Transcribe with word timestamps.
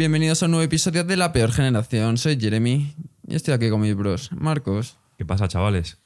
Bienvenidos 0.00 0.42
a 0.42 0.46
un 0.46 0.52
nuevo 0.52 0.64
episodio 0.64 1.04
de 1.04 1.14
La 1.14 1.30
Peor 1.30 1.52
Generación. 1.52 2.16
Soy 2.16 2.40
Jeremy 2.40 2.94
y 3.28 3.34
estoy 3.34 3.52
aquí 3.52 3.68
con 3.68 3.82
mis 3.82 3.94
bros, 3.94 4.32
Marcos 4.32 4.96
¿Qué 5.18 5.26
pasa, 5.26 5.46
chavales? 5.46 5.98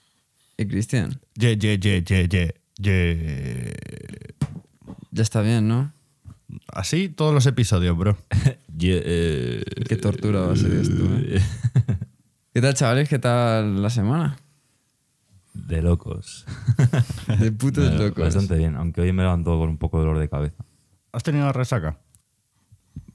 y 0.56 0.66
Cristian. 0.66 1.20
Ye, 1.36 1.56
ye, 1.56 1.79
ye, 1.79 2.02
ye, 2.02 2.29
ye, 2.29 2.54
ye. 2.76 3.72
Ya 5.12 5.22
está 5.22 5.43
bien, 5.43 5.68
¿no? 5.68 5.93
Así 6.66 7.08
todos 7.08 7.32
los 7.32 7.46
episodios, 7.46 7.96
bro. 7.96 8.18
eh, 8.80 9.62
Qué 9.88 9.95
tortura 9.95 10.40
va 10.40 10.54
a 10.54 10.56
ser 10.56 10.72
esto, 10.72 11.04
¿eh? 11.20 11.40
¿Qué 12.52 12.61
tal, 12.61 12.74
chavales? 12.74 13.08
¿Qué 13.08 13.20
tal 13.20 13.80
la 13.80 13.90
semana? 13.90 14.36
De 15.52 15.82
locos. 15.82 16.46
De 17.39 17.53
putos 17.53 17.95
locos. 17.95 18.25
Bastante 18.25 18.56
bien, 18.56 18.75
aunque 18.75 19.03
hoy 19.03 19.12
me 19.12 19.22
levantó 19.22 19.56
con 19.56 19.68
un 19.68 19.79
poco 19.79 20.00
de 20.00 20.06
dolor 20.06 20.18
de 20.18 20.29
cabeza. 20.29 20.64
¿Has 21.12 21.22
tenido 21.22 21.53
resaca? 21.53 22.00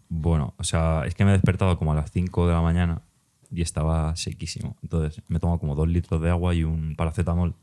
Bueno, 0.10 0.54
o 0.58 0.64
sea, 0.64 1.04
es 1.06 1.14
que 1.16 1.24
me 1.24 1.32
he 1.32 1.34
despertado 1.34 1.78
como 1.78 1.92
a 1.92 1.96
las 1.96 2.12
5 2.12 2.48
de 2.48 2.54
la 2.54 2.62
mañana 2.62 3.02
y 3.52 3.62
estaba 3.62 4.16
sequísimo. 4.16 4.76
Entonces 4.82 5.22
me 5.28 5.40
tomo 5.40 5.60
como 5.60 5.76
dos 5.76 5.88
litros 5.88 6.20
de 6.22 6.30
agua 6.30 6.54
y 6.56 6.64
un 6.64 6.96
paracetamol. 6.96 7.54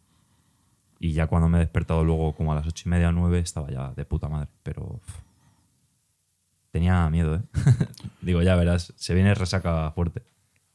Y 0.99 1.13
ya 1.13 1.27
cuando 1.27 1.49
me 1.49 1.59
he 1.59 1.61
despertado 1.61 2.05
luego 2.05 2.35
como 2.35 2.53
a 2.53 2.55
las 2.55 2.67
ocho 2.67 2.85
y 2.87 2.91
media 2.91 3.09
o 3.09 3.13
9 3.13 3.39
estaba 3.41 3.71
ya 3.71 3.93
de 3.95 4.05
puta 4.05 4.29
madre. 4.29 4.49
Pero 4.63 5.01
tenía 6.71 7.09
miedo, 7.11 7.37
¿eh? 7.37 7.43
Digo, 8.23 8.43
ya 8.43 8.55
verás, 8.57 8.93
se 8.97 9.15
viene 9.15 9.35
resaca 9.35 9.91
fuerte. 9.93 10.23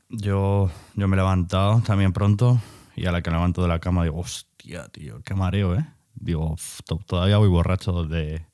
Yo, 0.09 0.69
yo 0.95 1.07
me 1.07 1.15
he 1.15 1.17
levantado 1.19 1.81
también 1.81 2.11
pronto 2.11 2.59
y 2.95 3.05
a 3.05 3.11
la 3.11 3.21
que 3.21 3.29
me 3.29 3.37
levanto 3.37 3.61
de 3.61 3.69
la 3.69 3.79
cama 3.79 4.03
digo, 4.03 4.19
hostia, 4.19 4.87
tío, 4.89 5.21
qué 5.23 5.33
mareo, 5.35 5.75
¿eh? 5.75 5.85
Digo, 6.15 6.51
"Uf, 6.51 6.81
to- 6.85 6.99
todavía 7.05 7.37
voy 7.37 7.47
borracho 7.47 8.03
de, 8.03 8.45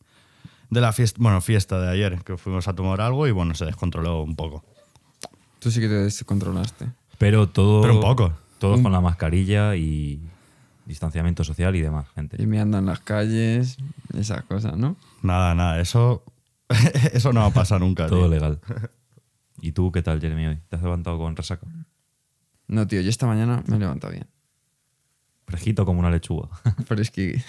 de 0.70 0.82
la 0.82 0.92
fiesta, 0.92 1.18
bueno, 1.22 1.42
fiesta 1.42 1.80
de 1.80 1.90
ayer, 1.90 2.24
que 2.24 2.38
fuimos 2.38 2.68
a 2.68 2.74
tomar 2.74 3.02
algo 3.02 3.28
y 3.28 3.32
bueno, 3.32 3.54
se 3.56 3.66
descontroló 3.66 4.24
un 4.24 4.36
poco. 4.36 4.64
Tú 5.60 5.72
sí 5.72 5.80
que 5.80 5.88
te 5.88 5.96
descontrolaste. 5.96 6.88
Pero 7.18 7.50
todo. 7.50 7.82
Pero 7.82 7.96
un 7.96 8.02
poco. 8.02 8.34
Todos 8.60 8.82
con 8.82 8.92
la 8.92 9.02
mascarilla 9.02 9.76
y 9.76 10.20
distanciamiento 10.86 11.44
social 11.44 11.76
y 11.76 11.82
demás, 11.82 12.08
gente. 12.16 12.42
Y 12.42 12.48
me 12.48 12.60
andan 12.60 12.82
en 12.82 12.86
las 12.88 13.02
calles, 13.02 13.78
esas 14.18 14.44
cosas, 14.44 14.78
¿no? 14.78 14.96
Nada, 15.22 15.54
nada, 15.54 15.80
eso, 15.80 16.24
eso 17.14 17.34
no 17.34 17.42
va 17.42 17.48
a 17.48 17.52
pasar 17.52 17.82
nunca. 17.82 18.08
Todo 18.08 18.22
tío. 18.22 18.30
legal. 18.30 18.60
¿Y 19.62 19.72
tú 19.72 19.92
qué 19.92 20.02
tal, 20.02 20.22
Jeremy, 20.22 20.48
hoy? 20.48 20.60
¿Te 20.70 20.76
has 20.76 20.82
levantado 20.82 21.18
con 21.18 21.36
resaca? 21.36 21.68
No, 22.68 22.86
tío, 22.88 23.02
yo 23.02 23.10
esta 23.10 23.28
mañana 23.28 23.64
me 23.68 23.76
he 23.76 23.80
levantado 23.80 24.14
bien. 24.14 24.28
Fresquito 25.48 25.86
como 25.86 26.00
una 26.00 26.12
lechuga. 26.12 26.50
Fresqui. 26.86 27.42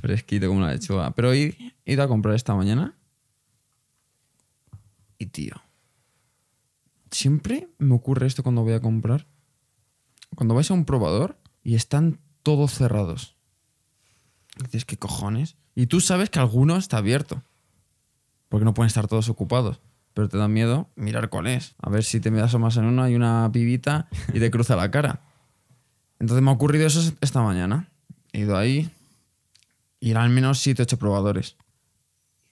Fresquito 0.00 0.48
como 0.48 0.58
una 0.58 0.72
lechuga. 0.72 1.14
Pero 1.14 1.32
he 1.32 1.56
ido 1.84 2.02
a 2.02 2.08
comprar 2.08 2.34
esta 2.34 2.54
mañana. 2.54 2.94
Y 5.18 5.26
tío. 5.26 5.54
Siempre 7.10 7.68
me 7.78 7.94
ocurre 7.94 8.26
esto 8.26 8.42
cuando 8.42 8.62
voy 8.62 8.74
a 8.74 8.80
comprar. 8.80 9.26
Cuando 10.34 10.54
vais 10.54 10.70
a 10.70 10.74
un 10.74 10.84
probador 10.84 11.38
y 11.62 11.74
están 11.74 12.18
todos 12.42 12.72
cerrados. 12.72 13.36
Dices, 14.62 14.84
¿qué 14.84 14.96
cojones? 14.96 15.56
Y 15.74 15.86
tú 15.86 16.00
sabes 16.00 16.30
que 16.30 16.38
alguno 16.38 16.76
está 16.76 16.98
abierto. 16.98 17.42
Porque 18.48 18.64
no 18.64 18.74
pueden 18.74 18.88
estar 18.88 19.08
todos 19.08 19.28
ocupados. 19.28 19.80
Pero 20.14 20.28
te 20.28 20.38
da 20.38 20.48
miedo 20.48 20.88
mirar 20.96 21.28
cuál 21.28 21.46
es. 21.46 21.74
A 21.78 21.90
ver 21.90 22.04
si 22.04 22.20
te 22.20 22.30
me 22.30 22.40
asomas 22.40 22.76
en 22.76 22.86
uno, 22.86 23.02
hay 23.02 23.14
una 23.14 23.50
pibita 23.52 24.08
y 24.32 24.40
te 24.40 24.50
cruza 24.50 24.76
la 24.76 24.90
cara. 24.90 25.20
Entonces 26.18 26.42
me 26.42 26.50
ha 26.50 26.54
ocurrido 26.54 26.86
eso 26.86 27.12
esta 27.20 27.42
mañana. 27.42 27.90
He 28.32 28.40
ido 28.40 28.56
ahí 28.56 28.90
y 30.06 30.12
eran 30.12 30.22
al 30.22 30.30
menos 30.30 30.60
7 30.60 30.84
8 30.84 30.98
probadores. 31.00 31.56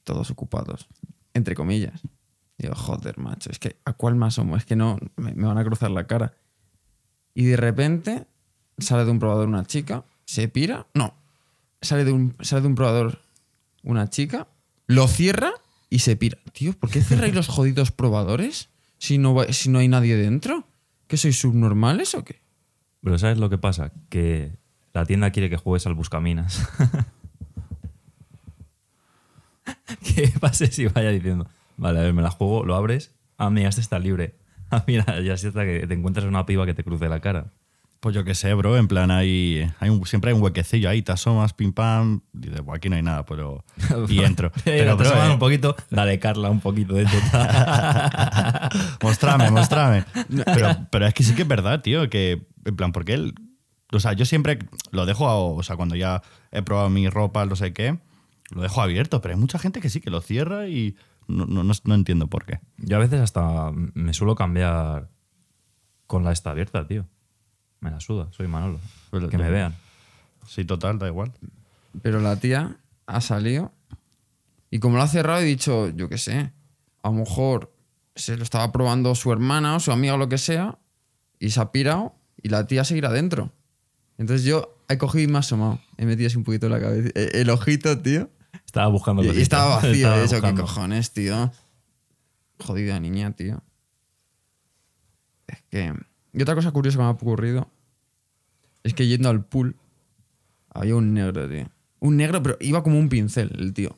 Todos 0.02 0.28
ocupados. 0.32 0.88
Entre 1.34 1.54
comillas. 1.54 2.02
Digo, 2.58 2.74
joder, 2.74 3.16
macho, 3.16 3.48
es 3.48 3.60
que 3.60 3.76
¿a 3.84 3.92
cuál 3.92 4.16
más 4.16 4.34
asomo? 4.34 4.56
Es 4.56 4.64
que 4.64 4.74
no, 4.74 4.98
me, 5.14 5.34
van 5.34 5.56
a 5.56 5.62
cruzar 5.62 5.92
la 5.92 6.08
cara. 6.08 6.34
Y 7.32 7.44
de 7.44 7.56
repente 7.56 8.26
sale 8.78 9.04
de 9.04 9.12
un 9.12 9.20
probador 9.20 9.46
una 9.46 9.64
chica, 9.64 10.04
se 10.24 10.48
pira. 10.48 10.88
No, 10.94 11.14
sale 11.80 12.04
de 12.04 12.10
un, 12.10 12.36
sale 12.40 12.62
de 12.62 12.66
un 12.66 12.74
probador 12.74 13.20
una 13.84 14.10
chica, 14.10 14.48
lo 14.88 15.06
cierra 15.06 15.52
y 15.90 16.00
se 16.00 16.16
pira. 16.16 16.38
Tío, 16.52 16.72
¿por 16.72 16.90
qué 16.90 17.02
cerráis 17.02 17.36
los 17.36 17.46
jodidos 17.46 17.92
probadores 17.92 18.68
si 18.98 19.16
no, 19.16 19.44
si 19.50 19.68
no 19.70 19.78
hay 19.78 19.86
nadie 19.86 20.16
dentro? 20.16 20.66
¿Que 21.06 21.16
sois 21.16 21.38
subnormales 21.38 22.16
o 22.16 22.24
qué? 22.24 22.40
Pero 23.00 23.16
¿sabes 23.16 23.38
lo 23.38 23.48
que 23.48 23.58
pasa? 23.58 23.92
Que 24.08 24.58
la 24.92 25.06
tienda 25.06 25.30
quiere 25.30 25.50
que 25.50 25.56
juegues 25.56 25.86
al 25.86 25.94
buscaminas. 25.94 26.60
¿Qué 30.14 30.32
pase 30.40 30.66
si 30.70 30.86
vaya 30.86 31.10
diciendo, 31.10 31.46
vale, 31.76 32.00
a 32.00 32.02
ver, 32.02 32.12
me 32.12 32.22
la 32.22 32.30
juego, 32.30 32.64
lo 32.64 32.74
abres, 32.74 33.14
ah, 33.38 33.50
mira, 33.50 33.68
este 33.68 33.80
está 33.80 33.98
libre. 33.98 34.34
Ah, 34.70 34.82
mira, 34.88 35.20
ya 35.20 35.36
sí 35.36 35.46
está 35.46 35.64
que 35.64 35.86
te 35.86 35.94
encuentras 35.94 36.26
una 36.26 36.46
piba 36.46 36.64
que 36.66 36.74
te 36.74 36.82
cruce 36.82 37.08
la 37.08 37.20
cara. 37.20 37.52
Pues 38.00 38.14
yo 38.14 38.24
qué 38.24 38.34
sé, 38.34 38.52
bro, 38.54 38.76
en 38.76 38.88
plan 38.88 39.10
hay, 39.10 39.70
hay 39.78 39.88
un- 39.90 40.04
siempre 40.04 40.30
hay 40.30 40.36
un 40.36 40.42
huequecillo 40.42 40.88
ahí, 40.90 41.00
te 41.02 41.12
asomas, 41.12 41.52
pim 41.52 41.72
pam, 41.72 42.22
dices, 42.32 42.60
"Buah, 42.62 42.76
aquí 42.78 42.88
no 42.88 42.96
hay 42.96 43.02
nada, 43.02 43.24
pero... 43.24 43.64
Y 44.08 44.20
entro. 44.24 44.50
Pero, 44.64 44.96
Pero, 44.96 44.96
te 44.96 45.04
bro, 45.04 45.24
eh, 45.24 45.32
un 45.32 45.38
poquito, 45.38 45.76
dale 45.90 46.18
Carla 46.18 46.50
un 46.50 46.60
poquito 46.60 46.94
de 46.94 47.04
tota. 47.04 48.68
mostrame, 49.02 49.50
mostrame. 49.50 50.04
Pero, 50.44 50.76
pero 50.90 51.06
es 51.06 51.14
que 51.14 51.22
sí 51.22 51.34
que 51.34 51.42
es 51.42 51.48
verdad, 51.48 51.80
tío, 51.82 52.08
que 52.10 52.42
en 52.64 52.76
plan, 52.76 52.90
porque 52.92 53.14
él... 53.14 53.34
O 53.92 54.00
sea, 54.00 54.12
yo 54.14 54.24
siempre 54.24 54.58
lo 54.90 55.06
dejo, 55.06 55.28
a- 55.28 55.38
o 55.38 55.62
sea, 55.62 55.76
cuando 55.76 55.94
ya 55.94 56.22
he 56.50 56.62
probado 56.62 56.90
mi 56.90 57.08
ropa, 57.08 57.46
no 57.46 57.54
sé 57.54 57.72
qué, 57.72 57.98
lo 58.50 58.62
dejo 58.62 58.82
abierto, 58.82 59.20
pero 59.20 59.34
hay 59.34 59.40
mucha 59.40 59.58
gente 59.58 59.80
que 59.80 59.90
sí, 59.90 60.00
que 60.00 60.10
lo 60.10 60.20
cierra 60.20 60.68
y 60.68 60.96
no, 61.26 61.46
no, 61.46 61.64
no, 61.64 61.72
no 61.84 61.94
entiendo 61.94 62.26
por 62.26 62.44
qué. 62.44 62.60
Yo 62.78 62.96
a 62.96 63.00
veces 63.00 63.20
hasta 63.20 63.70
me 63.72 64.12
suelo 64.12 64.34
cambiar 64.34 65.08
con 66.06 66.24
la 66.24 66.32
esta 66.32 66.50
abierta, 66.50 66.86
tío. 66.86 67.06
Me 67.80 67.90
la 67.90 68.00
suda, 68.00 68.28
soy 68.32 68.48
Manolo. 68.48 68.78
Pero 69.10 69.28
que 69.28 69.38
me 69.38 69.50
vean. 69.50 69.74
Sí, 70.46 70.64
total, 70.64 70.98
da 70.98 71.06
igual. 71.06 71.32
Pero 72.02 72.20
la 72.20 72.36
tía 72.36 72.76
ha 73.06 73.20
salido 73.20 73.72
y 74.70 74.80
como 74.80 74.96
lo 74.96 75.02
ha 75.02 75.08
cerrado 75.08 75.40
he 75.40 75.44
dicho, 75.44 75.88
yo 75.90 76.08
qué 76.08 76.18
sé, 76.18 76.52
a 77.02 77.08
lo 77.08 77.14
mejor 77.14 77.72
se 78.16 78.36
lo 78.36 78.42
estaba 78.42 78.72
probando 78.72 79.14
su 79.14 79.32
hermana 79.32 79.76
o 79.76 79.80
su 79.80 79.92
amiga 79.92 80.14
o 80.14 80.16
lo 80.18 80.28
que 80.28 80.38
sea 80.38 80.78
y 81.38 81.50
se 81.50 81.60
ha 81.60 81.70
pirado 81.70 82.16
y 82.42 82.48
la 82.48 82.66
tía 82.66 82.84
seguirá 82.84 83.10
dentro. 83.12 83.52
Entonces 84.18 84.44
yo 84.44 84.73
he 84.88 84.98
cogido 84.98 85.24
y 85.24 85.26
me 85.28 85.34
he 85.34 85.38
asomado. 85.38 85.80
He 85.96 86.06
metido 86.06 86.26
así 86.26 86.36
un 86.36 86.44
poquito 86.44 86.68
la 86.68 86.80
cabeza. 86.80 87.10
eh, 87.14 87.30
El 87.34 87.50
ojito, 87.50 87.98
tío. 88.00 88.30
Estaba 88.66 88.88
buscando 88.88 89.22
Y, 89.22 89.26
y 89.26 89.28
cositas. 89.28 89.42
estaba 89.42 89.76
vacío. 89.76 89.92
Estaba 89.94 90.22
dicho, 90.22 90.40
¿qué 90.42 90.54
cojones, 90.60 91.12
tío? 91.12 91.52
Jodida 92.60 93.00
niña, 93.00 93.32
tío. 93.32 93.62
Es 95.46 95.62
que... 95.70 95.92
Y 96.32 96.42
otra 96.42 96.54
cosa 96.54 96.72
curiosa 96.72 96.98
que 96.98 97.02
me 97.02 97.08
ha 97.08 97.12
ocurrido 97.12 97.70
es 98.82 98.94
que 98.94 99.06
yendo 99.06 99.28
al 99.28 99.44
pool 99.44 99.76
había 100.70 100.96
un 100.96 101.14
negro, 101.14 101.48
tío. 101.48 101.68
Un 102.00 102.16
negro, 102.16 102.42
pero 102.42 102.56
iba 102.60 102.82
como 102.82 102.98
un 102.98 103.08
pincel, 103.08 103.52
el 103.58 103.72
tío. 103.72 103.96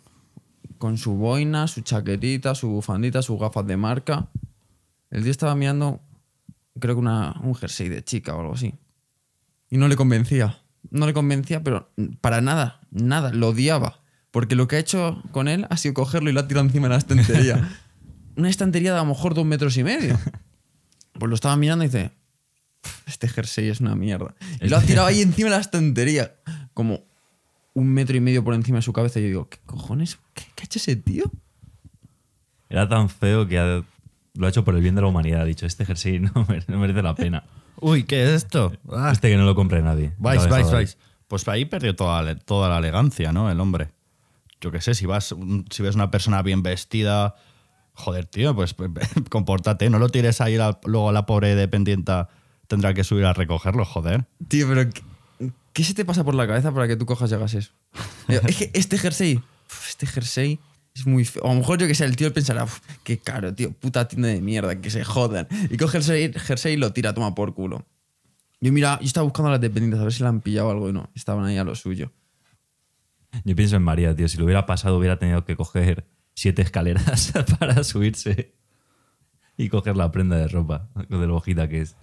Con 0.78 0.98
su 0.98 1.14
boina, 1.14 1.66
su 1.66 1.80
chaquetita, 1.80 2.54
su 2.54 2.68
bufandita, 2.68 3.22
sus 3.22 3.40
gafas 3.40 3.66
de 3.66 3.76
marca. 3.78 4.28
El 5.10 5.22
tío 5.22 5.30
estaba 5.30 5.54
mirando, 5.54 6.00
creo 6.78 6.94
que 6.94 7.00
una, 7.00 7.40
un 7.42 7.54
jersey 7.54 7.88
de 7.88 8.04
chica 8.04 8.34
o 8.36 8.40
algo 8.40 8.52
así. 8.54 8.74
Y 9.70 9.78
no 9.78 9.88
le 9.88 9.96
convencía. 9.96 10.62
No 10.90 11.06
le 11.06 11.12
convencía, 11.12 11.62
pero 11.62 11.90
para 12.20 12.40
nada, 12.40 12.80
nada. 12.90 13.32
Lo 13.32 13.48
odiaba. 13.48 14.00
Porque 14.30 14.54
lo 14.54 14.68
que 14.68 14.76
ha 14.76 14.78
hecho 14.78 15.22
con 15.32 15.48
él 15.48 15.66
ha 15.70 15.76
sido 15.76 15.94
cogerlo 15.94 16.28
y 16.30 16.32
lo 16.32 16.40
ha 16.40 16.48
tirado 16.48 16.66
encima 16.66 16.86
de 16.88 16.90
la 16.90 16.98
estantería. 16.98 17.68
Una 18.36 18.50
estantería 18.50 18.92
de 18.92 18.98
a 18.98 19.02
lo 19.02 19.08
mejor 19.08 19.34
dos 19.34 19.46
metros 19.46 19.76
y 19.78 19.84
medio. 19.84 20.18
Pues 21.14 21.28
lo 21.30 21.34
estaba 21.34 21.56
mirando 21.56 21.84
y 21.84 21.88
dice, 21.88 22.12
"Pff, 22.82 23.08
este 23.08 23.28
jersey 23.28 23.68
es 23.70 23.80
una 23.80 23.94
mierda. 23.94 24.34
Y 24.60 24.68
lo 24.68 24.76
ha 24.76 24.82
tirado 24.82 25.06
ahí 25.06 25.22
encima 25.22 25.48
de 25.48 25.56
la 25.56 25.62
estantería. 25.62 26.34
Como 26.74 27.00
un 27.72 27.88
metro 27.88 28.14
y 28.16 28.20
medio 28.20 28.44
por 28.44 28.52
encima 28.54 28.76
de 28.78 28.82
su 28.82 28.92
cabeza. 28.92 29.18
Y 29.18 29.22
yo 29.22 29.28
digo, 29.28 29.48
¿qué 29.48 29.58
cojones? 29.64 30.18
¿Qué, 30.34 30.44
qué 30.54 30.62
ha 30.62 30.64
hecho 30.66 30.78
ese 30.78 30.96
tío? 30.96 31.24
Era 32.68 32.88
tan 32.88 33.08
feo 33.08 33.46
que 33.48 33.58
ha- 33.58 33.82
lo 34.34 34.46
ha 34.46 34.50
hecho 34.50 34.64
por 34.64 34.74
el 34.74 34.82
bien 34.82 34.94
de 34.94 35.00
la 35.00 35.06
humanidad. 35.06 35.40
Ha 35.40 35.44
dicho, 35.46 35.64
este 35.64 35.86
jersey 35.86 36.20
no 36.20 36.46
merece 36.78 37.02
la 37.02 37.14
pena. 37.14 37.44
Uy, 37.80 38.04
¿qué 38.04 38.22
es 38.24 38.30
esto? 38.44 38.72
Ah, 38.90 39.10
Este 39.12 39.28
que 39.30 39.36
no 39.36 39.44
lo 39.44 39.54
compre 39.54 39.82
nadie. 39.82 40.12
Vais, 40.18 40.48
vais, 40.48 40.70
vais. 40.70 40.98
Pues 41.28 41.46
ahí 41.48 41.64
perdió 41.64 41.94
toda, 41.96 42.22
la- 42.22 42.36
toda 42.36 42.68
la 42.68 42.78
elegancia, 42.78 43.32
¿no? 43.32 43.50
El 43.50 43.60
hombre. 43.60 43.88
Yo 44.60 44.70
qué 44.70 44.80
sé, 44.80 44.94
si 44.94 45.06
vas, 45.06 45.34
si 45.70 45.82
ves 45.82 45.94
una 45.94 46.10
persona 46.10 46.42
bien 46.42 46.62
vestida, 46.62 47.34
joder, 47.94 48.24
tío, 48.26 48.54
pues 48.54 48.74
compórtate, 49.30 49.90
no 49.90 49.98
lo 49.98 50.08
tires 50.08 50.40
ahí, 50.40 50.56
la- 50.56 50.78
luego 50.84 51.12
la 51.12 51.26
pobre 51.26 51.54
dependienta 51.54 52.28
tendrá 52.68 52.94
que 52.94 53.04
subir 53.04 53.24
a 53.26 53.32
recogerlo, 53.32 53.84
joder. 53.84 54.24
Tío, 54.48 54.66
pero 54.68 54.88
¿qué, 54.90 55.02
qué 55.72 55.84
se 55.84 55.94
te 55.94 56.04
pasa 56.04 56.24
por 56.24 56.34
la 56.34 56.46
cabeza 56.46 56.72
para 56.72 56.88
que 56.88 56.96
tú 56.96 57.04
cojas 57.06 57.30
y 57.30 57.34
hagas 57.34 57.54
eso? 57.54 57.72
Digo, 58.28 58.40
es 58.46 58.56
que 58.56 58.70
este 58.74 58.96
jersey, 58.98 59.42
este 59.88 60.06
jersey 60.06 60.58
es 60.98 61.06
muy 61.06 61.24
feo. 61.24 61.42
O 61.42 61.50
a 61.50 61.54
lo 61.54 61.60
mejor 61.60 61.78
yo 61.78 61.86
que 61.86 61.94
sé, 61.94 62.04
el 62.04 62.16
tío 62.16 62.32
pensará, 62.32 62.64
"Uf, 62.64 62.80
qué 63.04 63.18
caro, 63.18 63.54
tío, 63.54 63.70
puta 63.72 64.08
tienda 64.08 64.28
de 64.28 64.40
mierda, 64.40 64.80
que 64.80 64.90
se 64.90 65.04
jodan. 65.04 65.46
Y 65.70 65.76
coge 65.76 65.98
el 65.98 66.04
jersey, 66.04 66.32
jersey 66.34 66.74
y 66.74 66.76
lo 66.76 66.92
tira, 66.92 67.12
toma 67.14 67.34
por 67.34 67.54
culo. 67.54 67.84
Yo 68.60 68.72
mira, 68.72 68.98
yo 69.00 69.06
estaba 69.06 69.24
buscando 69.24 69.48
a 69.48 69.52
las 69.52 69.60
dependientes 69.60 70.00
a 70.00 70.04
ver 70.04 70.12
si 70.12 70.22
le 70.22 70.28
han 70.30 70.40
pillado 70.40 70.70
algo 70.70 70.88
y 70.88 70.92
no, 70.92 71.10
estaban 71.14 71.44
ahí 71.44 71.58
a 71.58 71.64
lo 71.64 71.74
suyo. 71.74 72.12
Yo 73.44 73.54
pienso 73.54 73.76
en 73.76 73.82
María, 73.82 74.16
tío. 74.16 74.28
Si 74.28 74.38
le 74.38 74.44
hubiera 74.44 74.64
pasado, 74.64 74.96
hubiera 74.96 75.18
tenido 75.18 75.44
que 75.44 75.56
coger 75.56 76.06
siete 76.34 76.62
escaleras 76.62 77.32
para 77.58 77.84
subirse 77.84 78.54
y 79.58 79.68
coger 79.68 79.96
la 79.96 80.10
prenda 80.10 80.36
de 80.36 80.48
ropa, 80.48 80.88
de 81.08 81.26
lo 81.26 81.36
hojita 81.36 81.68
que 81.68 81.82
es. 81.82 81.96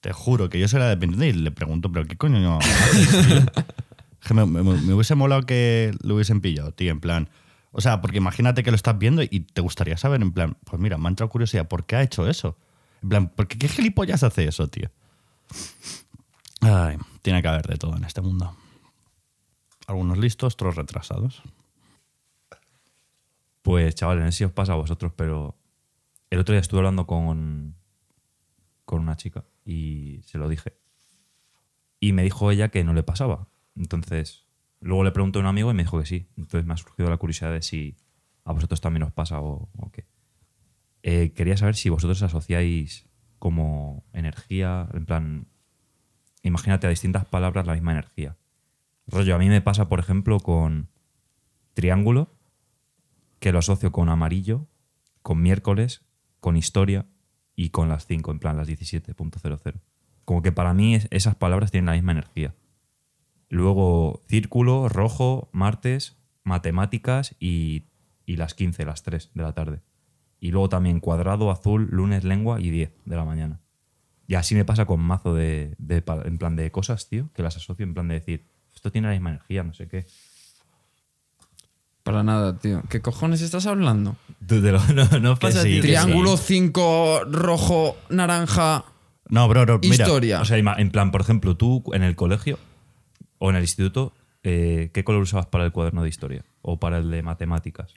Te 0.00 0.12
juro 0.12 0.48
que 0.48 0.58
yo 0.58 0.66
soy 0.68 0.80
la 0.80 0.88
dependiente 0.88 1.28
y 1.28 1.32
le 1.32 1.50
pregunto, 1.50 1.92
¿pero 1.92 2.06
qué 2.06 2.16
coño 2.16 2.40
no 2.40 2.58
me, 4.34 4.46
me- 4.46 4.62
me 4.62 4.94
hubiese 4.94 5.14
molado 5.14 5.42
que 5.42 5.92
lo 6.02 6.14
hubiesen 6.14 6.40
pillado, 6.40 6.72
tío, 6.72 6.90
en 6.90 7.00
plan. 7.00 7.28
O 7.72 7.80
sea, 7.80 8.00
porque 8.00 8.18
imagínate 8.18 8.62
que 8.62 8.70
lo 8.70 8.76
estás 8.76 8.98
viendo 8.98 9.22
y 9.22 9.40
te 9.40 9.62
gustaría 9.62 9.96
saber, 9.96 10.20
en 10.22 10.32
plan, 10.32 10.56
pues 10.64 10.80
mira, 10.80 10.98
me 10.98 11.06
ha 11.06 11.10
entrado 11.10 11.30
curiosidad, 11.30 11.66
¿por 11.66 11.86
qué 11.86 11.96
ha 11.96 12.02
hecho 12.02 12.28
eso? 12.28 12.56
En 13.02 13.08
plan, 13.08 13.28
¿por 13.28 13.48
qué, 13.48 13.58
¿qué 13.58 13.68
gilipollas 13.68 14.22
hace 14.22 14.44
eso, 14.46 14.68
tío? 14.68 14.90
Ay, 16.60 16.98
tiene 17.22 17.42
que 17.42 17.48
haber 17.48 17.66
de 17.66 17.76
todo 17.76 17.96
en 17.96 18.04
este 18.04 18.20
mundo. 18.20 18.54
Algunos 19.86 20.18
listos, 20.18 20.54
otros 20.54 20.76
retrasados. 20.76 21.42
Pues, 23.62 23.94
chavales, 23.94 24.24
no 24.24 24.30
sé 24.30 24.38
si 24.38 24.44
os 24.44 24.52
pasa 24.52 24.74
a 24.74 24.76
vosotros, 24.76 25.12
pero 25.16 25.56
el 26.30 26.38
otro 26.38 26.52
día 26.52 26.60
estuve 26.60 26.80
hablando 26.80 27.06
con, 27.06 27.76
con 28.84 29.00
una 29.00 29.16
chica 29.16 29.44
y 29.64 30.20
se 30.26 30.38
lo 30.38 30.48
dije. 30.48 30.74
Y 32.00 32.12
me 32.12 32.22
dijo 32.22 32.50
ella 32.50 32.68
que 32.68 32.84
no 32.84 32.92
le 32.92 33.02
pasaba. 33.02 33.48
Entonces, 33.76 34.41
luego 34.82 35.04
le 35.04 35.12
pregunté 35.12 35.38
a 35.38 35.40
un 35.42 35.46
amigo 35.46 35.70
y 35.70 35.74
me 35.74 35.82
dijo 35.84 35.98
que 35.98 36.06
sí. 36.06 36.28
Entonces 36.36 36.66
me 36.66 36.74
ha 36.74 36.76
surgido 36.76 37.08
la 37.10 37.16
curiosidad 37.16 37.52
de 37.52 37.62
si 37.62 37.96
a 38.44 38.52
vosotros 38.52 38.80
también 38.80 39.04
os 39.04 39.12
pasa 39.12 39.40
o, 39.40 39.68
qué. 39.92 40.06
Eh, 41.02 41.32
quería 41.32 41.56
saber 41.56 41.74
si 41.74 41.88
vosotros 41.88 42.22
asociáis 42.22 43.08
como 43.38 44.04
energía, 44.12 44.88
en 44.94 45.04
plan, 45.06 45.46
imagínate 46.42 46.86
a 46.86 46.90
distintas 46.90 47.24
palabras 47.24 47.66
la 47.66 47.72
misma 47.74 47.92
energía. 47.92 48.36
Rollo, 49.08 49.34
a 49.34 49.38
mí 49.38 49.48
me 49.48 49.60
pasa, 49.60 49.88
por 49.88 49.98
ejemplo, 49.98 50.38
con 50.38 50.88
triángulo, 51.74 52.34
que 53.40 53.50
lo 53.52 53.58
asocio 53.58 53.90
con 53.90 54.08
amarillo, 54.08 54.68
con 55.22 55.42
miércoles, 55.42 56.04
con 56.40 56.56
historia 56.56 57.06
y 57.56 57.70
con 57.70 57.88
las 57.88 58.06
5, 58.06 58.30
en 58.30 58.38
plan 58.38 58.56
las 58.56 58.68
17.00. 58.68 59.80
Como 60.24 60.42
que 60.42 60.52
para 60.52 60.72
mí 60.74 60.94
es- 60.94 61.08
esas 61.10 61.34
palabras 61.34 61.70
tienen 61.72 61.86
la 61.86 61.92
misma 61.92 62.12
energía. 62.12 62.54
Luego 63.54 64.22
círculo, 64.28 64.88
rojo, 64.88 65.50
martes, 65.52 66.16
matemáticas 66.42 67.36
y, 67.38 67.84
y 68.24 68.36
las 68.36 68.54
15, 68.54 68.86
las 68.86 69.02
3 69.02 69.30
de 69.34 69.42
la 69.42 69.52
tarde. 69.52 69.82
Y 70.40 70.52
luego 70.52 70.70
también 70.70 71.00
cuadrado, 71.00 71.50
azul, 71.50 71.86
lunes, 71.90 72.24
lengua 72.24 72.62
y 72.62 72.70
10 72.70 72.92
de 73.04 73.14
la 73.16 73.26
mañana. 73.26 73.60
Y 74.26 74.36
así 74.36 74.54
me 74.54 74.64
pasa 74.64 74.86
con 74.86 75.00
mazo 75.00 75.34
de, 75.34 75.74
de 75.76 76.02
en 76.24 76.38
plan 76.38 76.56
de 76.56 76.70
cosas, 76.72 77.10
tío, 77.10 77.28
que 77.34 77.42
las 77.42 77.54
asocio 77.58 77.82
en 77.84 77.92
plan 77.92 78.08
de 78.08 78.14
decir, 78.14 78.46
esto 78.74 78.90
tiene 78.90 79.08
la 79.08 79.12
misma 79.12 79.28
energía, 79.30 79.62
no 79.64 79.74
sé 79.74 79.86
qué. 79.86 80.06
Para 82.02 82.22
nada, 82.22 82.58
tío. 82.58 82.82
¿Qué 82.88 83.00
cojones 83.02 83.42
estás 83.42 83.66
hablando? 83.66 84.16
Tú 84.46 84.62
te 84.62 84.72
lo- 84.72 84.80
no, 84.94 85.04
no 85.20 85.36
pasa, 85.36 85.62
sí, 85.62 85.72
tío, 85.72 85.82
Triángulo 85.82 86.38
sí. 86.38 86.44
5, 86.54 87.24
rojo, 87.30 87.96
naranja, 88.08 88.86
No, 89.28 89.46
bro, 89.46 89.62
bro, 89.66 89.78
mira. 89.82 89.94
historia. 89.94 90.40
O 90.40 90.44
sea, 90.46 90.56
en 90.56 90.90
plan, 90.90 91.10
por 91.10 91.20
ejemplo, 91.20 91.56
tú 91.56 91.84
en 91.92 92.02
el 92.02 92.16
colegio 92.16 92.58
o 93.44 93.50
en 93.50 93.56
el 93.56 93.62
instituto, 93.62 94.14
eh, 94.44 94.90
¿qué 94.94 95.02
color 95.02 95.20
usabas 95.22 95.46
para 95.46 95.64
el 95.64 95.72
cuaderno 95.72 96.04
de 96.04 96.08
historia? 96.08 96.44
¿O 96.62 96.78
para 96.78 96.98
el 96.98 97.10
de 97.10 97.22
matemáticas? 97.24 97.92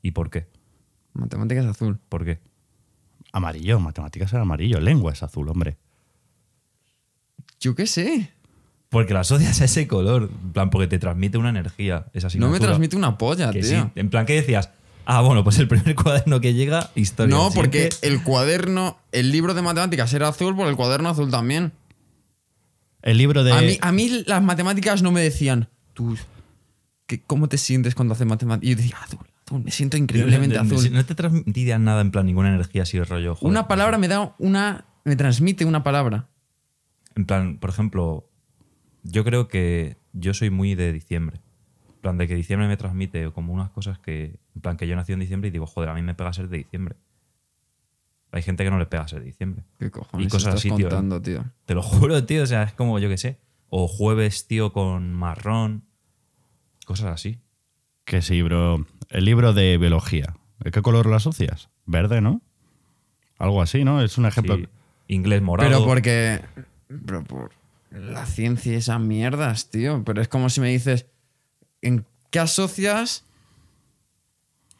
¿Y 0.00 0.12
por 0.12 0.30
qué? 0.30 0.46
Matemáticas 1.12 1.66
azul. 1.66 1.98
¿Por 2.08 2.24
qué? 2.24 2.40
Amarillo, 3.32 3.78
matemáticas 3.80 4.32
era 4.32 4.40
amarillo, 4.40 4.80
lengua 4.80 5.12
es 5.12 5.22
azul, 5.22 5.46
hombre. 5.50 5.76
Yo 7.60 7.74
qué 7.74 7.86
sé. 7.86 8.30
Porque 8.88 9.12
la 9.12 9.20
asocias 9.20 9.60
a 9.60 9.66
ese 9.66 9.86
color. 9.86 10.30
En 10.42 10.52
plan, 10.54 10.70
porque 10.70 10.86
te 10.86 10.98
transmite 10.98 11.36
una 11.36 11.50
energía. 11.50 12.06
Esa 12.14 12.28
No 12.38 12.48
me 12.48 12.58
transmite 12.58 12.96
una 12.96 13.18
polla, 13.18 13.50
Que 13.50 13.60
tío. 13.60 13.82
sí. 13.84 13.90
En 13.96 14.08
plan, 14.08 14.24
¿qué 14.24 14.36
decías? 14.36 14.70
Ah, 15.04 15.20
bueno, 15.20 15.44
pues 15.44 15.58
el 15.58 15.68
primer 15.68 15.94
cuaderno 16.02 16.40
que 16.40 16.54
llega, 16.54 16.90
historia. 16.94 17.36
No, 17.36 17.50
porque 17.50 17.90
el 18.00 18.22
cuaderno, 18.22 18.96
el 19.12 19.32
libro 19.32 19.52
de 19.52 19.60
matemáticas 19.60 20.14
era 20.14 20.28
azul 20.28 20.56
por 20.56 20.66
el 20.66 20.76
cuaderno 20.76 21.10
azul 21.10 21.30
también. 21.30 21.72
El 23.04 23.18
libro 23.18 23.44
de. 23.44 23.52
A, 23.52 23.60
mí, 23.60 23.78
a 23.80 23.92
mí 23.92 24.24
las 24.26 24.42
matemáticas 24.42 25.02
no 25.02 25.12
me 25.12 25.20
decían, 25.20 25.68
tú, 25.92 26.16
¿qué- 27.06 27.20
¿cómo 27.22 27.48
te 27.48 27.58
sientes 27.58 27.94
cuando 27.94 28.14
haces 28.14 28.26
matemáticas? 28.26 28.66
Y 28.66 28.70
yo 28.70 28.76
decía, 28.76 28.96
azul, 29.02 29.20
azul, 29.46 29.62
me 29.62 29.70
siento 29.70 29.96
increíblemente 29.96 30.56
No- 30.56 30.64
no- 30.64 30.74
azul. 30.76 30.92
No 30.92 31.04
te 31.04 31.14
transmitía 31.14 31.78
nada, 31.78 32.00
en 32.00 32.10
plan, 32.10 32.26
ninguna 32.26 32.48
energía 32.48 32.82
así 32.82 32.98
de 32.98 33.04
rollo. 33.04 33.34
joder. 33.36 33.50
Una 33.50 33.68
palabra 33.68 33.98
me 33.98 34.08
da 34.08 34.34
una. 34.38 34.86
me 35.04 35.16
transmite 35.16 35.64
una 35.66 35.82
palabra. 35.84 36.28
En 37.14 37.26
plan, 37.26 37.58
por 37.58 37.70
ejemplo, 37.70 38.28
yo 39.02 39.22
creo 39.22 39.48
que 39.48 39.98
yo 40.14 40.32
soy 40.34 40.48
muy 40.50 40.74
de 40.74 40.92
diciembre. 40.92 41.40
En 41.96 42.00
plan, 42.00 42.18
de 42.18 42.26
que 42.26 42.34
diciembre 42.34 42.68
me 42.68 42.76
transmite 42.78 43.30
como 43.32 43.52
unas 43.52 43.70
cosas 43.70 43.98
que. 43.98 44.38
En 44.54 44.60
plan, 44.62 44.76
que 44.78 44.86
yo 44.86 44.96
nací 44.96 45.12
en 45.12 45.20
diciembre 45.20 45.48
y 45.48 45.50
digo, 45.50 45.66
joder, 45.66 45.90
a 45.90 45.94
mí 45.94 46.00
me 46.02 46.14
pega 46.14 46.32
ser 46.32 46.48
de 46.48 46.56
diciembre. 46.58 46.96
Hay 48.34 48.42
gente 48.42 48.64
que 48.64 48.70
no 48.70 48.80
le 48.80 48.86
pega 48.86 49.06
ser 49.06 49.20
de 49.20 49.26
diciembre. 49.26 49.62
¿Qué 49.78 49.92
cojones 49.92 50.26
Y 50.26 50.28
cosas 50.28 50.54
estás 50.54 50.72
así, 50.72 50.76
tío. 50.76 51.20
tío? 51.22 51.44
Te 51.66 51.74
lo 51.74 51.82
juro, 51.82 52.24
tío. 52.24 52.42
O 52.42 52.46
sea, 52.46 52.64
es 52.64 52.72
como, 52.72 52.98
yo 52.98 53.08
qué 53.08 53.16
sé. 53.16 53.38
O 53.68 53.86
jueves, 53.86 54.48
tío, 54.48 54.72
con 54.72 55.14
marrón. 55.14 55.84
Cosas 56.84 57.12
así. 57.12 57.38
Que 58.04 58.22
sí, 58.22 58.42
bro. 58.42 58.84
El 59.10 59.24
libro 59.24 59.52
de 59.52 59.78
biología. 59.78 60.34
¿De 60.58 60.72
qué 60.72 60.82
color 60.82 61.06
lo 61.06 61.14
asocias? 61.14 61.68
Verde, 61.86 62.20
¿no? 62.20 62.42
Algo 63.38 63.62
así, 63.62 63.84
¿no? 63.84 64.02
Es 64.02 64.18
un 64.18 64.26
ejemplo. 64.26 64.56
Sí. 64.56 64.66
Inglés 65.06 65.40
morado. 65.40 65.70
Pero 65.70 65.84
porque. 65.84 66.40
Pero 67.06 67.22
por 67.22 67.52
la 67.92 68.26
ciencia 68.26 68.72
y 68.72 68.76
esas 68.76 68.98
mierdas, 68.98 69.70
tío. 69.70 70.02
Pero 70.04 70.20
es 70.20 70.26
como 70.26 70.50
si 70.50 70.60
me 70.60 70.70
dices. 70.70 71.06
¿En 71.82 72.04
qué 72.30 72.40
asocias 72.40 73.24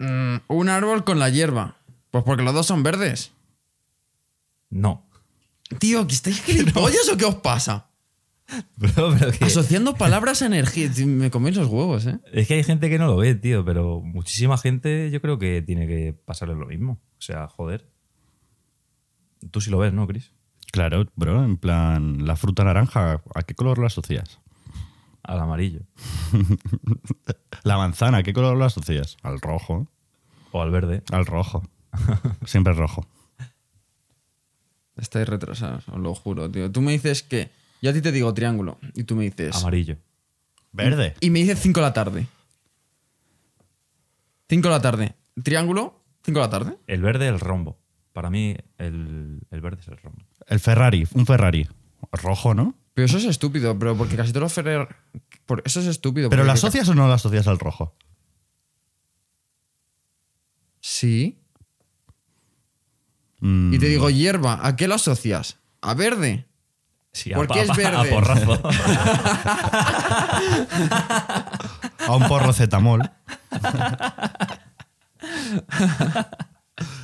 mm, 0.01 0.39
un 0.49 0.69
árbol 0.69 1.05
con 1.05 1.21
la 1.21 1.29
hierba? 1.29 1.77
Pues 2.11 2.25
porque 2.25 2.43
los 2.43 2.53
dos 2.53 2.67
son 2.67 2.83
verdes. 2.83 3.34
No. 4.75 5.07
Tío, 5.79 6.07
¿que 6.07 6.15
estáis 6.15 6.43
gilipollas 6.43 7.09
o 7.13 7.17
qué 7.17 7.25
os 7.25 7.37
pasa? 7.37 7.91
Bro, 8.77 9.15
pero 9.19 9.33
que- 9.33 9.45
Asociando 9.47 9.95
palabras 9.95 10.43
a 10.43 10.47
energía. 10.47 10.91
Tío, 10.93 11.07
Me 11.07 11.31
coméis 11.31 11.57
los 11.57 11.69
huevos, 11.69 12.07
¿eh? 12.07 12.19
Es 12.33 12.47
que 12.49 12.55
hay 12.55 12.65
gente 12.65 12.91
que 12.91 12.99
no 12.99 13.07
lo 13.07 13.17
ve, 13.17 13.35
tío, 13.37 13.65
pero 13.65 14.01
muchísima 14.01 14.59
gente 14.59 15.11
yo 15.11 15.21
creo 15.23 15.39
que 15.39 15.63
tiene 15.63 15.87
que 15.87 16.13
pasarle 16.13 16.55
lo 16.55 16.67
mismo. 16.67 17.01
O 17.19 17.23
sea, 17.23 17.47
joder. 17.49 17.89
Tú 19.51 19.61
sí 19.61 19.71
lo 19.71 19.79
ves, 19.79 19.93
¿no, 19.93 20.07
Chris? 20.07 20.33
Claro, 20.73 21.07
bro. 21.15 21.45
En 21.45 21.57
plan, 21.57 22.27
la 22.27 22.35
fruta 22.37 22.65
naranja, 22.65 23.23
¿a 23.35 23.43
qué 23.43 23.55
color 23.55 23.79
lo 23.79 23.87
asocias? 23.87 24.41
Al 25.23 25.41
amarillo. 25.41 25.81
La 27.63 27.77
manzana, 27.79 28.19
¿a 28.19 28.23
qué 28.23 28.33
color 28.35 28.57
lo 28.59 28.65
asocias? 28.65 29.17
Al 29.23 29.41
rojo. 29.41 29.89
O 30.53 30.61
al 30.61 30.71
verde. 30.71 31.03
Al 31.13 31.25
rojo. 31.25 31.63
Siempre 32.45 32.73
rojo. 32.75 33.07
Estáis 34.97 35.29
retrasados, 35.29 35.89
os 35.89 35.99
lo 35.99 36.15
juro, 36.15 36.51
tío. 36.51 36.71
Tú 36.71 36.81
me 36.81 36.93
dices 36.93 37.23
que. 37.23 37.51
Yo 37.83 37.91
a 37.91 37.93
ti 37.93 38.01
te 38.01 38.13
digo 38.13 38.33
triángulo. 38.33 38.79
Y 38.95 39.05
tú 39.05 39.17
me 39.17 39.25
dices. 39.25 39.57
Amarillo. 39.57 39.97
Verde. 40.73 41.15
Y 41.21 41.31
me 41.31 41.41
dices 41.41 41.59
5 41.61 41.81
de 41.81 41.87
la 41.87 41.93
tarde. 41.93 42.27
5 44.49 44.69
de 44.69 44.75
la 44.75 44.81
tarde. 44.83 45.15
Triángulo, 45.43 46.01
5 46.25 46.39
de 46.39 46.45
la 46.45 46.51
tarde. 46.51 46.79
El 46.87 47.03
verde, 47.03 47.29
el 47.29 47.41
rombo. 47.41 47.79
Para 48.13 48.31
mí, 48.31 48.57
el, 48.79 49.41
el 49.51 49.61
verde 49.61 49.81
es 49.81 49.89
el 49.89 49.97
rombo. 49.99 50.23
El 50.47 50.61
Ferrari, 50.61 51.07
un 51.15 51.27
Ferrari. 51.27 51.69
Rojo, 52.13 52.55
¿no? 52.55 52.75
Pero 52.95 53.07
eso 53.07 53.19
es 53.19 53.25
estúpido, 53.25 53.77
pero 53.79 53.97
porque 53.97 54.15
casi 54.15 54.31
todos 54.31 54.43
los 54.45 54.53
Ferrer. 54.53 54.87
por- 55.47 55.63
Eso 55.65 55.81
es 55.81 55.87
estúpido. 55.87 56.31
¿Pero 56.31 56.45
lo 56.45 56.53
asocias 56.53 56.89
o 56.89 56.95
no 56.95 57.09
lo 57.09 57.13
asocias 57.13 57.49
al 57.49 57.59
rojo? 57.59 57.97
Sí. 60.81 61.41
Mm, 63.41 63.75
Y 63.75 63.79
te 63.79 63.87
digo 63.87 64.09
hierba, 64.11 64.67
¿a 64.67 64.77
qué 64.77 64.89
lo 64.89 64.95
asocias? 64.95 65.59
¿A 65.83 65.95
verde? 65.95 66.47
Sí, 67.13 67.31
¿Por 67.31 67.45
a, 67.51 67.55
qué 67.55 67.61
es 67.63 67.71
a- 67.71 67.75
verde? 67.75 67.97
a 67.97 68.05
porrazo. 68.11 68.61
A 72.07 72.17
un 72.17 72.29
porro 72.29 72.53
cetamol. 72.53 73.03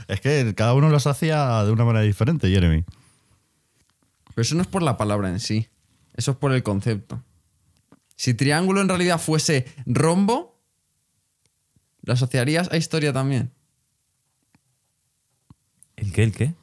es 0.09 0.21
que 0.21 0.55
cada 0.57 0.75
uno 0.75 0.89
lo 0.89 0.97
asocia 0.97 1.65
de 1.65 1.71
una 1.73 1.85
manera 1.85 2.05
diferente, 2.05 2.49
Jeremy. 2.51 2.85
Pero 4.35 4.43
eso 4.43 4.55
no 4.55 4.63
es 4.63 4.69
por 4.69 4.83
la 4.83 4.97
palabra 4.97 5.29
en 5.29 5.41
sí. 5.41 5.69
Eso 6.15 6.33
es 6.33 6.37
por 6.37 6.53
el 6.53 6.63
concepto. 6.63 7.23
Si 8.17 8.35
triángulo 8.35 8.81
en 8.81 8.89
realidad 8.89 9.19
fuese 9.21 9.67
rombo, 9.87 10.61
¿lo 12.03 12.13
asociarías 12.13 12.71
a 12.73 12.77
historia 12.77 13.13
también? 13.13 13.53
¿El 16.11 16.15
qué? 16.15 16.23
¿El 16.25 16.33
qué? 16.33 16.55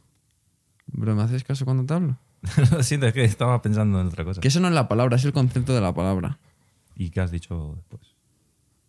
Bro, 0.87 1.15
¿me 1.15 1.23
haces 1.23 1.45
caso 1.45 1.63
cuando 1.63 1.85
te 1.85 1.93
hablo? 1.93 2.19
Lo 2.71 2.83
siento, 2.83 3.07
es 3.07 3.13
que 3.13 3.23
estaba 3.23 3.61
pensando 3.61 4.01
en 4.01 4.07
otra 4.07 4.25
cosa. 4.25 4.41
Que 4.41 4.49
eso 4.49 4.59
no 4.59 4.67
es 4.67 4.73
la 4.73 4.89
palabra, 4.89 5.15
es 5.15 5.23
el 5.23 5.31
concepto 5.31 5.73
de 5.73 5.79
la 5.79 5.93
palabra. 5.93 6.37
¿Y 6.97 7.11
qué 7.11 7.21
has 7.21 7.31
dicho 7.31 7.75
después? 7.77 8.01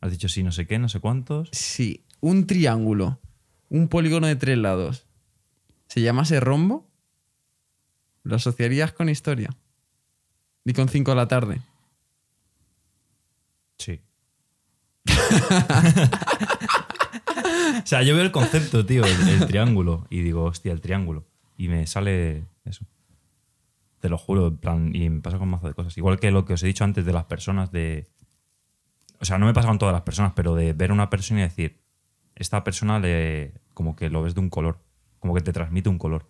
Has 0.00 0.10
dicho 0.10 0.28
sí, 0.28 0.42
no 0.42 0.50
sé 0.50 0.66
qué, 0.66 0.80
no 0.80 0.88
sé 0.88 0.98
cuántos. 0.98 1.48
Si 1.52 2.04
un 2.18 2.48
triángulo, 2.48 3.20
un 3.68 3.86
polígono 3.86 4.26
de 4.26 4.34
tres 4.34 4.58
lados, 4.58 5.06
se 5.86 6.00
llamase 6.00 6.40
rombo, 6.40 6.90
lo 8.24 8.34
asociarías 8.34 8.90
con 8.90 9.08
historia. 9.08 9.50
Y 10.64 10.72
con 10.72 10.88
5 10.88 11.12
de 11.12 11.16
la 11.16 11.28
tarde. 11.28 11.62
Sí. 13.78 14.00
O 17.82 17.86
sea, 17.86 18.02
yo 18.02 18.14
veo 18.14 18.24
el 18.24 18.32
concepto, 18.32 18.84
tío, 18.84 19.04
el, 19.04 19.46
triángulo. 19.46 20.06
Y 20.10 20.22
digo, 20.22 20.44
hostia, 20.44 20.72
el 20.72 20.80
triángulo. 20.80 21.26
Y 21.56 21.68
me 21.68 21.86
sale 21.86 22.46
eso. 22.64 22.86
Te 24.00 24.08
lo 24.08 24.18
juro, 24.18 24.48
en 24.48 24.56
plan, 24.58 24.94
y 24.94 25.08
me 25.10 25.20
pasa 25.20 25.38
con 25.38 25.48
mazo 25.48 25.68
de 25.68 25.74
cosas. 25.74 25.96
Igual 25.98 26.20
que 26.20 26.30
lo 26.30 26.44
que 26.44 26.54
os 26.54 26.62
he 26.62 26.66
dicho 26.66 26.84
antes 26.84 27.04
de 27.04 27.12
las 27.12 27.24
personas, 27.24 27.72
de. 27.72 28.08
O 29.20 29.24
sea, 29.24 29.38
no 29.38 29.46
me 29.46 29.54
pasa 29.54 29.68
con 29.68 29.78
todas 29.78 29.92
las 29.92 30.02
personas, 30.02 30.32
pero 30.36 30.54
de 30.54 30.72
ver 30.72 30.90
a 30.90 30.94
una 30.94 31.10
persona 31.10 31.40
y 31.40 31.42
decir, 31.44 31.80
esta 32.34 32.62
persona 32.62 33.00
le. 33.00 33.54
como 33.74 33.96
que 33.96 34.10
lo 34.10 34.22
ves 34.22 34.34
de 34.34 34.40
un 34.40 34.50
color. 34.50 34.80
Como 35.18 35.34
que 35.34 35.40
te 35.40 35.52
transmite 35.52 35.88
un 35.88 35.98
color. 35.98 36.28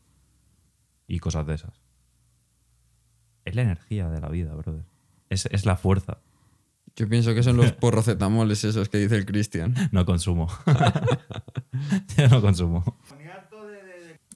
Y 1.06 1.18
cosas 1.18 1.46
de 1.46 1.54
esas. 1.54 1.82
Es 3.44 3.54
la 3.54 3.62
energía 3.62 4.08
de 4.08 4.20
la 4.20 4.28
vida, 4.28 4.54
brother. 4.54 4.84
Es, 5.28 5.46
es 5.46 5.66
la 5.66 5.76
fuerza. 5.76 6.18
Yo 6.98 7.08
pienso 7.08 7.32
que 7.34 7.42
son 7.44 7.56
los 7.56 7.72
porrocetamoles 7.80 8.64
esos 8.64 8.88
que 8.88 8.98
dice 8.98 9.16
el 9.16 9.24
Cristian. 9.24 9.74
No 9.92 10.04
consumo. 10.04 10.48
Yo 12.16 12.28
no 12.28 12.40
consumo. 12.40 12.84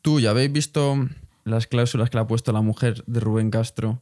Tú, 0.01 0.21
¿ya 0.21 0.31
habéis 0.31 0.53
visto 0.53 0.97
las 1.45 1.67
cláusulas 1.67 2.11
que 2.11 2.17
le 2.17 2.23
ha 2.23 2.27
puesto 2.27 2.53
la 2.53 2.61
mujer 2.61 3.05
de 3.07 3.21
Rubén 3.21 3.51
Castro 3.51 4.01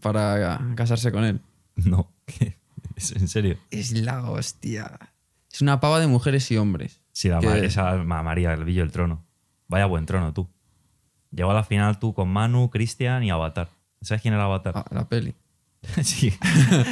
para 0.00 0.60
casarse 0.74 1.12
con 1.12 1.24
él? 1.24 1.40
No. 1.76 2.10
¿Qué? 2.26 2.56
¿Es 2.96 3.12
en 3.12 3.28
serio? 3.28 3.56
Es 3.70 3.92
la 3.92 4.30
hostia. 4.30 4.98
Es 5.52 5.62
una 5.62 5.80
pava 5.80 6.00
de 6.00 6.06
mujeres 6.06 6.50
y 6.50 6.56
hombres. 6.58 7.00
Sí, 7.12 7.28
la 7.28 7.40
ma- 7.40 7.56
esa 7.58 7.96
ma- 7.96 8.22
María, 8.22 8.52
el 8.52 8.64
villo 8.64 8.82
del 8.82 8.92
trono. 8.92 9.24
Vaya 9.68 9.86
buen 9.86 10.06
trono, 10.06 10.32
tú. 10.32 10.48
Llegó 11.30 11.50
a 11.50 11.54
la 11.54 11.64
final 11.64 11.98
tú 11.98 12.12
con 12.14 12.28
Manu, 12.28 12.70
Cristian 12.70 13.22
y 13.22 13.30
Avatar. 13.30 13.68
¿Sabes 14.02 14.22
quién 14.22 14.34
era 14.34 14.44
Avatar? 14.44 14.74
Ah, 14.76 14.84
la 14.90 15.08
peli. 15.08 15.34
sí. 16.02 16.32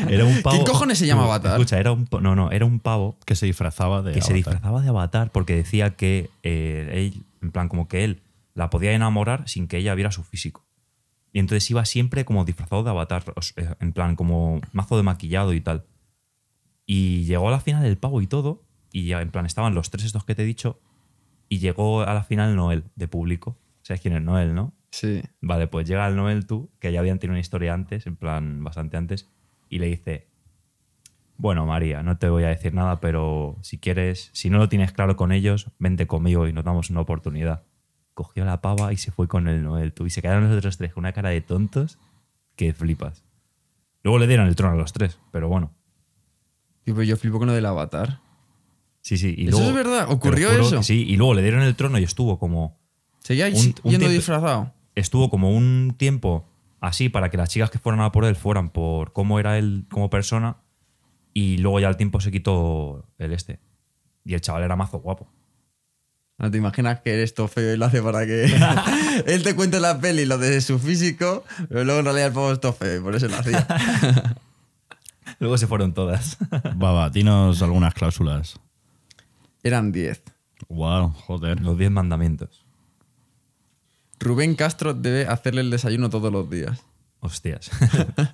Era 0.09 0.25
un 0.25 0.43
pavo. 0.43 0.57
¿Quién 0.57 0.67
cojones 0.67 0.99
se 0.99 1.07
llama 1.07 1.25
Avatar? 1.25 1.53
Escucha, 1.53 1.79
era 1.79 1.93
un, 1.93 2.09
no, 2.21 2.35
no, 2.35 2.51
era 2.51 2.65
un 2.65 2.81
pavo 2.81 3.19
Que 3.27 3.37
se 3.37 3.47
disfrazaba 3.47 4.03
de. 4.03 4.13
que 4.13 4.23
se 4.23 4.33
disfrazaba 4.33 4.81
de 4.81 4.89
Avatar 4.89 5.31
porque 5.31 5.55
decía 5.55 5.97
que 5.97 6.31
eh, 6.43 6.91
él, 6.93 7.23
en 7.43 7.51
plan, 7.51 7.69
como 7.69 7.89
que 7.89 8.05
él 8.05 8.23
la 8.55 8.71
podía 8.71 8.93
enamorar 8.93 9.49
sin 9.49 9.69
que 9.69 9.79
ella 9.79 9.95
viera 9.95 10.11
su 10.11 10.25
físico. 10.25 10.65
Y 11.33 11.39
entonces 11.39 11.71
iba 11.71 11.85
siempre 11.85 12.25
como 12.25 12.45
disfrazado 12.45 12.83
de 12.83 12.91
Avatar, 12.91 13.25
sea, 13.41 13.77
en 13.81 13.93
plan, 13.93 14.17
como 14.17 14.61
mazo 14.73 14.97
de 14.97 15.03
maquillado 15.03 15.53
y 15.53 15.61
tal. 15.61 15.85
Y 16.87 17.25
llegó 17.25 17.49
a 17.49 17.51
la 17.51 17.61
final 17.61 17.83
del 17.83 17.99
pavo 17.99 18.23
y 18.23 18.27
todo, 18.27 18.65
y 18.93 19.13
en 19.13 19.31
plan, 19.31 19.45
estaban 19.45 19.75
los 19.75 19.91
tres 19.91 20.05
estos 20.05 20.25
que 20.25 20.35
te 20.35 20.43
he 20.43 20.47
dicho, 20.47 20.81
y 21.49 21.59
llegó 21.59 22.01
a 22.03 22.15
la 22.15 22.25
final 22.25 22.57
Noel, 22.57 22.85
de 22.97 23.09
público. 23.09 23.59
¿Sabes 23.83 24.01
quién 24.01 24.17
es 24.17 24.23
Noel, 24.23 24.55
no? 24.55 24.73
Sí. 24.91 25.23
Vale, 25.41 25.67
pues 25.67 25.87
llega 25.87 26.07
el 26.09 26.17
Noel 26.17 26.47
tú, 26.47 26.71
que 26.81 26.93
ya 26.93 27.01
habían 27.01 27.19
tenido 27.19 27.33
una 27.35 27.41
historia 27.41 27.75
antes, 27.75 28.07
en 28.07 28.17
plan, 28.17 28.63
bastante 28.65 28.97
antes, 28.97 29.29
y 29.69 29.79
le 29.79 29.87
dice, 29.87 30.27
bueno, 31.37 31.67
María, 31.67 32.03
no 32.03 32.19
te 32.19 32.29
voy 32.29 32.45
a 32.45 32.49
decir 32.49 32.75
nada, 32.75 32.99
pero 33.01 33.57
si 33.63 33.79
quieres, 33.79 34.31
si 34.33 34.51
no 34.51 34.59
lo 34.59 34.69
tienes 34.69 34.93
claro 34.93 35.17
con 35.17 35.31
ellos, 35.33 35.71
vente 35.79 36.07
conmigo 36.07 36.49
y 36.49 36.53
nos 36.53 36.65
damos 36.65 36.91
una 36.91 37.01
oportunidad. 37.01 37.63
Cogió 38.15 38.45
la 38.45 38.61
pava 38.61 38.93
y 38.93 38.97
se 38.97 39.13
fue 39.13 39.29
con 39.29 39.47
el 39.47 39.63
Noel 39.63 39.93
tú, 39.93 40.07
y 40.07 40.11
se 40.11 40.23
quedaron 40.23 40.49
los 40.49 40.57
otros 40.57 40.77
tres 40.79 40.93
con 40.93 41.03
una 41.03 41.13
cara 41.13 41.29
de 41.31 41.41
tontos 41.41 41.99
que 42.57 42.73
flipas. 42.73 43.25
Luego 44.03 44.19
le 44.19 44.27
dieron 44.27 44.47
el 44.49 44.57
trono 44.57 44.75
a 44.75 44.79
los 44.79 44.93
tres, 44.93 45.19
pero 45.31 45.49
bueno. 45.49 45.73
Tipo, 46.85 47.03
yo 47.03 47.17
flipo 47.17 47.39
con 47.39 47.47
lo 47.49 47.53
del 47.55 47.67
avatar. 47.67 48.21
Sí, 49.03 49.19
sí. 49.19 49.35
Y 49.37 49.49
¿Eso 49.49 49.59
luego- 49.59 49.69
es 49.71 49.75
verdad? 49.77 50.07
¿Ocurrió 50.11 50.51
eso? 50.51 50.83
Sí, 50.83 51.05
y 51.07 51.17
luego 51.17 51.35
le 51.35 51.43
dieron 51.43 51.61
el 51.63 51.77
trono 51.77 51.99
y 51.99 52.05
estuvo 52.05 52.39
como 52.39 52.79
¿Seguía 53.21 53.47
Un- 53.49 53.75
yendo 53.91 54.07
un 54.07 54.13
disfrazado? 54.13 54.73
Estuvo 54.99 55.31
como 55.31 55.55
un 55.57 55.95
tiempo 55.97 56.47
así 56.81 57.09
para 57.09 57.31
que 57.31 57.37
las 57.37 57.49
chicas 57.49 57.71
que 57.71 57.79
fueran 57.79 58.01
a 58.01 58.13
por 58.13 58.25
él 58.25 58.37
fueran 58.37 58.71
por 58.71 59.13
cómo 59.13 59.41
era 59.41 59.59
él 59.59 59.87
como 59.91 60.11
persona 60.11 60.59
y 61.35 61.59
luego 61.59 61.81
ya 61.81 61.89
al 61.89 61.97
tiempo 61.97 62.21
se 62.21 62.31
quitó 62.31 63.07
el 63.19 63.33
este. 63.33 63.61
Y 64.25 64.35
el 64.35 64.41
chaval 64.41 64.63
era 64.63 64.77
mazo 64.77 64.99
guapo. 64.99 65.31
No 66.39 66.51
te 66.51 66.59
imaginas 66.59 67.01
que 67.01 67.15
eres 67.15 67.35
todo 67.35 67.49
feo 67.49 67.75
y 67.75 67.77
lo 67.77 67.87
hace 67.87 68.01
para 68.01 68.25
que 68.25 68.45
él 69.27 69.43
te 69.43 69.57
cuente 69.57 69.81
la 69.81 70.01
peli 70.01 70.25
lo 70.25 70.39
de 70.39 70.61
su 70.61 70.79
físico, 70.79 71.45
pero 71.69 71.85
luego 71.85 72.01
en 72.01 72.05
realidad 72.05 72.29
el 72.29 72.33
pavo 72.33 72.53
es 72.53 72.61
todo 72.61 72.73
feo 72.73 73.01
y 73.01 73.03
por 73.03 73.15
eso 73.15 73.29
lo 73.29 73.37
hacía. 73.37 73.67
Luego 75.41 75.59
se 75.59 75.67
fueron 75.67 75.95
todas. 75.95 76.39
Va, 76.83 76.93
va, 76.93 77.11
dinos 77.11 77.63
algunas 77.63 77.95
cláusulas. 77.95 78.59
Eran 79.63 79.93
10. 79.93 80.23
Wow, 80.69 81.13
joder. 81.13 81.61
Los 81.61 81.79
10 81.79 81.91
mandamientos. 81.91 82.65
Rubén 84.21 84.55
Castro 84.55 84.95
debe 84.95 85.27
hacerle 85.27 85.61
el 85.61 85.71
desayuno 85.71 86.11
todos 86.11 86.33
los 86.33 86.49
días. 86.51 86.81
Hostias. 87.21 87.71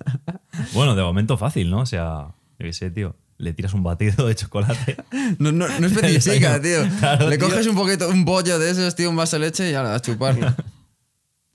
bueno, 0.73 0.95
de 0.95 1.01
momento 1.03 1.37
fácil, 1.37 1.69
¿no? 1.69 1.79
O 1.79 1.85
sea, 1.85 2.27
yo 2.59 2.65
qué 2.65 2.73
sé, 2.73 2.91
tío. 2.91 3.15
Le 3.37 3.51
tiras 3.53 3.73
un 3.73 3.83
batido 3.83 4.27
de 4.27 4.35
chocolate. 4.35 4.97
No, 5.39 5.51
no, 5.51 5.67
no 5.67 5.87
especifica, 5.87 6.61
tío. 6.61 6.79
Claro, 6.99 7.29
Le 7.29 7.37
tío. 7.37 7.47
coges 7.49 7.67
un 7.67 7.75
poquito, 7.75 8.09
un 8.09 8.23
bollo 8.25 8.59
de 8.59 8.69
esos, 8.69 8.95
tío, 8.95 9.09
un 9.09 9.15
vaso 9.15 9.37
de 9.37 9.45
leche 9.45 9.69
y 9.69 9.73
ahora 9.73 9.95
a 9.95 9.99
chuparlo. 10.01 10.53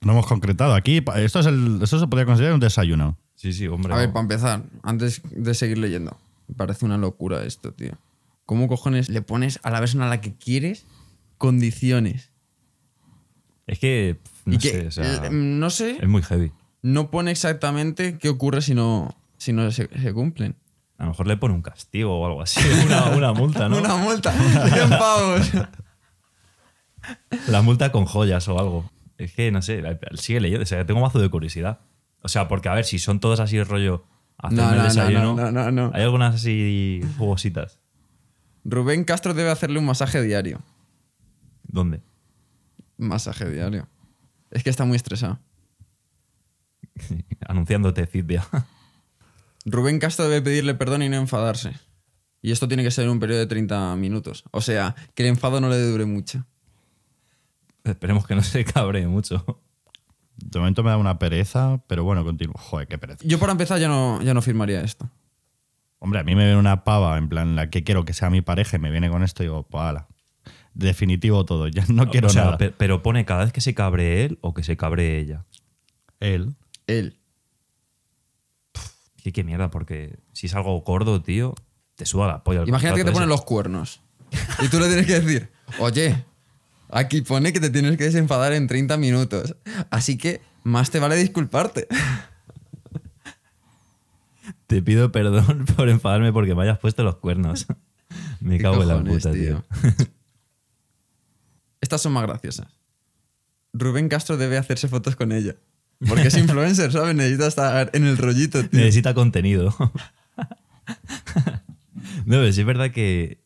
No 0.02 0.12
hemos 0.12 0.26
concretado. 0.26 0.74
Aquí, 0.74 1.02
esto, 1.16 1.40
es 1.40 1.46
el, 1.46 1.80
esto 1.82 1.98
se 2.00 2.06
podría 2.06 2.26
considerar 2.26 2.54
un 2.54 2.60
desayuno. 2.60 3.16
Sí, 3.34 3.52
sí, 3.52 3.66
hombre. 3.68 3.94
A 3.94 3.96
ver, 3.96 4.12
para 4.12 4.22
empezar, 4.22 4.62
antes 4.82 5.22
de 5.30 5.54
seguir 5.54 5.78
leyendo, 5.78 6.18
me 6.48 6.54
parece 6.54 6.84
una 6.84 6.98
locura 6.98 7.44
esto, 7.44 7.72
tío. 7.72 7.92
¿Cómo 8.44 8.66
cojones 8.66 9.08
le 9.08 9.22
pones 9.22 9.60
a 9.62 9.70
la 9.70 9.78
persona 9.78 10.06
a 10.06 10.08
la 10.08 10.20
que 10.20 10.34
quieres 10.34 10.84
condiciones? 11.38 12.29
Es 13.70 13.78
que, 13.78 14.18
pf, 14.20 14.42
no 14.46 14.54
y 14.54 14.58
que, 14.58 14.68
sé, 14.70 14.86
o 14.88 14.90
sea, 14.90 15.26
eh, 15.26 15.30
no 15.30 15.70
sé, 15.70 15.98
es 16.00 16.08
muy 16.08 16.22
heavy. 16.22 16.50
no 16.82 17.12
pone 17.12 17.30
exactamente 17.30 18.18
qué 18.18 18.28
ocurre 18.28 18.62
si 18.62 18.74
no, 18.74 19.16
si 19.38 19.52
no 19.52 19.70
se, 19.70 19.86
se 19.86 20.12
cumplen. 20.12 20.56
A 20.98 21.04
lo 21.04 21.10
mejor 21.10 21.28
le 21.28 21.36
pone 21.36 21.54
un 21.54 21.62
castigo 21.62 22.18
o 22.18 22.26
algo 22.26 22.42
así. 22.42 22.60
Una, 22.86 23.04
una 23.16 23.32
multa, 23.32 23.68
¿no? 23.68 23.78
Una 23.78 23.96
multa, 23.96 24.32
100 24.32 24.90
pavos. 24.90 25.50
La 27.46 27.62
multa 27.62 27.92
con 27.92 28.06
joyas 28.06 28.48
o 28.48 28.58
algo. 28.58 28.90
Es 29.18 29.32
que, 29.34 29.52
no 29.52 29.62
sé, 29.62 29.82
sigue 30.14 30.40
leyendo. 30.40 30.64
O 30.64 30.66
sea, 30.66 30.84
tengo 30.84 31.00
mazo 31.00 31.20
de 31.20 31.30
curiosidad. 31.30 31.78
O 32.22 32.28
sea, 32.28 32.48
porque 32.48 32.68
a 32.68 32.74
ver, 32.74 32.84
si 32.84 32.98
son 32.98 33.20
todas 33.20 33.38
así 33.38 33.62
rollo 33.62 34.04
hacerme 34.36 34.62
No, 34.62 34.70
el 34.70 34.76
no, 34.76 34.82
no, 34.82 34.88
desayuno, 34.88 35.36
no, 35.36 35.52
no, 35.52 35.70
no, 35.70 35.70
no. 35.70 35.90
hay 35.94 36.02
algunas 36.02 36.34
así 36.34 37.00
jugositas. 37.18 37.78
Rubén 38.64 39.04
Castro 39.04 39.32
debe 39.32 39.50
hacerle 39.50 39.78
un 39.78 39.86
masaje 39.86 40.20
diario. 40.22 40.60
¿Dónde? 41.62 42.02
Masaje 43.00 43.48
diario. 43.50 43.88
Es 44.50 44.62
que 44.62 44.70
está 44.70 44.84
muy 44.84 44.96
estresado. 44.96 45.40
Anunciándote 47.46 48.06
Cidia. 48.06 48.46
Rubén 49.64 49.98
Castro 49.98 50.28
debe 50.28 50.42
pedirle 50.42 50.74
perdón 50.74 51.02
y 51.02 51.08
no 51.08 51.16
enfadarse. 51.16 51.74
Y 52.42 52.52
esto 52.52 52.68
tiene 52.68 52.82
que 52.82 52.90
ser 52.90 53.04
en 53.04 53.10
un 53.10 53.20
periodo 53.20 53.40
de 53.40 53.46
30 53.46 53.96
minutos. 53.96 54.44
O 54.50 54.60
sea, 54.60 54.94
que 55.14 55.22
el 55.22 55.28
enfado 55.30 55.60
no 55.60 55.68
le 55.68 55.80
dure 55.80 56.06
mucho. 56.06 56.46
Esperemos 57.84 58.26
que 58.26 58.34
no 58.34 58.42
se 58.42 58.64
cabree 58.64 59.06
mucho. 59.06 59.62
De 60.36 60.58
momento 60.58 60.82
me 60.82 60.90
da 60.90 60.96
una 60.96 61.18
pereza, 61.18 61.82
pero 61.86 62.04
bueno, 62.04 62.24
continúo. 62.24 62.54
Joder, 62.56 62.88
qué 62.88 62.98
pereza. 62.98 63.20
Yo 63.24 63.38
para 63.38 63.52
empezar 63.52 63.78
ya 63.78 63.88
no, 63.88 64.22
ya 64.22 64.32
no 64.32 64.40
firmaría 64.40 64.80
esto. 64.80 65.10
Hombre, 65.98 66.20
a 66.20 66.24
mí 66.24 66.34
me 66.34 66.44
viene 66.44 66.58
una 66.58 66.82
pava, 66.82 67.18
en 67.18 67.28
plan, 67.28 67.56
la 67.56 67.68
que 67.68 67.84
quiero 67.84 68.06
que 68.06 68.14
sea 68.14 68.30
mi 68.30 68.40
pareja 68.40 68.76
y 68.76 68.80
me 68.80 68.90
viene 68.90 69.10
con 69.10 69.22
esto 69.22 69.42
y 69.42 69.46
digo, 69.46 69.64
pues 69.64 69.84
ala. 69.84 70.08
Definitivo 70.74 71.44
todo, 71.44 71.68
ya 71.68 71.84
no 71.88 72.08
quiero 72.10 72.28
o 72.28 72.30
sea, 72.30 72.44
nada. 72.44 72.58
pe- 72.58 72.70
pero 72.70 73.02
pone 73.02 73.24
cada 73.24 73.44
vez 73.44 73.52
que 73.52 73.60
se 73.60 73.74
cabree 73.74 74.24
él 74.24 74.38
o 74.40 74.54
que 74.54 74.62
se 74.62 74.76
cabree 74.76 75.18
ella. 75.18 75.44
Él. 76.20 76.54
Él. 76.86 77.18
Qué, 79.22 79.32
qué 79.32 79.44
mierda, 79.44 79.70
porque 79.70 80.18
si 80.32 80.46
es 80.46 80.54
algo 80.54 80.80
gordo, 80.80 81.20
tío, 81.22 81.54
te 81.96 82.06
suda 82.06 82.26
la 82.28 82.42
polla. 82.44 82.62
Imagínate 82.66 83.00
que 83.00 83.04
te 83.04 83.12
ponen 83.12 83.28
ese. 83.28 83.36
los 83.36 83.44
cuernos. 83.44 84.00
Y 84.62 84.68
tú 84.68 84.78
le 84.78 84.86
tienes 84.86 85.06
que 85.06 85.20
decir, 85.20 85.50
oye, 85.80 86.24
aquí 86.88 87.20
pone 87.22 87.52
que 87.52 87.60
te 87.60 87.68
tienes 87.70 87.96
que 87.98 88.04
desenfadar 88.04 88.52
en 88.52 88.66
30 88.66 88.96
minutos. 88.96 89.56
Así 89.90 90.16
que 90.16 90.40
más 90.62 90.90
te 90.90 91.00
vale 91.00 91.16
disculparte. 91.16 91.88
Te 94.66 94.82
pido 94.82 95.10
perdón 95.12 95.66
por 95.76 95.88
enfadarme 95.88 96.32
porque 96.32 96.54
me 96.54 96.62
hayas 96.62 96.78
puesto 96.78 97.02
los 97.02 97.16
cuernos. 97.16 97.66
me 98.40 98.56
¿Qué 98.56 98.62
cago 98.62 98.82
en 98.82 98.88
la 98.88 99.02
puta, 99.02 99.32
tío. 99.32 99.64
Estas 101.90 102.02
son 102.02 102.12
más 102.12 102.22
graciosas. 102.22 102.68
Rubén 103.72 104.08
Castro 104.08 104.36
debe 104.36 104.56
hacerse 104.58 104.86
fotos 104.86 105.16
con 105.16 105.32
ella. 105.32 105.56
Porque 106.08 106.28
es 106.28 106.36
influencer, 106.36 106.92
¿sabes? 106.92 107.16
Necesita 107.16 107.48
estar 107.48 107.90
en 107.92 108.06
el 108.06 108.16
rollito, 108.16 108.60
tío. 108.62 108.78
Necesita 108.78 109.12
contenido. 109.12 109.74
no, 112.26 112.42
es 112.44 112.64
verdad 112.64 112.92
que 112.92 113.42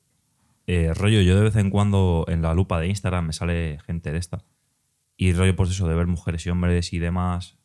eh, 0.66 0.92
rollo, 0.94 1.22
yo 1.22 1.36
de 1.36 1.42
vez 1.42 1.56
en 1.56 1.70
cuando 1.70 2.26
en 2.28 2.42
la 2.42 2.52
lupa 2.52 2.78
de 2.80 2.88
Instagram 2.88 3.26
me 3.28 3.32
sale 3.32 3.78
gente 3.86 4.12
de 4.12 4.18
esta. 4.18 4.44
Y 5.16 5.32
rollo, 5.32 5.56
pues 5.56 5.70
eso, 5.70 5.88
de 5.88 5.94
ver 5.94 6.06
mujeres 6.06 6.44
y 6.44 6.50
hombres 6.50 6.92
y 6.92 6.98
demás 6.98 7.56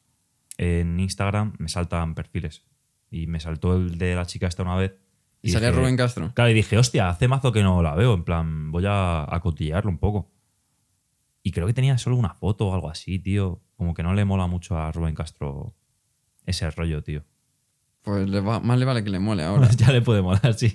en 0.58 0.98
Instagram, 1.00 1.56
me 1.60 1.68
saltan 1.68 2.16
perfiles. 2.16 2.64
Y 3.12 3.28
me 3.28 3.42
saltó 3.42 3.76
el 3.76 3.98
de 3.98 4.16
la 4.16 4.26
chica 4.26 4.48
esta 4.48 4.64
una 4.64 4.76
vez. 4.76 4.94
Y 5.42 5.50
salía 5.52 5.70
dije- 5.72 5.80
Rubén 5.82 5.98
Castro. 5.98 6.32
Claro, 6.36 6.52
y 6.52 6.54
dije, 6.54 6.78
hostia, 6.78 7.10
hace 7.10 7.28
mazo 7.28 7.52
que 7.52 7.64
no 7.64 7.82
la 7.84 7.96
veo. 7.96 8.14
En 8.14 8.24
plan, 8.24 8.72
voy 8.72 8.86
a, 8.88 9.24
a 9.24 9.40
cotillearlo 9.42 9.90
un 9.92 9.98
poco. 9.98 10.32
Y 11.44 11.52
creo 11.52 11.68
que 11.68 11.74
tenía 11.74 11.98
solo 11.98 12.16
una 12.18 12.34
foto 12.34 12.68
o 12.68 12.74
algo 12.74 12.90
así, 12.90 13.20
tío. 13.20 13.62
Como 13.76 13.94
que 13.94 14.04
no 14.04 14.14
le 14.14 14.26
mola 14.26 14.48
mucho 14.48 14.78
a 14.78 14.92
Rubén 14.92 15.16
Castro 15.16 15.74
ese 16.46 16.70
rollo, 16.72 17.02
tío. 17.04 17.24
Pues 18.02 18.28
le 18.30 18.40
va- 18.42 18.60
más 18.60 18.78
le 18.80 18.86
vale 18.86 19.04
que 19.04 19.10
le 19.10 19.20
mole 19.20 19.44
ahora. 19.46 19.70
ya 19.72 19.92
le 19.92 20.02
puede 20.02 20.22
molar, 20.22 20.54
sí. 20.54 20.74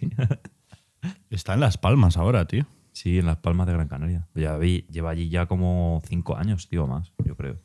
Está 1.31 1.55
en 1.55 1.61
Las 1.61 1.77
Palmas 1.79 2.17
ahora, 2.17 2.47
tío. 2.47 2.67
Sí, 2.93 3.19
en 3.19 3.27
Las 3.27 3.39
Palmas 3.39 3.67
de 3.67 3.73
Gran 3.75 3.89
Canaria. 3.89 4.29
Ya 4.35 4.57
vi, 4.57 4.87
lleva 4.91 5.11
allí 5.11 5.29
ya 5.29 5.47
como 5.47 6.01
cinco 6.07 6.37
años, 6.37 6.69
tío, 6.69 6.87
más, 6.87 7.13
yo 7.25 7.37
creo. 7.37 7.59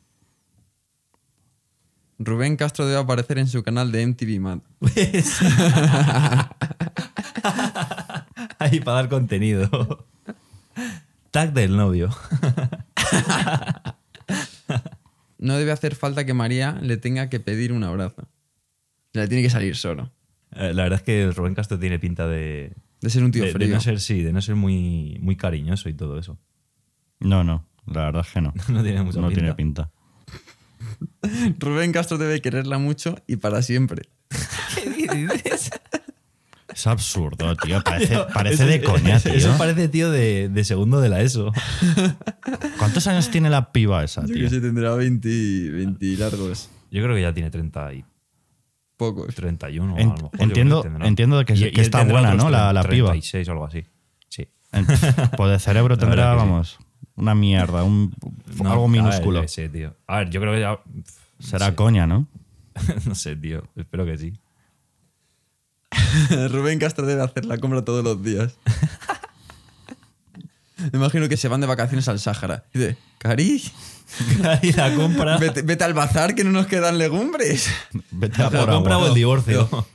Rubén 2.18 2.56
Castro 2.56 2.84
debe 2.86 3.00
aparecer 3.00 3.38
en 3.38 3.46
su 3.46 3.62
canal 3.62 3.92
de 3.92 4.06
MTV 4.06 4.40
Mad. 4.40 4.58
Ahí 8.58 8.80
para 8.80 8.96
dar 8.96 9.08
contenido. 9.08 10.06
Tag 11.30 11.52
del 11.54 11.76
novio. 11.76 12.10
No 15.38 15.56
debe 15.56 15.72
hacer 15.72 15.94
falta 15.94 16.26
que 16.26 16.34
María 16.34 16.78
le 16.82 16.98
tenga 16.98 17.30
que 17.30 17.40
pedir 17.40 17.72
un 17.72 17.82
abrazo. 17.82 18.28
Le 19.14 19.26
tiene 19.26 19.42
que 19.42 19.48
salir 19.48 19.74
solo. 19.74 20.12
Eh, 20.52 20.74
La 20.74 20.82
verdad 20.82 20.98
es 20.98 21.02
que 21.02 21.30
Rubén 21.30 21.54
Castro 21.54 21.78
tiene 21.78 21.98
pinta 21.98 22.26
de. 22.28 22.74
De 23.00 23.08
ser 23.08 23.24
un 23.24 23.30
tío 23.32 23.42
de, 23.42 23.48
de 23.48 23.54
frío. 23.54 23.74
no 23.74 23.80
ser, 23.80 24.00
sí, 24.00 24.22
de 24.22 24.32
no 24.34 24.42
ser 24.42 24.56
muy, 24.56 25.16
muy 25.22 25.36
cariñoso 25.36 25.88
y 25.88 25.94
todo 25.94 26.18
eso. 26.18 26.38
No, 27.20 27.42
no, 27.42 27.66
la 27.86 28.04
verdad 28.04 28.22
es 28.26 28.32
que 28.34 28.42
no. 28.42 28.52
No 28.68 28.82
tiene 28.82 29.02
mucha 29.02 29.20
no 29.20 29.28
pinta. 29.28 29.40
tiene 29.40 29.54
pinta. 29.54 29.90
Rubén 31.58 31.92
Castro 31.92 32.18
debe 32.18 32.42
quererla 32.42 32.76
mucho 32.76 33.16
y 33.26 33.36
para 33.36 33.62
siempre. 33.62 34.02
¿Qué 34.74 35.08
dices? 35.14 35.70
Es 36.80 36.86
absurdo, 36.86 37.54
tío. 37.56 37.78
Parece, 37.84 38.16
parece 38.32 38.64
de 38.64 38.80
coña, 38.82 39.20
tío. 39.20 39.32
Eso 39.34 39.54
parece, 39.58 39.88
tío, 39.88 40.10
de, 40.10 40.48
de 40.48 40.64
segundo 40.64 40.98
de 41.02 41.10
la 41.10 41.20
ESO. 41.20 41.52
¿Cuántos 42.78 43.06
años 43.06 43.30
tiene 43.30 43.50
la 43.50 43.70
piba 43.70 44.02
esa, 44.02 44.22
Yo 44.22 44.28
tío? 44.34 44.44
que 44.44 44.48
sé, 44.48 44.60
tendrá 44.62 44.94
20, 44.94 45.28
20 45.70 46.06
largos. 46.16 46.70
Yo 46.90 47.02
creo 47.02 47.14
que 47.14 47.20
ya 47.20 47.34
tiene 47.34 47.50
30 47.50 47.92
y 47.94 48.04
Pocos. 48.96 49.34
31. 49.34 49.98
En- 49.98 50.00
a 50.00 50.04
lo 50.04 50.10
mejor, 50.14 50.22
yo 50.22 50.30
creo 50.30 50.44
entiendo- 50.48 50.82
tendrá. 50.82 51.06
entiendo 51.06 51.44
que- 51.44 51.70
que 51.72 51.80
está 51.82 52.04
buena, 52.04 52.34
¿no? 52.34 52.48
La- 52.48 52.72
la 52.72 52.82
piba. 52.84 53.10
36 53.10 53.48
o 53.48 53.52
algo 53.52 53.66
así. 53.66 53.84
Sí. 54.30 54.48
Pues 55.36 55.50
de 55.52 55.58
cerebro 55.58 55.98
tendrá, 55.98 56.32
que 56.32 56.40
sí. 56.40 56.46
vamos, 56.46 56.78
una 57.14 57.34
mierda, 57.34 57.82
un, 57.84 58.14
No, 58.62 58.70
algo 58.72 58.84
a 58.86 58.90
ver, 58.90 59.02
minúsculo. 59.02 59.44
yo 59.44 59.70
tío. 59.70 59.94
A 60.06 60.18
ver, 60.18 60.30
yo 60.30 60.40
creo 60.40 60.54
que 60.54 60.60
ya. 60.60 60.78
Será 61.38 61.66
no 61.66 61.70
sé. 61.72 61.76
coña, 61.76 62.06
¿no? 62.06 62.26
no 63.06 63.14
sé, 63.14 63.36
tío. 63.36 63.64
Espero 63.76 64.06
que 64.06 64.16
sí. 64.16 64.32
Rubén 66.50 66.78
Castro 66.78 67.06
debe 67.06 67.22
hacer 67.22 67.44
la 67.44 67.58
compra 67.58 67.84
todos 67.84 68.04
los 68.04 68.22
días. 68.22 68.54
Me 70.92 70.98
imagino 70.98 71.28
que 71.28 71.36
se 71.36 71.48
van 71.48 71.60
de 71.60 71.66
vacaciones 71.66 72.08
al 72.08 72.18
Sáhara. 72.18 72.64
Y 72.72 72.78
dice, 72.78 72.96
Cari, 73.18 73.62
y 74.62 74.72
la 74.72 74.94
compra. 74.94 75.36
vete, 75.38 75.62
vete 75.62 75.84
al 75.84 75.94
bazar 75.94 76.34
que 76.34 76.44
no 76.44 76.50
nos 76.50 76.66
quedan 76.66 76.98
legumbres. 76.98 77.70
Vete 78.10 78.42
a 78.42 78.50
la 78.50 78.60
por 78.60 78.70
compra 78.70 78.94
agua. 78.94 79.06
o 79.06 79.08
el 79.08 79.14
divorcio. 79.14 79.86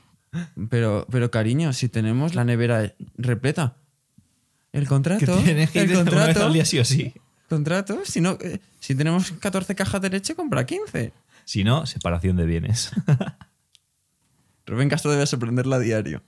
Pero, 0.70 1.08
pero 1.10 1.32
cariño, 1.32 1.74
si 1.74 1.90
tenemos 1.90 2.36
la 2.36 2.44
nevera 2.44 2.94
repleta. 3.18 3.78
El 4.74 4.88
contrato. 4.88 5.42
que 5.44 5.70
el 5.74 5.94
contrato. 5.94 6.66
sí 6.66 6.80
o 6.80 6.86
sí. 6.86 7.14
contrato. 7.48 8.02
Si, 8.04 8.20
no, 8.20 8.38
eh, 8.42 8.60
si 8.80 8.96
tenemos 8.96 9.32
14 9.32 9.74
cajas 9.76 10.02
de 10.02 10.10
leche, 10.10 10.36
compra 10.36 10.66
15. 10.66 11.14
Si 11.46 11.64
no, 11.64 11.86
separación 11.86 12.36
de 12.36 12.46
bienes. 12.46 12.92
Rubén 14.66 14.90
Castro 14.90 15.12
debe 15.12 15.26
sorprenderla 15.28 15.78
a 15.78 15.80
diario. 15.80 16.24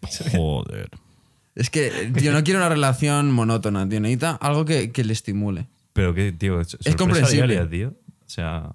Joder. 0.32 0.90
Es 1.54 1.70
que, 1.70 2.12
tío, 2.16 2.32
no 2.32 2.42
quiero 2.42 2.58
una 2.58 2.68
relación 2.68 3.30
monótona, 3.30 3.88
tío. 3.88 4.00
Necesita 4.00 4.32
algo 4.32 4.64
que, 4.64 4.90
que 4.90 5.04
le 5.04 5.12
estimule. 5.12 5.68
Pero 5.92 6.12
que, 6.12 6.32
tío, 6.32 6.60
es, 6.60 6.76
comprensible. 6.96 7.54
diaria, 7.54 7.70
tío. 7.70 7.94
O 8.26 8.28
sea, 8.28 8.74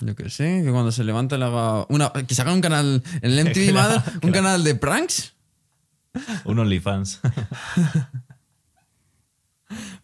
Yo 0.00 0.16
qué 0.16 0.28
sé, 0.28 0.62
que 0.64 0.70
cuando 0.72 0.90
se 0.90 1.04
levanta 1.04 1.38
le 1.38 1.44
haga. 1.44 1.86
Una, 1.88 2.12
que 2.12 2.34
se 2.34 2.42
haga 2.42 2.52
un 2.52 2.60
canal 2.60 3.02
en 3.22 3.30
el 3.30 3.44
MTV 3.44 4.24
un 4.24 4.32
canal 4.32 4.64
de 4.64 4.74
pranks. 4.74 5.34
un 6.44 6.58
OnlyFans. 6.58 7.20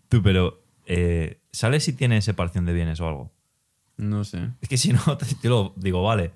Tú, 0.09 0.23
pero. 0.23 0.63
Eh, 0.87 1.41
¿Sabes 1.51 1.83
si 1.83 1.93
tiene 1.93 2.23
separación 2.23 2.65
de 2.65 2.73
bienes 2.73 3.01
o 3.01 3.09
algo? 3.09 3.33
No 3.97 4.23
sé. 4.23 4.51
Es 4.61 4.69
que 4.69 4.77
si 4.79 4.93
no, 4.93 5.17
te, 5.17 5.27
te 5.43 5.49
lo 5.49 5.75
digo, 5.77 6.03
vale. 6.05 6.33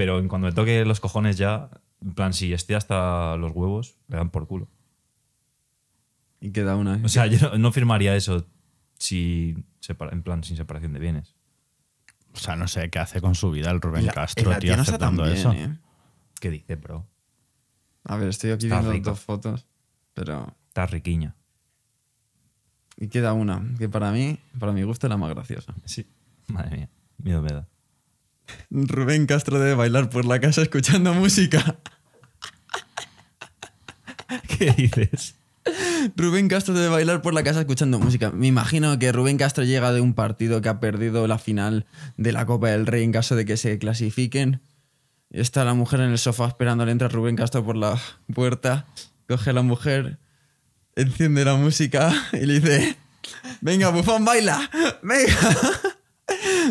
Pero 0.00 0.18
en 0.18 0.28
cuando 0.28 0.46
me 0.48 0.54
toque 0.54 0.82
los 0.86 0.98
cojones 0.98 1.36
ya, 1.36 1.68
en 2.00 2.14
plan, 2.14 2.32
si 2.32 2.54
esté 2.54 2.74
hasta 2.74 3.36
los 3.36 3.52
huevos, 3.52 3.98
le 4.08 4.16
dan 4.16 4.30
por 4.30 4.46
culo. 4.48 4.66
Y 6.40 6.52
queda 6.52 6.74
una. 6.76 6.98
O 7.04 7.08
sea, 7.10 7.26
yo 7.26 7.58
no, 7.58 7.70
firmaría 7.70 8.16
eso 8.16 8.46
si 8.98 9.62
separa- 9.78 10.14
en 10.14 10.22
plan 10.22 10.42
sin 10.42 10.56
separación 10.56 10.94
de 10.94 11.00
bienes. 11.00 11.34
O 12.32 12.38
sea, 12.38 12.56
no 12.56 12.66
sé 12.66 12.88
qué 12.88 12.98
hace 12.98 13.20
con 13.20 13.34
su 13.34 13.50
vida 13.50 13.70
el 13.70 13.82
Rubén 13.82 14.06
La- 14.06 14.14
Castro, 14.14 14.56
tío, 14.58 14.72
aceptando 14.72 15.26
eso. 15.26 15.52
¿eh? 15.52 15.76
¿Qué 16.40 16.48
dice, 16.48 16.76
bro? 16.76 17.06
A 18.04 18.16
ver, 18.16 18.28
estoy 18.28 18.52
aquí 18.52 18.68
Está 18.68 18.76
viendo 18.76 18.92
rico. 18.92 19.10
dos 19.10 19.20
fotos. 19.20 19.66
Pero. 20.14 20.56
Está 20.68 20.86
riquiña. 20.86 21.36
Y 22.96 23.08
queda 23.08 23.34
una, 23.34 23.62
que 23.78 23.90
para 23.90 24.12
mí, 24.12 24.38
para 24.58 24.72
mi 24.72 24.82
gusto, 24.82 25.08
es 25.08 25.10
la 25.10 25.18
más 25.18 25.28
graciosa. 25.28 25.74
Sí. 25.84 26.06
Madre 26.48 26.74
mía, 26.74 26.88
miedo 27.18 27.42
me 27.42 27.50
da. 27.52 27.68
Rubén 28.70 29.26
Castro 29.26 29.58
debe 29.58 29.74
bailar 29.74 30.10
por 30.10 30.24
la 30.24 30.40
casa 30.40 30.62
escuchando 30.62 31.14
música. 31.14 31.76
¿Qué 34.58 34.72
dices? 34.72 35.34
Rubén 36.16 36.48
Castro 36.48 36.74
debe 36.74 36.88
bailar 36.88 37.22
por 37.22 37.34
la 37.34 37.42
casa 37.42 37.60
escuchando 37.60 37.98
música. 37.98 38.30
Me 38.30 38.46
imagino 38.46 38.98
que 38.98 39.12
Rubén 39.12 39.36
Castro 39.36 39.64
llega 39.64 39.92
de 39.92 40.00
un 40.00 40.14
partido 40.14 40.60
que 40.60 40.68
ha 40.68 40.80
perdido 40.80 41.26
la 41.26 41.38
final 41.38 41.86
de 42.16 42.32
la 42.32 42.46
Copa 42.46 42.68
del 42.68 42.86
Rey 42.86 43.04
en 43.04 43.12
caso 43.12 43.36
de 43.36 43.44
que 43.44 43.56
se 43.56 43.78
clasifiquen. 43.78 44.60
Está 45.30 45.64
la 45.64 45.74
mujer 45.74 46.00
en 46.00 46.10
el 46.10 46.18
sofá 46.18 46.46
esperándole, 46.48 46.92
entra 46.92 47.08
Rubén 47.08 47.36
Castro 47.36 47.64
por 47.64 47.76
la 47.76 48.00
puerta, 48.32 48.86
coge 49.28 49.50
a 49.50 49.52
la 49.52 49.62
mujer, 49.62 50.18
enciende 50.96 51.44
la 51.44 51.54
música 51.54 52.12
y 52.32 52.46
le 52.46 52.60
dice, 52.60 52.96
venga, 53.60 53.90
bufón, 53.90 54.24
baila, 54.24 54.68
venga, 55.02 55.36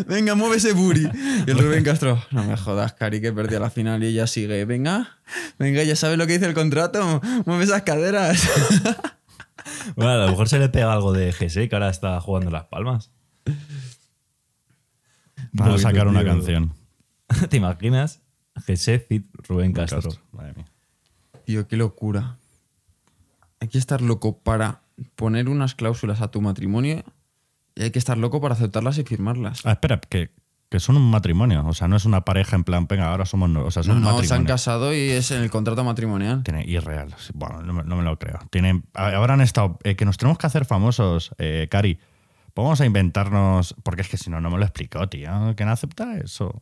venga, 0.06 0.34
mueve 0.34 0.56
ese 0.56 0.72
booty. 0.72 1.08
Y 1.46 1.50
el 1.50 1.58
Rubén 1.58 1.84
Castro, 1.84 2.22
no 2.30 2.44
me 2.44 2.56
jodas, 2.56 2.92
Cari, 2.94 3.20
que 3.20 3.32
perdí 3.32 3.58
la 3.58 3.70
final 3.70 4.02
y 4.02 4.06
ella 4.08 4.26
sigue, 4.26 4.64
venga, 4.64 5.18
venga, 5.58 5.82
ya 5.82 5.96
sabes 5.96 6.18
lo 6.18 6.26
que 6.26 6.34
dice 6.34 6.46
el 6.46 6.54
contrato, 6.54 7.20
mueve 7.46 7.64
esas 7.64 7.82
caderas. 7.82 8.48
Bueno, 9.96 10.12
a 10.12 10.16
lo 10.16 10.28
mejor 10.28 10.48
se 10.48 10.58
le 10.58 10.68
pega 10.68 10.92
algo 10.92 11.12
de 11.12 11.32
GS 11.32 11.68
que 11.68 11.70
ahora 11.72 11.90
está 11.90 12.20
jugando 12.20 12.50
Las 12.50 12.64
Palmas. 12.64 13.10
Para 15.56 15.70
Poquito, 15.70 15.78
sacar 15.78 16.06
una 16.08 16.20
tío. 16.20 16.28
canción. 16.32 16.74
¿Te 17.48 17.56
imaginas? 17.56 18.20
GS 18.66 19.00
Fit 19.08 19.26
Rubén 19.48 19.72
Castro. 19.72 20.00
Castro, 20.02 20.22
Madre 20.32 20.54
mía. 20.54 20.66
Tío, 21.44 21.66
qué 21.68 21.76
locura. 21.76 22.36
Hay 23.60 23.68
que 23.68 23.78
estar 23.78 24.00
loco 24.00 24.38
para 24.38 24.82
poner 25.16 25.48
unas 25.48 25.74
cláusulas 25.74 26.20
a 26.20 26.30
tu 26.30 26.40
matrimonio 26.40 27.04
y 27.74 27.82
hay 27.84 27.90
que 27.90 27.98
estar 27.98 28.18
loco 28.18 28.40
para 28.40 28.54
aceptarlas 28.54 28.98
y 28.98 29.04
firmarlas. 29.04 29.64
Ah, 29.64 29.72
espera, 29.72 30.00
que, 30.00 30.30
que 30.68 30.80
son 30.80 30.96
un 30.96 31.10
matrimonio. 31.10 31.64
O 31.66 31.74
sea, 31.74 31.88
no 31.88 31.96
es 31.96 32.04
una 32.04 32.24
pareja 32.24 32.56
en 32.56 32.64
plan, 32.64 32.86
venga, 32.88 33.10
ahora 33.10 33.24
somos. 33.26 33.48
no- 33.50 33.64
O 33.64 33.70
sea, 33.70 33.82
son 33.82 33.96
un 33.96 34.02
no, 34.02 34.08
se 34.08 34.10
han 34.10 34.16
matrimonio. 34.20 34.46
casado 34.48 34.94
y 34.94 34.98
es 35.10 35.30
en 35.30 35.42
el 35.42 35.50
contrato 35.50 35.82
matrimonial. 35.84 36.42
Tiene 36.42 36.64
irreal. 36.66 37.14
Bueno, 37.34 37.62
no 37.62 37.72
me, 37.72 37.82
no 37.84 37.96
me 37.96 38.02
lo 38.02 38.18
creo. 38.18 38.38
Tienen, 38.50 38.84
ahora 38.94 39.34
han 39.34 39.40
estado. 39.40 39.78
eh, 39.84 39.96
que 39.96 40.04
nos 40.04 40.16
tenemos 40.16 40.38
que 40.38 40.46
hacer 40.46 40.64
famosos, 40.64 41.32
eh, 41.38 41.68
Cari. 41.70 41.98
Vamos 42.56 42.80
a 42.80 42.86
inventarnos. 42.86 43.74
Porque 43.82 44.02
es 44.02 44.08
que 44.08 44.16
si 44.16 44.28
no, 44.30 44.40
no 44.40 44.50
me 44.50 44.58
lo 44.58 44.64
explicó, 44.64 45.08
tío. 45.08 45.30
¿Quién 45.56 45.68
acepta 45.68 46.16
eso? 46.18 46.60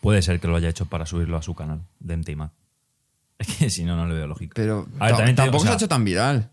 Puede 0.00 0.22
ser 0.22 0.38
que 0.40 0.46
lo 0.48 0.56
haya 0.56 0.68
hecho 0.68 0.86
para 0.86 1.06
subirlo 1.06 1.36
a 1.36 1.42
su 1.42 1.54
canal 1.54 1.80
de 2.00 2.16
MTMA. 2.16 2.52
Es 3.38 3.56
que 3.56 3.70
si 3.70 3.84
no, 3.84 3.94
no 3.96 4.06
le 4.06 4.14
veo 4.14 4.26
lógica. 4.26 4.52
Pero 4.56 4.86
A 4.98 5.04
ver, 5.06 5.12
ta- 5.12 5.16
también 5.18 5.36
te 5.36 5.42
digo, 5.42 5.52
tampoco 5.52 5.64
se 5.64 5.70
ha 5.70 5.74
hecho 5.74 5.88
tan 5.88 6.04
viral. 6.04 6.50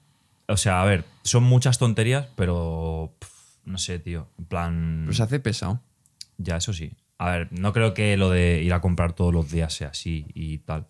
O 0.47 0.55
sea, 0.57 0.81
a 0.81 0.85
ver, 0.85 1.03
son 1.23 1.43
muchas 1.43 1.79
tonterías, 1.79 2.27
pero. 2.35 3.11
pff, 3.19 3.29
no 3.65 3.77
sé, 3.77 3.99
tío. 3.99 4.27
En 4.37 4.45
plan. 4.45 5.01
Pero 5.05 5.13
se 5.13 5.23
hace 5.23 5.39
pesado. 5.39 5.81
Ya, 6.37 6.57
eso 6.57 6.73
sí. 6.73 6.93
A 7.17 7.31
ver, 7.31 7.47
no 7.51 7.73
creo 7.73 7.93
que 7.93 8.17
lo 8.17 8.29
de 8.29 8.61
ir 8.61 8.73
a 8.73 8.81
comprar 8.81 9.13
todos 9.13 9.33
los 9.33 9.49
días 9.51 9.73
sea 9.73 9.89
así 9.89 10.25
y 10.33 10.59
tal. 10.59 10.87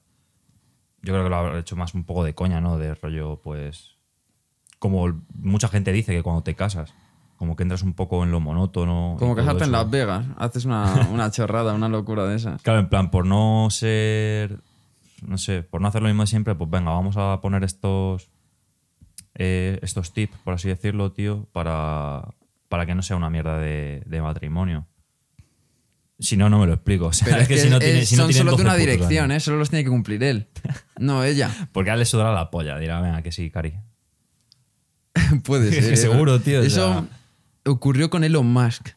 Yo 1.01 1.13
creo 1.13 1.23
que 1.23 1.29
lo 1.29 1.35
habrá 1.35 1.59
hecho 1.59 1.75
más 1.75 1.93
un 1.93 2.03
poco 2.03 2.23
de 2.23 2.33
coña, 2.33 2.61
¿no? 2.61 2.77
De 2.77 2.95
rollo, 2.95 3.39
pues. 3.43 3.97
Como 4.79 5.21
mucha 5.33 5.67
gente 5.67 5.91
dice 5.91 6.13
que 6.13 6.23
cuando 6.23 6.41
te 6.43 6.55
casas, 6.55 6.93
como 7.38 7.55
que 7.55 7.63
entras 7.63 7.83
un 7.83 7.93
poco 7.93 8.23
en 8.23 8.31
lo 8.31 8.39
monótono. 8.39 9.15
Como 9.19 9.35
casarte 9.35 9.65
en. 9.65 9.71
Las 9.71 9.89
Vegas. 9.89 10.25
Haces 10.38 10.65
una, 10.65 11.07
una 11.11 11.29
chorrada, 11.31 11.73
una 11.73 11.89
locura 11.89 12.25
de 12.25 12.35
esas. 12.35 12.61
Claro, 12.61 12.79
en 12.79 12.89
plan, 12.89 13.11
por 13.11 13.25
no 13.25 13.67
ser. 13.69 14.59
No 15.25 15.38
sé, 15.38 15.63
por 15.63 15.79
no 15.81 15.88
hacer 15.88 16.01
lo 16.01 16.07
mismo 16.07 16.23
de 16.23 16.27
siempre, 16.27 16.55
pues 16.55 16.69
venga, 16.69 16.91
vamos 16.91 17.15
a 17.17 17.39
poner 17.41 17.63
estos. 17.63 18.29
eh, 19.35 19.79
estos 19.81 20.13
tips, 20.13 20.38
por 20.43 20.53
así 20.53 20.67
decirlo, 20.69 21.11
tío, 21.11 21.47
para, 21.51 22.29
para 22.69 22.86
que 22.86 22.95
no 22.95 23.01
sea 23.01 23.15
una 23.17 23.30
mierda 23.30 23.58
de, 23.60 24.04
de 24.06 24.21
matrimonio. 24.21 24.88
Si 26.19 26.38
no, 26.38 26.49
no 26.49 26.60
me 26.60 26.67
lo 26.67 26.73
explico. 26.73 27.08
O 27.10 27.13
sea, 27.13 27.28
Pero 27.28 27.41
es 27.41 27.47
que, 27.47 27.58
si 27.58 27.69
no 27.69 27.78
es- 27.78 27.84
tiene- 27.84 28.06
si 28.06 28.15
no 28.15 28.23
son 28.23 28.32
tienen 28.32 28.47
solo 28.47 28.51
de 28.58 28.63
12 28.63 28.63
una 28.63 28.75
dirección. 28.75 29.32
¿eh? 29.32 29.39
Solo 29.39 29.58
los 29.58 29.69
tiene 29.69 29.84
que 29.84 29.89
cumplir 29.89 30.23
él. 30.23 30.47
No 30.99 31.23
ella. 31.23 31.51
Porque 31.73 31.89
a 31.91 31.93
él 31.93 31.99
le 31.99 32.06
sudará 32.06 32.32
la 32.34 32.49
polla. 32.51 32.78
Dirá, 32.78 33.01
venga, 33.01 33.21
que 33.21 33.32
sí, 33.32 33.49
Cari. 33.51 33.73
Puede 35.43 35.71
ser. 35.71 35.93
¿eh? 35.93 35.97
seguro, 35.97 36.39
tío, 36.41 36.60
o 36.60 36.63
Eso 36.63 36.75
sea- 37.63 37.71
ocurrió 37.71 38.10
con 38.10 38.23
Elon 38.23 38.45
Musk. 38.47 38.89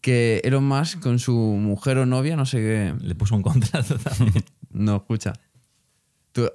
Que 0.00 0.42
Elon 0.44 0.64
Musk 0.66 1.00
con 1.00 1.18
su 1.18 1.32
mujer 1.34 1.96
o 1.98 2.04
novia, 2.06 2.36
no 2.36 2.44
sé 2.44 2.58
qué. 2.58 2.94
Le 3.00 3.14
puso 3.14 3.34
un 3.34 3.42
contrato 3.42 3.96
también. 3.98 4.44
No, 4.70 4.96
escucha. 4.96 5.32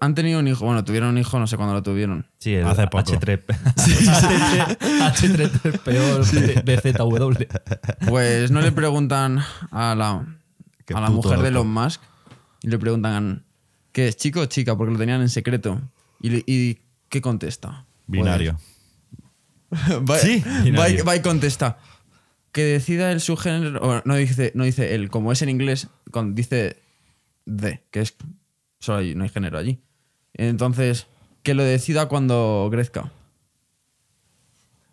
Han 0.02 0.14
tenido 0.16 0.40
un 0.40 0.48
hijo, 0.48 0.66
bueno, 0.66 0.84
tuvieron 0.84 1.10
un 1.10 1.18
hijo, 1.18 1.40
no 1.40 1.48
sé 1.48 1.56
cuándo 1.56 1.74
lo 1.74 1.82
tuvieron. 1.84 2.26
Sí, 2.38 2.54
el 2.56 2.66
Hace 2.66 2.88
poco. 2.88 3.04
H3. 3.12 3.42
H3 4.80 5.80
peor 5.80 6.26
BZW. 6.66 7.46
Pues 8.10 8.52
no 8.52 8.62
le 8.62 8.72
preguntan 8.72 9.40
a 9.72 9.96
la, 9.96 10.26
Qué 10.86 10.94
a 10.94 11.02
la 11.02 11.10
mujer 11.10 11.40
de. 11.40 11.48
Elon 11.50 11.68
Musk 11.72 12.02
y 12.62 12.68
le 12.68 12.78
preguntan 12.78 13.46
¿qué 13.92 14.08
es 14.10 14.18
chico 14.18 14.42
o 14.42 14.46
chica? 14.46 14.76
Porque 14.78 14.94
lo 14.94 15.00
tenían 15.00 15.22
en 15.22 15.30
secreto. 15.30 15.82
¿Y, 16.22 16.78
qué 17.08 17.22
contesta? 17.22 17.86
Binario. 18.08 18.58
va, 19.72 20.18
Sí, 20.18 20.44
va, 20.46 20.60
y- 20.60 20.64
binario. 20.72 21.06
va 21.06 21.16
y 21.16 21.22
contesta. 21.22 21.78
Que 22.52 22.64
decida 22.64 23.12
él 23.12 23.22
su 23.22 23.38
género. 23.38 23.80
o 23.82 24.02
no 24.06 24.16
dice, 24.16 24.52
no 24.56 24.64
dice 24.64 24.96
él, 24.96 25.10
como 25.10 25.32
es 25.32 25.42
en 25.42 25.50
inglés, 25.50 25.88
con- 26.12 26.36
dice 26.36 26.82
de, 27.46 27.82
que 27.92 28.02
es. 28.02 28.16
Solo 28.80 29.00
hay, 29.00 29.16
no 29.16 29.24
hay 29.24 29.30
género 29.30 29.58
allí. 29.58 29.80
Entonces, 30.34 31.08
que 31.44 31.54
lo 31.54 31.64
decida 31.64 32.08
cuando 32.08 32.68
crezca. 32.72 33.12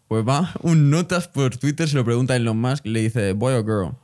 Pues 0.09 0.27
va, 0.27 0.53
un 0.62 0.90
notas 0.90 1.27
por 1.29 1.57
Twitter, 1.57 1.88
se 1.88 1.96
lo 1.96 2.05
pregunta 2.05 2.35
a 2.35 2.37
Elon 2.37 2.59
Musk 2.59 2.87
le 2.87 3.01
dice, 3.01 3.33
boy 3.33 3.55
o 3.55 3.64
girl. 3.64 3.96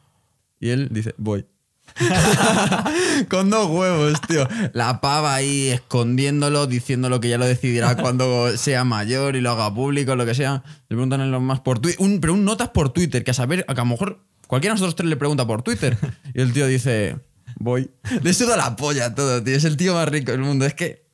Y 0.59 0.71
él 0.71 0.89
dice, 0.91 1.15
boy. 1.17 1.47
Con 3.29 3.51
dos 3.51 3.69
huevos, 3.69 4.21
tío. 4.23 4.49
La 4.73 5.01
pava 5.01 5.35
ahí 5.35 5.69
escondiéndolo, 5.69 6.67
diciéndolo 6.67 7.21
que 7.21 7.29
ya 7.29 7.39
lo 7.39 7.45
decidirá 7.45 7.97
cuando 8.01 8.57
sea 8.57 8.85
mayor 8.85 9.37
y 9.37 9.41
lo 9.41 9.51
haga 9.51 9.73
público, 9.73 10.17
lo 10.17 10.27
que 10.27 10.35
sea. 10.35 10.65
Le 10.89 10.97
preguntan 10.97 11.21
a 11.21 11.25
Elon 11.25 11.45
Musk 11.45 11.63
por 11.63 11.79
Twitter. 11.79 11.99
pero 12.21 12.35
un 12.35 12.45
notas 12.45 12.71
por 12.71 12.91
Twitter, 12.91 13.23
que 13.23 13.31
a 13.31 13.35
saber, 13.35 13.65
a 13.69 13.75
que 13.75 13.81
a 13.81 13.85
lo 13.85 13.91
mejor 13.91 14.25
cualquiera 14.47 14.75
de 14.75 14.81
nosotros 14.81 14.97
tres 14.97 15.09
le 15.09 15.17
pregunta 15.17 15.47
por 15.47 15.63
Twitter. 15.63 15.97
Y 16.35 16.41
el 16.41 16.53
tío 16.53 16.67
dice, 16.67 17.19
voy. 17.59 17.91
Le 18.23 18.33
suda 18.35 18.57
la 18.57 18.77
polla 18.77 19.15
todo, 19.15 19.43
tío. 19.43 19.57
Es 19.57 19.65
el 19.65 19.77
tío 19.77 19.95
más 19.95 20.09
rico 20.09 20.33
del 20.33 20.41
mundo. 20.41 20.65
Es 20.67 20.75
que. 20.75 21.07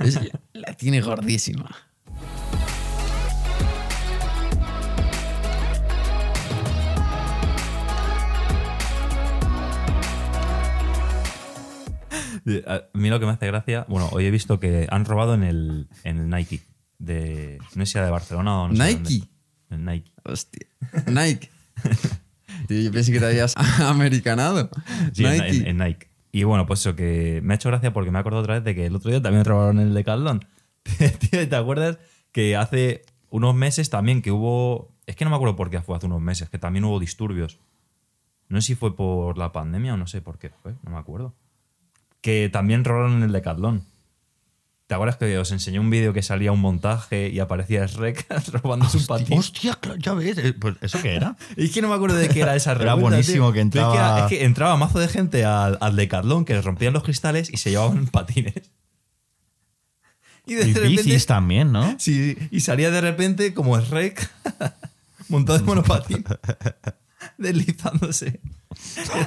es- 0.00 0.18
la 0.52 0.74
tiene 0.74 1.00
gordísima. 1.00 1.68
A 12.66 12.82
mí 12.94 13.08
lo 13.08 13.20
que 13.20 13.26
me 13.26 13.32
hace 13.32 13.46
gracia, 13.46 13.86
bueno, 13.88 14.08
hoy 14.12 14.26
he 14.26 14.30
visto 14.30 14.58
que 14.58 14.86
han 14.90 15.04
robado 15.04 15.34
en 15.34 15.42
el, 15.44 15.88
en 16.04 16.18
el 16.18 16.28
Nike. 16.28 16.60
De, 16.98 17.58
no 17.74 17.84
sé 17.86 17.92
si 17.92 17.98
era 17.98 18.06
de 18.06 18.12
Barcelona 18.12 18.62
o 18.62 18.68
no 18.68 18.76
sé 18.76 18.82
¿Nike? 18.96 19.02
dónde. 19.02 19.28
El 19.70 19.84
Nike. 19.84 20.12
Hostia. 20.24 20.66
Nike. 21.06 21.50
Tío, 22.72 22.80
yo 22.82 22.92
pensé 22.92 23.12
que 23.12 23.20
te 23.20 23.26
habías 23.26 23.54
americanado. 23.80 24.70
Sí, 25.12 25.24
en- 25.24 25.32
Nike. 25.32 25.56
En, 25.58 25.66
en 25.66 25.76
Nike. 25.78 26.08
Y 26.32 26.44
bueno, 26.44 26.66
pues 26.66 26.80
eso 26.80 26.96
que 26.96 27.40
me 27.44 27.52
ha 27.52 27.56
hecho 27.56 27.68
gracia 27.68 27.92
porque 27.92 28.10
me 28.10 28.18
he 28.18 28.20
acordado 28.20 28.42
otra 28.42 28.54
vez 28.54 28.64
de 28.64 28.74
que 28.74 28.86
el 28.86 28.96
otro 28.96 29.10
día 29.10 29.20
también 29.20 29.44
robaron 29.44 29.78
el 29.80 29.92
Decathlon. 29.92 30.44
Tío, 31.30 31.48
¿te 31.48 31.56
acuerdas 31.56 31.98
que 32.32 32.56
hace 32.56 33.02
unos 33.30 33.54
meses 33.54 33.90
también 33.90 34.22
que 34.22 34.30
hubo... 34.30 34.90
Es 35.06 35.16
que 35.16 35.24
no 35.24 35.30
me 35.30 35.36
acuerdo 35.36 35.56
por 35.56 35.68
qué 35.68 35.80
fue 35.82 35.96
hace 35.96 36.06
unos 36.06 36.22
meses, 36.22 36.48
que 36.48 36.58
también 36.58 36.84
hubo 36.84 36.98
disturbios. 37.00 37.58
No 38.48 38.60
sé 38.60 38.68
si 38.68 38.74
fue 38.74 38.96
por 38.96 39.36
la 39.36 39.52
pandemia 39.52 39.94
o 39.94 39.96
no 39.96 40.06
sé 40.06 40.22
por 40.22 40.38
qué 40.38 40.50
fue, 40.62 40.74
no 40.84 40.90
me 40.92 40.96
acuerdo. 40.98 41.34
Que 42.22 42.48
también 42.50 42.84
robaron 42.84 43.22
el 43.22 43.32
Decathlon. 43.32 43.84
¿Te 44.92 44.96
acuerdas 44.96 45.16
que 45.16 45.38
os 45.38 45.50
enseñé 45.52 45.80
un 45.80 45.88
vídeo 45.88 46.12
que 46.12 46.22
salía 46.22 46.52
un 46.52 46.60
montaje 46.60 47.30
y 47.30 47.40
aparecía 47.40 47.86
Shrek 47.86 48.26
robándose 48.62 48.98
un 48.98 49.06
patín? 49.06 49.38
Hostia, 49.38 49.78
ya 49.98 50.12
ves. 50.12 50.36
eh, 50.36 50.52
Pues, 50.52 50.74
¿Eso 50.82 51.00
qué 51.00 51.14
era? 51.14 51.34
Es 51.56 51.70
que 51.70 51.80
no 51.80 51.88
me 51.88 51.94
acuerdo 51.94 52.16
de 52.16 52.28
qué 52.28 52.40
era 52.42 52.54
esa 52.56 52.72
Era 52.72 52.92
buenísimo 52.92 53.54
tío. 53.54 53.62
que 53.64 53.70
Pero 53.72 53.86
Es 53.90 53.92
que, 53.94 53.96
entraba- 53.98 54.20
es 54.20 54.26
que 54.28 54.44
entraba 54.44 54.76
mazo 54.76 54.98
de 54.98 55.08
gente 55.08 55.46
al, 55.46 55.78
al 55.80 55.96
Decathlon 55.96 56.44
que 56.44 56.52
les 56.52 56.62
rompían 56.62 56.92
los 56.92 57.04
cristales 57.04 57.48
y 57.50 57.56
se 57.56 57.70
llevaban 57.70 58.06
patines. 58.08 58.52
Y 60.44 60.56
de 60.56 60.68
Y 60.68 60.74
repente. 60.74 60.88
bicis 61.04 61.24
también, 61.24 61.72
¿no? 61.72 61.96
Sí, 61.98 62.36
y 62.50 62.60
salía 62.60 62.90
de 62.90 63.00
repente 63.00 63.54
como 63.54 63.80
Shrek 63.80 64.28
montado 65.30 65.58
en 65.58 65.64
monopatín, 65.64 66.22
deslizándose. 67.38 68.40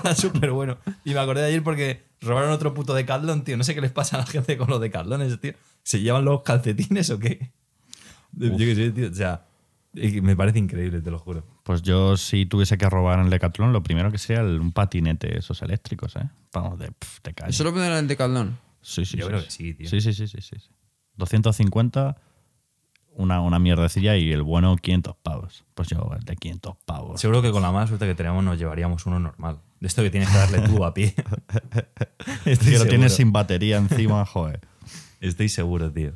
Era 0.03 0.13
súper 0.13 0.51
bueno. 0.51 0.77
Y 1.03 1.15
me 1.15 1.19
acordé 1.21 1.41
de 1.41 1.47
ayer 1.47 1.63
porque 1.63 2.03
robaron 2.25 2.51
otro 2.51 2.73
puto 2.73 2.93
Decathlon, 2.93 3.43
tío. 3.43 3.55
No 3.57 3.63
sé 3.63 3.73
qué 3.75 3.81
les 3.81 3.91
pasa 3.91 4.17
a 4.17 4.19
la 4.19 4.25
gente 4.25 4.57
con 4.57 4.69
los 4.69 4.81
Decatlones, 4.81 5.39
tío. 5.39 5.53
¿Se 5.83 6.01
llevan 6.01 6.25
los 6.25 6.41
calcetines 6.43 7.09
o 7.11 7.19
qué? 7.19 7.51
Yo 8.33 8.57
qué 8.57 8.75
sé, 8.75 8.91
tío. 8.91 9.09
O 9.09 9.13
sea, 9.13 9.45
me 9.93 10.35
parece 10.35 10.59
increíble, 10.59 11.01
te 11.01 11.09
lo 11.11 11.19
juro. 11.19 11.45
Pues 11.63 11.81
yo, 11.81 12.17
si 12.17 12.45
tuviese 12.45 12.77
que 12.77 12.89
robar 12.89 13.19
en 13.19 13.25
el 13.25 13.31
Decathlon, 13.31 13.71
lo 13.71 13.81
primero 13.81 14.11
que 14.11 14.17
sería 14.17 14.41
el- 14.43 14.59
un 14.59 14.71
patinete, 14.71 15.37
esos 15.37 15.61
eléctricos, 15.61 16.15
¿eh? 16.17 16.29
Vamos, 16.53 16.77
de, 16.79 16.91
pf, 16.91 17.19
te 17.21 17.33
caes. 17.33 17.55
¿Eso 17.55 17.63
lo 17.63 17.71
ponen 17.73 17.91
en 17.91 17.97
el 17.99 18.07
Decathlon? 18.07 18.57
Sí, 18.81 19.05
sí, 19.05 19.17
Yo 19.17 19.25
sí, 19.25 19.29
creo 19.29 19.39
sí. 19.41 19.45
que 19.45 19.51
sí, 19.51 19.73
tío. 19.73 19.89
Sí, 19.89 20.01
sí, 20.01 20.13
sí, 20.13 20.27
sí, 20.27 20.41
sí. 20.41 20.55
sí. 20.59 20.69
250, 21.17 22.17
una, 23.15 23.41
una 23.41 23.59
mierdecilla 23.59 24.15
y 24.17 24.31
el 24.31 24.43
bueno 24.43 24.75
500 24.75 25.15
pavos. 25.17 25.63
Pues 25.73 25.89
yo, 25.89 26.11
el 26.17 26.23
de 26.23 26.35
500 26.35 26.75
pavos. 26.85 27.21
Seguro 27.21 27.41
que 27.41 27.51
con 27.51 27.61
la 27.61 27.71
mala 27.71 27.87
suerte 27.87 28.05
que 28.05 28.15
tenemos 28.15 28.43
nos 28.43 28.59
llevaríamos 28.59 29.05
uno 29.05 29.19
normal. 29.19 29.59
De 29.79 29.87
esto 29.87 30.03
que 30.03 30.09
tienes 30.09 30.29
que 30.29 30.37
darle 30.37 30.59
tú 30.61 30.83
a 30.83 30.93
pie. 30.93 31.13
Estoy 32.45 32.73
que 32.73 32.79
lo 32.79 32.85
tienes 32.85 33.13
sin 33.13 33.31
batería 33.31 33.77
encima, 33.77 34.25
joder. 34.25 34.61
Estoy 35.21 35.49
seguro, 35.49 35.91
tío. 35.91 36.13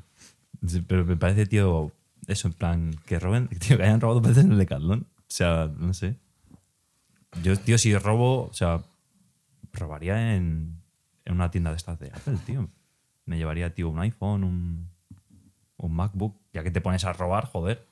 Pero 0.88 1.06
me 1.06 1.16
parece, 1.16 1.46
tío, 1.46 1.92
eso, 2.28 2.48
en 2.48 2.54
plan, 2.54 2.96
que 3.06 3.20
roben, 3.20 3.48
tío, 3.60 3.78
que 3.78 3.84
hayan 3.84 4.02
robado 4.02 4.22
veces 4.22 4.46
en 4.46 4.52
el 4.52 4.58
Decathlon. 4.58 5.02
O 5.02 5.26
sea, 5.28 5.70
no 5.78 5.94
sé. 5.94 6.16
Yo, 7.44 7.58
tío, 7.58 7.78
si 7.78 7.96
robo, 7.98 8.48
o 8.48 8.54
sea, 8.54 8.82
robaría 9.72 10.36
en, 10.36 10.82
en 11.26 11.34
una 11.34 11.52
tienda 11.52 11.70
de 11.72 11.78
estas 11.78 12.00
de 12.00 12.08
Apple, 12.08 12.38
tío. 12.46 12.68
Me 13.26 13.38
llevaría, 13.38 13.74
tío, 13.74 13.90
un 13.90 14.00
iPhone, 14.00 14.44
un, 14.44 14.90
un 15.78 15.94
MacBook, 15.94 16.36
ya 16.60 16.64
que 16.64 16.72
te 16.72 16.82
pones 16.82 17.06
a 17.06 17.14
robar, 17.14 17.46
joder. 17.46 17.88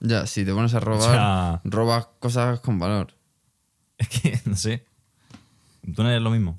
Ya, 0.00 0.26
si 0.26 0.44
te 0.44 0.52
pones 0.52 0.74
a 0.74 0.80
robar, 0.80 1.10
sea- 1.10 1.60
robas 1.64 2.06
cosas 2.20 2.60
con 2.60 2.78
valor. 2.78 3.14
Es 3.98 4.08
que, 4.08 4.40
no 4.44 4.56
sé. 4.56 4.84
Tú 5.94 6.02
no 6.02 6.08
eres 6.10 6.22
lo 6.22 6.30
mismo. 6.30 6.58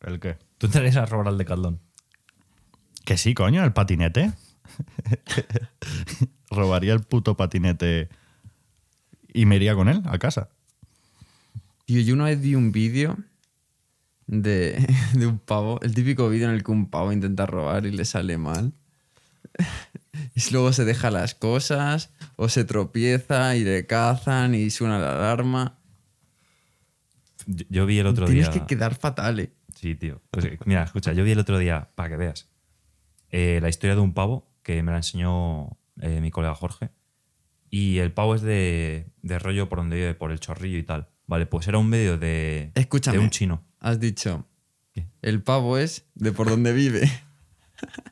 ¿El 0.00 0.20
qué? 0.20 0.38
Tú 0.58 0.66
entrarías 0.66 0.96
a 0.96 1.06
robar 1.06 1.28
al 1.28 1.38
Decathlon. 1.38 1.80
Que 3.04 3.16
sí, 3.16 3.34
coño, 3.34 3.64
el 3.64 3.72
patinete. 3.72 4.32
Robaría 6.50 6.92
el 6.94 7.00
puto 7.00 7.36
patinete 7.36 8.08
y 9.32 9.44
me 9.46 9.56
iría 9.56 9.74
con 9.74 9.88
él 9.88 10.02
a 10.06 10.18
casa. 10.18 10.48
Tío, 11.86 12.00
yo 12.02 12.14
una 12.14 12.24
vez 12.24 12.40
vi 12.40 12.54
un 12.54 12.70
vídeo 12.72 13.16
de, 14.26 14.86
de 15.14 15.26
un 15.26 15.38
pavo, 15.38 15.80
el 15.82 15.94
típico 15.94 16.28
vídeo 16.28 16.48
en 16.48 16.54
el 16.54 16.62
que 16.62 16.70
un 16.70 16.88
pavo 16.90 17.12
intenta 17.12 17.46
robar 17.46 17.86
y 17.86 17.90
le 17.92 18.04
sale 18.04 18.38
mal. 18.38 18.72
Y 20.34 20.52
luego 20.52 20.72
se 20.72 20.84
deja 20.84 21.10
las 21.10 21.34
cosas, 21.34 22.10
o 22.36 22.48
se 22.48 22.64
tropieza 22.64 23.54
y 23.56 23.62
le 23.64 23.86
cazan 23.86 24.54
y 24.54 24.70
suena 24.70 24.98
la 24.98 25.16
alarma. 25.16 25.78
Yo, 27.46 27.64
yo 27.68 27.86
vi 27.86 27.98
el 27.98 28.06
otro 28.06 28.26
Tienes 28.26 28.50
día. 28.52 28.60
que 28.60 28.66
quedar 28.66 28.94
fatal, 28.96 29.38
eh. 29.40 29.52
Sí, 29.74 29.94
tío. 29.94 30.20
Pues, 30.30 30.44
eh, 30.46 30.58
mira, 30.64 30.82
escucha, 30.82 31.12
yo 31.12 31.22
vi 31.24 31.32
el 31.32 31.38
otro 31.38 31.58
día, 31.58 31.90
para 31.94 32.08
que 32.10 32.16
veas, 32.16 32.48
eh, 33.30 33.58
la 33.62 33.68
historia 33.68 33.94
de 33.94 34.00
un 34.00 34.12
pavo 34.12 34.50
que 34.62 34.82
me 34.82 34.90
la 34.90 34.98
enseñó 34.98 35.78
eh, 36.00 36.20
mi 36.20 36.30
colega 36.30 36.54
Jorge. 36.54 36.90
Y 37.70 37.98
el 37.98 38.12
pavo 38.12 38.34
es 38.34 38.42
de, 38.42 39.06
de 39.22 39.38
rollo 39.38 39.68
por 39.68 39.78
donde 39.78 39.96
vive, 39.96 40.14
por 40.14 40.32
el 40.32 40.40
chorrillo 40.40 40.78
y 40.78 40.82
tal. 40.82 41.08
Vale, 41.26 41.46
pues 41.46 41.68
era 41.68 41.78
un 41.78 41.90
vídeo 41.90 42.18
de, 42.18 42.72
Escúchame. 42.74 43.18
de 43.18 43.24
un 43.24 43.30
chino. 43.30 43.62
Has 43.78 44.00
dicho, 44.00 44.46
¿Qué? 44.92 45.06
el 45.22 45.42
pavo 45.42 45.78
es 45.78 46.06
de 46.14 46.32
por 46.32 46.48
donde 46.48 46.72
vive. 46.72 47.08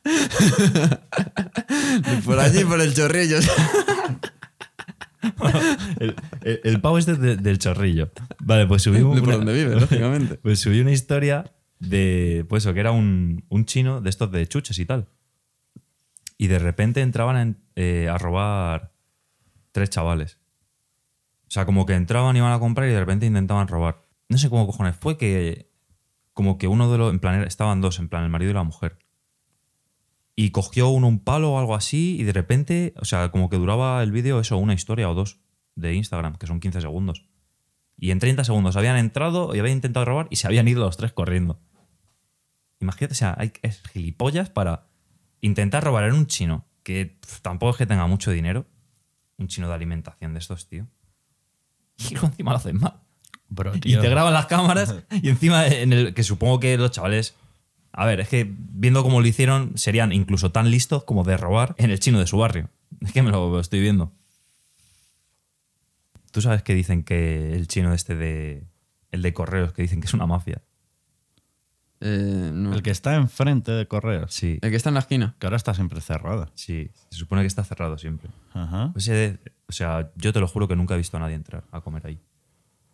Por 2.24 2.38
allí, 2.38 2.64
por 2.64 2.80
el 2.80 2.94
chorrillo. 2.94 3.38
El, 5.98 6.14
el- 6.42 6.60
el 6.62 6.80
pavo 6.80 6.98
es 6.98 7.06
de- 7.06 7.16
de- 7.16 7.36
del 7.36 7.58
chorrillo. 7.58 8.10
Vale, 8.40 8.66
pues 8.66 8.86
una, 8.86 9.00
por 9.00 9.32
donde 9.38 9.52
vive, 9.52 9.74
lógicamente. 9.80 10.36
Pues 10.42 10.60
subí 10.60 10.80
una 10.80 10.92
historia 10.92 11.52
de, 11.80 12.46
pues 12.48 12.62
eso, 12.64 12.72
que 12.74 12.80
era 12.80 12.92
un, 12.92 13.44
un 13.48 13.64
chino 13.64 14.00
de 14.00 14.08
estos 14.10 14.30
de 14.30 14.46
chuches 14.46 14.78
y 14.78 14.86
tal. 14.86 15.08
Y 16.38 16.46
de 16.46 16.58
repente 16.60 17.00
entraban 17.00 17.36
en- 17.36 17.58
eh, 17.74 18.08
a 18.08 18.18
robar 18.18 18.92
tres 19.72 19.90
chavales. 19.90 20.38
O 21.48 21.50
sea, 21.50 21.64
como 21.66 21.86
que 21.86 21.94
entraban, 21.94 22.36
iban 22.36 22.52
a 22.52 22.58
comprar 22.60 22.88
y 22.88 22.92
de 22.92 23.00
repente 23.00 23.26
intentaban 23.26 23.66
robar. 23.68 24.02
No 24.28 24.38
sé 24.38 24.48
cómo 24.48 24.66
cojones 24.66 24.94
fue 24.96 25.16
que. 25.18 25.70
Como 26.34 26.56
que 26.58 26.68
uno 26.68 26.90
de 26.92 26.98
los. 26.98 27.12
En 27.12 27.18
plan, 27.18 27.42
estaban 27.42 27.80
dos, 27.80 27.98
en 27.98 28.08
plan, 28.08 28.22
el 28.24 28.30
marido 28.30 28.52
y 28.52 28.54
la 28.54 28.62
mujer. 28.62 28.98
Y 30.36 30.50
cogió 30.50 30.90
uno 30.90 31.08
un 31.08 31.18
palo 31.18 31.52
o 31.52 31.58
algo 31.58 31.74
así 31.74 32.16
y 32.20 32.24
de 32.24 32.32
repente. 32.32 32.94
O 33.00 33.04
sea, 33.04 33.30
como 33.30 33.48
que 33.48 33.56
duraba 33.56 34.02
el 34.02 34.12
vídeo 34.12 34.38
eso, 34.38 34.58
una 34.58 34.74
historia 34.74 35.10
o 35.10 35.14
dos 35.14 35.40
de 35.74 35.94
Instagram, 35.94 36.36
que 36.36 36.46
son 36.46 36.60
15 36.60 36.82
segundos. 36.82 37.24
Y 37.98 38.10
en 38.10 38.18
30 38.18 38.44
segundos 38.44 38.76
habían 38.76 38.98
entrado 38.98 39.54
y 39.54 39.58
habían 39.58 39.76
intentado 39.76 40.04
robar 40.04 40.28
y 40.30 40.36
se 40.36 40.46
habían 40.46 40.68
ido 40.68 40.84
los 40.84 40.98
tres 40.98 41.12
corriendo. 41.12 41.58
Imagínate, 42.80 43.12
o 43.12 43.16
sea, 43.16 43.34
hay, 43.38 43.52
es 43.62 43.82
gilipollas 43.88 44.50
para 44.50 44.88
intentar 45.40 45.82
robar 45.82 46.04
en 46.04 46.12
un 46.12 46.26
chino 46.26 46.66
que 46.82 47.18
tampoco 47.42 47.70
es 47.70 47.76
que 47.78 47.86
tenga 47.86 48.06
mucho 48.06 48.30
dinero. 48.30 48.66
Un 49.38 49.48
chino 49.48 49.68
de 49.68 49.74
alimentación 49.74 50.34
de 50.34 50.38
estos, 50.38 50.68
tío. 50.68 50.86
Y 51.98 52.12
luego 52.12 52.28
encima 52.28 52.52
lo 52.52 52.58
hacen 52.58 52.78
mal. 52.78 53.00
Bro, 53.48 53.74
Y 53.76 53.96
te 53.96 54.08
graban 54.08 54.32
las 54.32 54.46
cámaras 54.46 54.94
y 55.22 55.28
encima 55.28 55.66
en 55.66 55.92
el 55.92 56.14
que 56.14 56.22
supongo 56.22 56.60
que 56.60 56.76
los 56.76 56.90
chavales 56.90 57.34
A 57.96 58.04
ver, 58.06 58.20
es 58.20 58.28
que 58.28 58.46
viendo 58.56 59.02
cómo 59.02 59.20
lo 59.20 59.26
hicieron, 59.26 59.72
serían 59.76 60.12
incluso 60.12 60.52
tan 60.52 60.70
listos 60.70 61.02
como 61.04 61.24
de 61.24 61.36
robar 61.36 61.74
en 61.78 61.90
el 61.90 61.98
chino 61.98 62.18
de 62.20 62.26
su 62.26 62.36
barrio. 62.38 62.68
Es 63.00 63.12
que 63.12 63.22
me 63.22 63.30
lo, 63.30 63.58
estoy 63.58 63.80
viendo. 63.80 64.12
Tú 66.30 66.40
sabes 66.42 66.62
que 66.62 66.74
dicen 66.74 67.02
que 67.02 67.54
el 67.54 67.66
chino 67.68 67.92
este 67.94 68.14
de. 68.14 68.64
El 69.10 69.22
de 69.22 69.32
correos, 69.32 69.72
que 69.72 69.82
dicen 69.82 70.00
que 70.00 70.06
es 70.06 70.14
una 70.14 70.26
mafia. 70.26 70.60
Eh, 72.00 72.50
no. 72.52 72.74
El 72.74 72.82
que 72.82 72.90
está 72.90 73.14
enfrente 73.14 73.72
de 73.72 73.88
correos. 73.88 74.34
Sí, 74.34 74.58
El 74.60 74.70
que 74.70 74.76
está 74.76 74.90
en 74.90 74.94
la 74.94 75.00
esquina. 75.00 75.34
Que 75.38 75.46
ahora 75.46 75.56
está 75.56 75.72
siempre 75.72 76.00
cerrada. 76.02 76.50
sí. 76.54 76.90
Se 77.10 77.16
supone 77.18 77.40
que 77.40 77.46
está 77.46 77.64
cerrado 77.64 77.96
siempre. 77.96 78.28
Ajá. 78.52 78.92
Ese 78.94 79.12
de- 79.14 79.38
o 79.68 79.72
sea, 79.72 80.12
yo 80.16 80.32
te 80.34 80.40
lo 80.40 80.46
juro 80.48 80.68
que 80.68 80.76
nunca 80.76 80.94
he 80.94 80.98
visto 80.98 81.16
a 81.16 81.20
nadie 81.20 81.34
entrar 81.36 81.64
a 81.72 81.80
comer 81.80 82.06
ahí. 82.06 82.20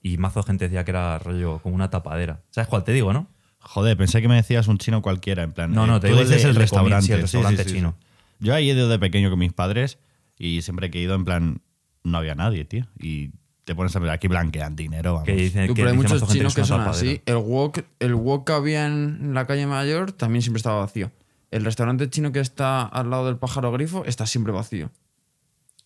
Y 0.00 0.18
mazo 0.18 0.40
de 0.40 0.46
gente 0.46 0.64
decía 0.66 0.84
que 0.84 0.92
era 0.92 1.18
rollo 1.18 1.58
como 1.58 1.74
una 1.74 1.90
tapadera. 1.90 2.42
¿Sabes 2.50 2.68
cuál 2.68 2.84
te 2.84 2.92
digo, 2.92 3.12
no? 3.12 3.26
Joder, 3.62 3.96
pensé 3.96 4.20
que 4.20 4.28
me 4.28 4.34
decías 4.36 4.68
un 4.68 4.78
chino 4.78 5.02
cualquiera, 5.02 5.42
en 5.42 5.52
plan. 5.52 5.72
No, 5.72 5.86
no, 5.86 5.96
eh, 5.96 6.00
te 6.00 6.08
tú 6.08 6.14
digo 6.14 6.20
el 6.22 6.26
dices 6.28 6.42
de- 6.44 6.50
el 6.50 6.56
restaurante. 6.56 7.06
sí, 7.06 7.12
el 7.12 7.20
restaurante 7.22 7.64
chino. 7.66 7.96
Yo 8.40 8.54
ahí 8.54 8.68
he 8.70 8.74
ido 8.74 8.88
de 8.88 8.98
pequeño 8.98 9.30
con 9.30 9.38
mis 9.38 9.52
padres 9.52 9.98
y 10.36 10.62
siempre 10.62 10.90
que 10.90 10.98
he 10.98 11.02
ido, 11.02 11.14
en 11.14 11.24
plan, 11.24 11.62
no 12.02 12.18
había 12.18 12.34
nadie, 12.34 12.64
tío. 12.64 12.86
Y 12.98 13.30
te 13.64 13.74
pones 13.76 13.94
a 13.94 14.00
ver, 14.00 14.10
aquí 14.10 14.26
blanquean 14.26 14.74
dinero, 14.74 15.12
vamos. 15.14 15.26
Que 15.26 15.36
dicen 15.36 15.68
Tú, 15.68 15.74
que 15.74 15.82
pero 15.82 15.90
hay 15.92 15.96
muchos 15.96 16.26
chinos 16.28 16.54
que 16.54 16.64
son 16.64 16.80
así. 16.80 17.22
El 17.26 17.36
wok, 17.36 17.78
el 18.00 18.14
wok 18.14 18.46
que 18.46 18.52
había 18.52 18.86
en 18.86 19.32
la 19.34 19.46
calle 19.46 19.66
mayor 19.66 20.10
también 20.12 20.42
siempre 20.42 20.58
estaba 20.58 20.80
vacío. 20.80 21.12
El 21.52 21.64
restaurante 21.64 22.10
chino 22.10 22.32
que 22.32 22.40
está 22.40 22.82
al 22.82 23.10
lado 23.10 23.26
del 23.26 23.36
pájaro 23.36 23.70
grifo 23.70 24.04
está 24.04 24.26
siempre 24.26 24.52
vacío. 24.52 24.90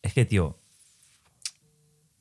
Es 0.00 0.14
que, 0.14 0.24
tío. 0.24 0.58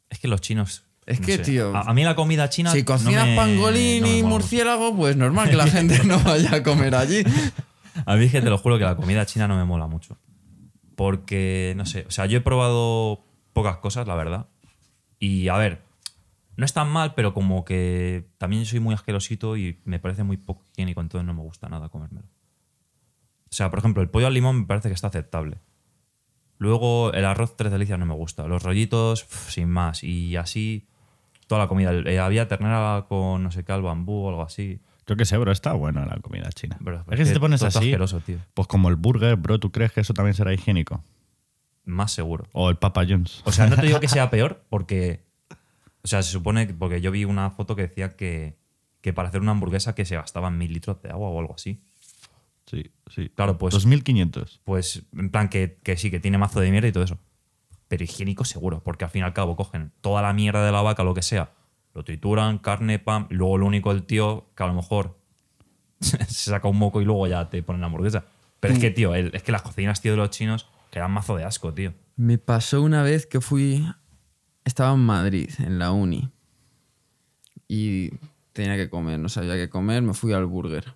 Es 0.10 0.20
que 0.20 0.28
los 0.28 0.42
chinos. 0.42 0.84
Es 1.06 1.20
no 1.20 1.26
que, 1.28 1.38
sé. 1.38 1.44
tío, 1.44 1.76
A, 1.76 1.82
a 1.82 1.94
mí 1.94 2.04
la 2.04 2.16
comida 2.16 2.50
china. 2.50 2.72
si 2.72 2.80
no 2.80 2.86
cocinas 2.86 3.28
me- 3.28 3.36
pangolín 3.36 4.02
no 4.04 4.08
y 4.16 4.24
murciélago, 4.24 4.96
pues 4.96 5.16
normal 5.16 5.50
que 5.50 5.56
la 5.56 5.68
gente 5.68 6.04
no 6.04 6.20
vaya 6.20 6.56
a 6.56 6.64
comer 6.64 6.96
allí. 6.96 7.24
A 8.06 8.16
mí 8.18 8.26
es 8.26 8.32
que 8.34 8.42
te 8.42 8.50
lo 8.50 8.58
juro 8.58 8.78
que 8.78 8.84
la 8.84 8.98
comida 8.98 9.26
china 9.26 9.48
no 9.48 9.56
me 9.56 9.64
mola 9.64 9.88
mucho. 9.88 10.18
Porque, 10.96 11.74
no 11.78 11.86
sé. 11.86 12.06
O 12.08 12.12
sea, 12.12 12.26
yo 12.26 12.38
he 12.38 12.42
probado 12.42 13.24
pocas 13.54 13.78
cosas, 13.78 14.06
la 14.08 14.16
verdad. 14.16 14.48
Y 15.20 15.48
a 15.48 15.58
ver. 15.58 15.82
No 16.58 16.66
es 16.66 16.74
tan 16.74 16.90
mal, 16.90 17.14
pero 17.16 17.34
como 17.34 17.64
que 17.66 18.28
también 18.38 18.66
soy 18.66 18.80
muy 18.80 18.94
asquerosito 18.96 19.56
y 19.58 19.80
me 19.86 20.00
parece 20.00 20.24
muy 20.24 20.38
poco 20.38 20.64
higiénico, 20.72 21.02
entonces 21.02 21.26
no 21.28 21.34
me 21.34 21.42
gusta 21.42 21.68
nada 21.70 21.90
comérmelo. 21.90 22.28
O 23.50 23.54
sea, 23.56 23.70
por 23.70 23.80
ejemplo, 23.80 24.02
el 24.02 24.10
pollo 24.10 24.28
al 24.28 24.34
limón 24.34 24.62
me 24.62 24.66
parece 24.66 24.88
que 24.90 24.94
está 24.96 25.08
aceptable. 25.08 25.60
Luego 26.58 27.12
el 27.14 27.26
arroz 27.26 27.58
tres 27.58 27.72
delicias 27.74 28.00
no 28.00 28.06
me 28.06 28.14
gusta. 28.14 28.48
Los 28.48 28.64
rollitos, 28.64 29.26
sin 29.50 29.70
más. 29.70 30.04
Y 30.04 30.38
así, 30.38 30.88
toda 31.48 31.62
la 31.62 31.68
comida. 31.68 31.92
Eh, 31.94 32.20
había 32.20 32.48
ternera 32.48 33.06
con 33.08 33.44
no 33.44 33.52
sé 33.52 33.64
qué, 33.64 33.72
al 33.72 33.82
bambú 33.82 34.26
o 34.26 34.30
algo 34.30 34.42
así. 34.44 34.80
Yo 35.08 35.16
qué 35.16 35.26
sé, 35.26 35.38
bro, 35.38 35.52
está 35.52 35.74
buena 35.74 36.06
la 36.06 36.18
comida 36.18 36.50
china. 36.52 36.80
Es 37.12 37.18
que 37.18 37.26
si 37.26 37.34
te 37.34 37.40
pones 37.40 37.60
todo 37.60 37.68
así, 37.68 37.78
asqueroso, 37.78 38.20
tío. 38.22 38.38
pues 38.54 38.68
como 38.68 38.90
el 38.90 38.96
burger, 38.96 39.36
bro, 39.36 39.60
¿tú 39.60 39.72
crees 39.72 39.92
que 39.92 40.02
eso 40.02 40.14
también 40.14 40.34
será 40.34 40.52
higiénico? 40.54 41.04
Más 41.86 42.12
seguro. 42.12 42.48
O 42.54 42.70
el 42.72 42.78
Papa 42.78 43.06
John's. 43.08 43.44
O 43.46 43.52
sea, 43.52 43.68
no 43.68 43.76
te 43.76 43.86
digo 43.86 44.00
que 44.00 44.08
sea 44.08 44.30
peor, 44.32 44.64
porque. 44.70 45.24
O 46.04 46.08
sea, 46.08 46.24
se 46.24 46.32
supone 46.32 46.66
que. 46.66 46.74
Porque 46.74 47.02
yo 47.02 47.12
vi 47.12 47.26
una 47.26 47.52
foto 47.52 47.76
que 47.76 47.84
decía 47.84 48.10
que, 48.16 48.58
que 49.02 49.14
para 49.14 49.30
hacer 49.30 49.42
una 49.42 49.52
hamburguesa 49.52 49.94
que 49.94 50.06
se 50.06 50.16
gastaban 50.16 50.58
mil 50.58 50.74
litros 50.74 51.00
de 51.04 51.12
agua 51.12 51.30
o 51.30 51.40
algo 51.40 51.54
así. 51.54 51.84
Sí, 52.66 52.92
sí. 53.14 53.30
Claro, 53.36 53.60
pues. 53.60 53.74
2500. 53.76 54.62
Pues, 54.64 55.04
en 55.16 55.30
plan, 55.30 55.50
que, 55.50 55.78
que 55.84 55.98
sí, 55.98 56.10
que 56.10 56.20
tiene 56.20 56.40
mazo 56.40 56.60
de 56.60 56.72
mierda 56.72 56.88
y 56.88 56.92
todo 56.92 57.04
eso. 57.04 57.20
Pero 57.88 58.04
higiénico 58.04 58.46
seguro, 58.46 58.82
porque 58.84 59.06
al 59.06 59.12
fin 59.12 59.22
y 59.22 59.26
al 59.26 59.34
cabo 59.34 59.56
cogen 59.56 59.92
toda 60.02 60.22
la 60.22 60.34
mierda 60.34 60.66
de 60.66 60.72
la 60.72 60.82
vaca, 60.82 61.04
lo 61.04 61.14
que 61.14 61.22
sea, 61.22 61.52
lo 61.94 62.04
trituran, 62.04 62.58
carne, 62.58 63.00
pan, 63.00 63.28
y 63.30 63.36
luego 63.36 63.58
lo 63.58 63.66
único 63.68 63.92
el 63.92 64.04
tío, 64.04 64.48
que 64.56 64.64
a 64.64 64.68
lo 64.68 64.74
mejor 64.74 65.18
se 66.02 66.18
saca 66.28 66.68
un 66.68 66.78
moco 66.78 67.02
y 67.02 67.06
luego 67.06 67.28
ya 67.28 67.50
te 67.50 67.62
ponen 67.64 67.82
la 67.82 67.88
hamburguesa. 67.88 68.26
Pero 68.60 68.74
es 68.74 68.80
que, 68.80 68.90
tío, 68.92 69.14
el- 69.14 69.34
es 69.36 69.44
que 69.44 69.52
las 69.52 69.62
cocinas, 69.62 70.02
tío, 70.02 70.12
de 70.14 70.18
los 70.18 70.30
chinos, 70.32 70.68
que 70.92 70.98
eran 71.00 71.12
mazo 71.12 71.36
de 71.36 71.44
asco, 71.44 71.74
tío. 71.74 71.94
Me 72.16 72.38
pasó 72.38 72.82
una 72.82 73.04
vez 73.04 73.28
que 73.28 73.40
fui. 73.42 73.86
Estaba 74.64 74.94
en 74.94 75.02
Madrid, 75.02 75.50
en 75.60 75.78
la 75.78 75.92
uni. 75.92 76.32
Y 77.68 78.12
tenía 78.54 78.76
que 78.78 78.90
comer, 78.90 79.20
no 79.20 79.30
sabía 79.30 79.56
qué 79.56 79.70
comer, 79.70 80.02
me 80.02 80.14
fui 80.14 80.34
al 80.34 80.46
burger. 80.46 80.96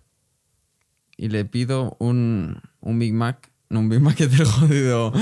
Y 1.18 1.30
le 1.30 1.46
pido 1.46 1.96
un, 2.00 2.62
un 2.80 3.00
Big 3.00 3.14
Mac. 3.14 3.52
No, 3.70 3.80
un 3.82 3.90
Big 3.90 4.00
Mac 4.02 4.20
es 4.20 4.36
del 4.36 4.46
jodido. 4.48 5.14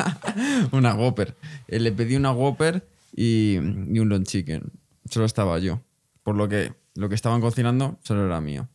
una 0.72 0.94
Whopper. 0.94 1.34
Eh, 1.68 1.80
Le 1.80 1.92
pedí 1.92 2.16
una 2.16 2.32
Whopper 2.32 2.86
y, 3.16 3.54
y 3.54 3.98
un 3.98 4.08
Long 4.08 4.24
Chicken. 4.24 4.62
Solo 5.10 5.24
estaba 5.26 5.58
yo. 5.58 5.80
Por 6.22 6.36
lo 6.36 6.48
que 6.48 6.74
lo 6.94 7.08
que 7.08 7.14
estaban 7.14 7.40
cocinando 7.40 7.98
solo 8.02 8.26
era 8.26 8.40
mío. 8.40 8.68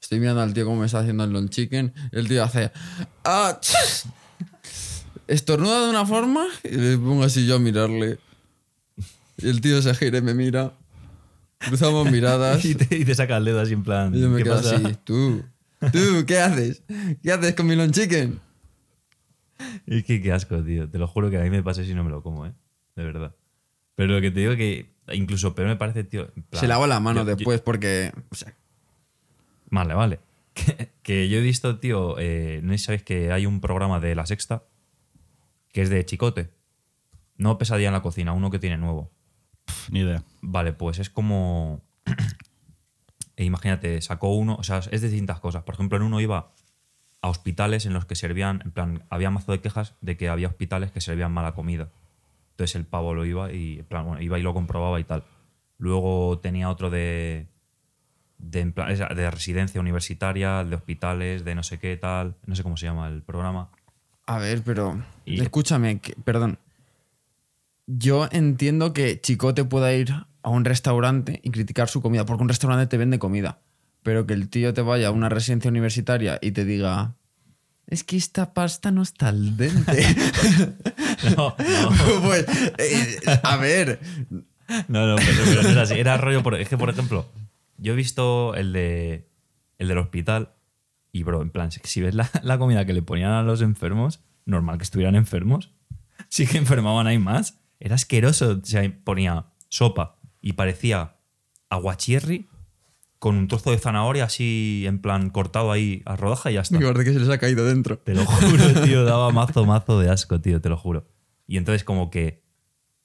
Estoy 0.00 0.20
mirando 0.20 0.42
al 0.42 0.54
tío 0.54 0.64
cómo 0.64 0.80
me 0.80 0.86
está 0.86 1.00
haciendo 1.00 1.24
el 1.24 1.30
Long 1.32 1.48
Chicken. 1.48 1.92
El 2.12 2.28
tío 2.28 2.42
hace. 2.44 2.70
¡Ah! 3.24 3.58
estornuda 5.26 5.84
de 5.84 5.90
una 5.90 6.04
forma 6.06 6.44
y 6.62 6.68
le 6.76 6.98
pongo 6.98 7.24
así 7.24 7.46
yo 7.46 7.56
a 7.56 7.58
mirarle. 7.58 8.18
Y 9.38 9.48
el 9.48 9.60
tío 9.60 9.80
se 9.82 9.94
gira 9.94 10.18
y 10.18 10.22
me 10.22 10.34
mira. 10.34 10.72
Cruzamos 11.58 12.10
miradas. 12.10 12.64
Y 12.64 12.70
y 12.72 12.74
te, 12.74 12.96
y 12.98 13.04
te 13.04 13.14
saca 13.14 13.36
el 13.38 13.44
dedo 13.44 13.60
así 13.60 13.72
en 13.72 13.82
plan. 13.82 14.12
yo 14.12 14.28
me 14.28 14.38
¿qué 14.38 14.44
quedo 14.44 14.56
pasa? 14.56 14.76
así. 14.76 14.96
Tú, 15.04 15.42
tú, 15.92 16.24
¿qué 16.26 16.38
haces? 16.38 16.82
¿Qué 17.22 17.32
haces 17.32 17.54
con 17.54 17.66
mi 17.66 17.76
long 17.76 17.90
chicken? 17.90 18.40
Es 19.86 20.04
que 20.04 20.20
qué 20.20 20.32
asco, 20.32 20.62
tío. 20.62 20.88
Te 20.88 20.98
lo 20.98 21.06
juro 21.06 21.30
que 21.30 21.38
a 21.38 21.42
mí 21.42 21.50
me 21.50 21.62
pasa 21.62 21.84
si 21.84 21.94
no 21.94 22.04
me 22.04 22.10
lo 22.10 22.22
como, 22.22 22.46
¿eh? 22.46 22.52
De 22.96 23.04
verdad. 23.04 23.34
Pero 23.94 24.12
lo 24.14 24.20
que 24.20 24.30
te 24.30 24.40
digo 24.40 24.56
que 24.56 24.92
incluso 25.12 25.54
peor 25.54 25.68
me 25.68 25.76
parece, 25.76 26.04
tío. 26.04 26.28
plan- 26.50 26.60
Se 26.60 26.66
lava 26.68 26.86
la 26.86 27.00
mano 27.00 27.20
yo- 27.22 27.30
yo- 27.30 27.36
después 27.36 27.60
porque. 27.60 28.12
O 28.30 28.34
sea, 28.34 28.54
Vale, 29.70 29.94
vale. 29.94 30.20
Que, 30.54 30.90
que 31.02 31.28
yo 31.28 31.38
he 31.38 31.40
visto, 31.40 31.80
tío, 31.80 32.16
eh, 32.20 32.60
no 32.62 32.72
sé 32.72 32.78
si 32.78 32.84
sabéis 32.84 33.02
que 33.02 33.32
hay 33.32 33.44
un 33.44 33.60
programa 33.60 33.98
de 33.98 34.14
La 34.14 34.24
Sexta 34.24 34.62
que 35.72 35.82
es 35.82 35.90
de 35.90 36.04
Chicote. 36.06 36.50
No 37.36 37.58
Pesadilla 37.58 37.88
en 37.88 37.94
la 37.94 38.02
cocina, 38.02 38.32
uno 38.32 38.52
que 38.52 38.60
tiene 38.60 38.78
nuevo. 38.78 39.10
Pff, 39.64 39.90
ni 39.90 40.00
idea. 40.00 40.22
Vale, 40.42 40.72
pues 40.72 41.00
es 41.00 41.10
como... 41.10 41.82
e 43.36 43.44
imagínate, 43.44 44.00
sacó 44.00 44.34
uno, 44.34 44.56
o 44.56 44.62
sea, 44.62 44.78
es 44.78 45.00
de 45.00 45.08
distintas 45.08 45.40
cosas. 45.40 45.62
Por 45.64 45.74
ejemplo, 45.74 45.96
en 45.96 46.04
uno 46.04 46.20
iba 46.20 46.52
a 47.20 47.28
hospitales 47.28 47.86
en 47.86 47.94
los 47.94 48.04
que 48.04 48.14
servían, 48.14 48.60
en 48.64 48.70
plan, 48.70 49.04
había 49.10 49.30
mazo 49.30 49.52
de 49.52 49.60
quejas 49.60 49.94
de 50.00 50.16
que 50.16 50.28
había 50.28 50.48
hospitales 50.48 50.90
que 50.92 51.00
servían 51.00 51.32
mala 51.32 51.54
comida. 51.54 51.88
Entonces 52.50 52.76
el 52.76 52.84
pavo 52.84 53.14
lo 53.14 53.24
iba 53.24 53.50
y, 53.52 53.78
en 53.80 53.84
plan, 53.86 54.06
bueno, 54.06 54.22
iba 54.22 54.38
y 54.38 54.42
lo 54.42 54.54
comprobaba 54.54 55.00
y 55.00 55.04
tal. 55.04 55.24
Luego 55.78 56.38
tenía 56.38 56.70
otro 56.70 56.90
de, 56.90 57.48
de, 58.38 59.30
residencia 59.30 59.80
universitaria, 59.80 60.62
de 60.64 60.76
hospitales, 60.76 61.44
de 61.44 61.54
no 61.54 61.62
sé 61.62 61.78
qué 61.78 61.96
tal, 61.96 62.36
no 62.46 62.54
sé 62.54 62.62
cómo 62.62 62.76
se 62.76 62.86
llama 62.86 63.08
el 63.08 63.22
programa. 63.22 63.70
a 64.26 64.38
ver, 64.38 64.62
pero. 64.62 65.02
Y- 65.24 65.40
Escúchame, 65.40 65.98
que- 66.00 66.14
perdón. 66.24 66.58
Yo 67.86 68.28
entiendo 68.30 68.92
que 68.92 69.20
Chicote 69.20 69.64
pueda 69.64 69.92
ir 69.92 70.14
a 70.44 70.50
un 70.50 70.64
restaurante 70.64 71.40
y 71.42 71.50
criticar 71.50 71.88
su 71.88 72.02
comida, 72.02 72.26
porque 72.26 72.42
un 72.42 72.48
restaurante 72.48 72.86
te 72.86 72.98
vende 72.98 73.18
comida. 73.18 73.60
Pero 74.02 74.26
que 74.26 74.34
el 74.34 74.50
tío 74.50 74.74
te 74.74 74.82
vaya 74.82 75.08
a 75.08 75.10
una 75.10 75.30
residencia 75.30 75.70
universitaria 75.70 76.38
y 76.40 76.52
te 76.52 76.66
diga. 76.66 77.16
Es 77.86 78.04
que 78.04 78.16
esta 78.16 78.52
pasta 78.52 78.90
no 78.90 79.02
está 79.02 79.28
al 79.28 79.56
dente. 79.56 80.06
No, 81.36 81.54
no. 81.56 82.20
pues, 82.22 82.44
eh, 82.76 83.18
a 83.42 83.56
ver, 83.56 84.00
No, 84.88 85.06
no, 85.06 85.16
pero, 85.16 85.44
pero 85.46 85.62
no 85.62 85.68
es 85.70 85.76
así. 85.76 85.94
Era 85.94 86.18
rollo. 86.18 86.42
Por, 86.42 86.60
es 86.60 86.68
que, 86.68 86.76
por 86.76 86.90
ejemplo, 86.90 87.30
yo 87.78 87.94
he 87.94 87.96
visto 87.96 88.54
el 88.54 88.74
de 88.74 89.30
el 89.78 89.88
del 89.88 89.98
hospital 89.98 90.52
y, 91.12 91.22
bro, 91.22 91.40
en 91.40 91.50
plan, 91.50 91.70
si 91.70 92.00
ves 92.02 92.14
la, 92.14 92.28
la 92.42 92.58
comida 92.58 92.84
que 92.84 92.92
le 92.92 93.00
ponían 93.00 93.30
a 93.30 93.42
los 93.42 93.62
enfermos, 93.62 94.20
normal 94.44 94.76
que 94.76 94.84
estuvieran 94.84 95.14
enfermos. 95.14 95.70
Sí 96.28 96.46
que 96.46 96.58
enfermaban 96.58 97.06
ahí 97.06 97.18
más. 97.18 97.60
Era 97.80 97.94
asqueroso. 97.94 98.60
O 98.62 98.66
sea, 98.66 98.82
ponía 99.04 99.46
sopa 99.68 100.18
y 100.44 100.52
parecía 100.52 101.16
aguachierri 101.70 102.50
con 103.18 103.36
un 103.36 103.48
trozo 103.48 103.70
de 103.70 103.78
zanahoria 103.78 104.24
así, 104.24 104.84
en 104.86 105.00
plan, 105.00 105.30
cortado 105.30 105.72
ahí 105.72 106.02
a 106.04 106.16
rodaja 106.16 106.50
y 106.50 106.54
ya 106.54 106.60
está. 106.60 106.78
Me 106.78 106.84
parece 106.84 107.04
que 107.04 107.12
se 107.14 107.20
les 107.20 107.30
ha 107.30 107.38
caído 107.38 107.64
dentro. 107.64 107.98
Te 107.98 108.12
lo 108.12 108.26
juro, 108.26 108.82
tío, 108.84 109.04
daba 109.04 109.30
mazo, 109.30 109.64
mazo 109.64 109.98
de 109.98 110.10
asco, 110.10 110.42
tío, 110.42 110.60
te 110.60 110.68
lo 110.68 110.76
juro. 110.76 111.06
Y 111.46 111.56
entonces 111.56 111.82
como 111.82 112.10
que 112.10 112.44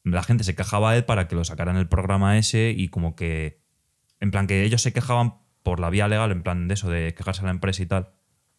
la 0.04 0.22
gente 0.22 0.44
se 0.44 0.54
quejaba 0.54 0.92
a 0.92 0.98
él 0.98 1.06
para 1.06 1.30
que 1.30 1.36
lo 1.36 1.46
sacaran 1.46 1.78
el 1.78 1.88
programa 1.88 2.38
ese 2.38 2.76
y 2.76 2.90
como 2.90 3.16
que, 3.16 3.64
en 4.20 4.32
plan 4.32 4.46
que 4.46 4.66
ellos 4.66 4.82
se 4.82 4.92
quejaban 4.92 5.36
por 5.64 5.80
la 5.80 5.90
vía 5.90 6.10
legal, 6.10 6.34
en 6.34 6.44
plan 6.44 6.68
de 6.68 6.74
eso, 6.74 6.90
de 6.90 7.14
quejarse 7.14 7.42
a 7.44 7.46
la 7.46 7.52
empresa 7.52 7.82
y 7.82 7.86
tal, 7.86 8.10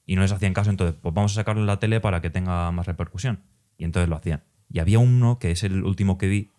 y 0.06 0.16
no 0.16 0.22
les 0.22 0.32
hacían 0.32 0.54
caso, 0.54 0.70
entonces 0.70 0.96
pues 0.98 1.14
vamos 1.14 1.32
a 1.32 1.34
sacarlo 1.34 1.60
en 1.60 1.66
la 1.66 1.78
tele 1.80 2.00
para 2.00 2.22
que 2.22 2.30
tenga 2.30 2.70
más 2.72 2.86
repercusión. 2.86 3.44
Y 3.76 3.84
entonces 3.84 4.08
lo 4.08 4.16
hacían. 4.16 4.42
Y 4.70 4.78
había 4.78 5.00
uno, 5.00 5.38
que 5.38 5.50
es 5.50 5.64
el 5.64 5.84
último 5.84 6.16
que 6.16 6.28
vi, 6.28 6.52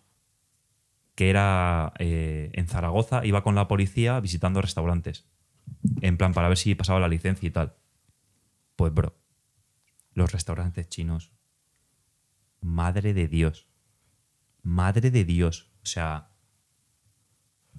que 1.14 1.30
era 1.30 1.92
eh, 1.98 2.50
en 2.54 2.66
Zaragoza, 2.66 3.24
iba 3.24 3.42
con 3.42 3.54
la 3.54 3.68
policía 3.68 4.18
visitando 4.20 4.62
restaurantes, 4.62 5.26
en 6.00 6.16
plan 6.16 6.32
para 6.32 6.48
ver 6.48 6.58
si 6.58 6.74
pasaba 6.74 7.00
la 7.00 7.08
licencia 7.08 7.46
y 7.46 7.50
tal. 7.50 7.74
Pues 8.76 8.92
bro, 8.92 9.14
los 10.14 10.32
restaurantes 10.32 10.88
chinos. 10.88 11.32
Madre 12.60 13.12
de 13.12 13.28
Dios. 13.28 13.66
Madre 14.62 15.10
de 15.10 15.24
Dios. 15.24 15.70
O 15.82 15.86
sea, 15.86 16.30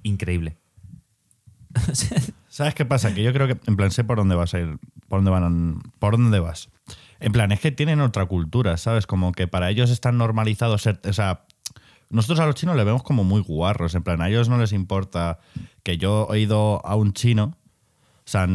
increíble. 0.04 0.58
¿Sabes 2.48 2.76
qué 2.76 2.86
pasa? 2.86 3.14
Que 3.14 3.24
yo 3.24 3.34
creo 3.34 3.48
que, 3.48 3.58
en 3.66 3.76
plan, 3.76 3.92
sé 3.92 4.04
por 4.04 4.18
dónde 4.18 4.36
vas 4.36 4.54
a 4.54 4.60
ir, 4.60 4.78
por 5.08 5.24
dónde 5.24 5.32
van, 5.32 5.82
por 6.00 6.18
dónde 6.18 6.40
vas. 6.40 6.70
En 7.20 7.32
plan, 7.32 7.52
es 7.52 7.60
que 7.60 7.72
tienen 7.72 8.02
otra 8.02 8.26
cultura, 8.26 8.78
¿sabes? 8.78 9.08
Como 9.08 9.32
que 9.32 9.48
para 9.48 9.70
ellos 9.70 9.90
están 9.90 10.18
normalizados 10.18 10.84
ser, 10.84 11.00
o 11.06 11.14
sea, 11.14 11.46
nosotros 12.14 12.40
a 12.40 12.46
los 12.46 12.56
chinos 12.56 12.76
le 12.78 12.84
vemos 12.84 13.04
como 13.04 13.24
muy 13.24 13.42
guarros, 13.42 13.96
en 13.96 14.04
plan, 14.04 14.22
a 14.22 14.30
ellos 14.30 14.48
no 14.50 14.58
les 14.58 14.72
importa 14.72 15.40
que 15.84 15.98
yo 15.98 16.28
he 16.32 16.40
ido 16.40 16.86
a 16.86 16.96
un 16.96 17.14
chino, 17.14 17.58
o 18.20 18.26
sea, 18.26 18.48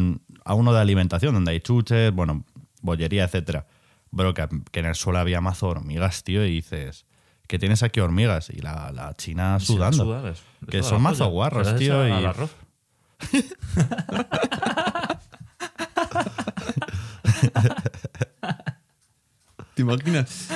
a 0.45 0.53
uno 0.55 0.73
de 0.73 0.79
alimentación, 0.79 1.33
donde 1.35 1.51
hay 1.51 1.59
chuches, 1.59 2.11
bueno, 2.11 2.43
bollería, 2.81 3.25
etcétera. 3.25 3.67
Bro, 4.11 4.33
que, 4.33 4.47
que 4.71 4.79
en 4.79 4.85
el 4.87 4.95
suelo 4.95 5.19
había 5.19 5.41
mazo 5.41 5.67
hormigas, 5.67 6.23
tío, 6.23 6.43
y 6.45 6.51
dices, 6.51 7.05
que 7.47 7.59
tienes 7.59 7.83
aquí 7.83 7.99
hormigas? 7.99 8.49
Y 8.49 8.59
la, 8.61 8.91
la 8.91 9.13
china 9.15 9.59
sudando. 9.59 10.05
Sudar, 10.05 10.25
es- 10.27 10.41
Que 10.69 10.81
son 10.81 11.01
mazo 11.01 11.27
guarros, 11.27 11.75
tío, 11.75 12.07
y- 12.07 12.11
al 12.11 12.25
arroz. 12.25 12.55
¿Te 19.75 19.81
imaginas? 19.81 20.49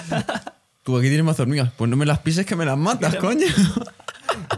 Tú 0.84 0.98
aquí 0.98 1.08
tienes 1.08 1.26
más 1.26 1.40
hormigas. 1.40 1.72
Pues 1.78 1.90
no 1.90 1.96
me 1.98 2.06
las 2.06 2.20
pises 2.20 2.46
que 2.46 2.56
me 2.56 2.66
las 2.66 2.78
matas, 2.78 3.16
coño. 3.16 3.48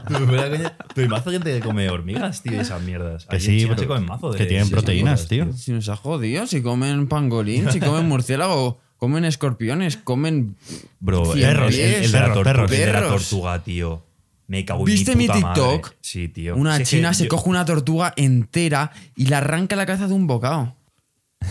Pero, 0.07 0.27
pero, 0.27 0.71
pero 0.93 1.01
hay 1.05 1.07
mazo 1.09 1.31
gente 1.31 1.51
que 1.51 1.59
come 1.65 1.89
hormigas, 1.89 2.41
tío, 2.43 2.53
y 2.53 2.57
esas 2.57 2.81
mierdas. 2.81 3.25
Que 3.25 3.39
sí, 3.39 3.61
China 3.61 3.75
se 3.77 3.87
comen 3.87 4.05
mazo 4.05 4.31
de 4.31 4.37
que 4.37 4.45
tienen 4.45 4.69
proteínas, 4.69 5.27
tío. 5.27 5.51
Si 5.53 5.71
nos 5.73 5.89
ha 5.89 5.95
jodido, 5.95 6.45
si 6.47 6.61
comen 6.61 7.07
pangolín, 7.07 7.71
si 7.71 7.79
comen 7.79 8.05
murciélago, 8.07 8.79
comen 8.97 9.25
escorpiones, 9.25 9.97
comen. 9.97 10.55
Bro, 10.99 11.31
Perros, 11.33 11.73
el- 11.73 11.79
el 12.05 12.11
de 12.11 12.19
la 12.19 12.27
perros, 12.27 12.33
tortuga, 12.35 12.53
perros. 12.53 12.71
el 12.71 12.77
de 12.77 12.85
la 12.85 12.91
Perros. 12.93 13.29
tortuga, 13.29 13.63
tío. 13.63 14.05
Me 14.47 14.63
cago 14.63 14.81
en 14.81 14.85
¿Viste 14.85 15.15
mi 15.15 15.25
puta 15.27 15.39
madre. 15.39 15.61
TikTok? 15.63 15.95
Sí, 16.01 16.27
tío. 16.29 16.55
Una 16.55 16.75
Si 16.77 16.83
es 16.83 16.89
que 16.89 16.95
china 16.97 17.13
se 17.13 17.23
yo- 17.23 17.29
coge 17.29 17.49
una 17.49 17.65
tortuga 17.65 18.13
entera 18.15 18.91
y 19.15 19.25
la 19.25 19.39
arranca 19.39 19.75
la 19.75 19.85
cabeza 19.87 20.07
de 20.07 20.13
un 20.13 20.27
bocado. 20.27 20.75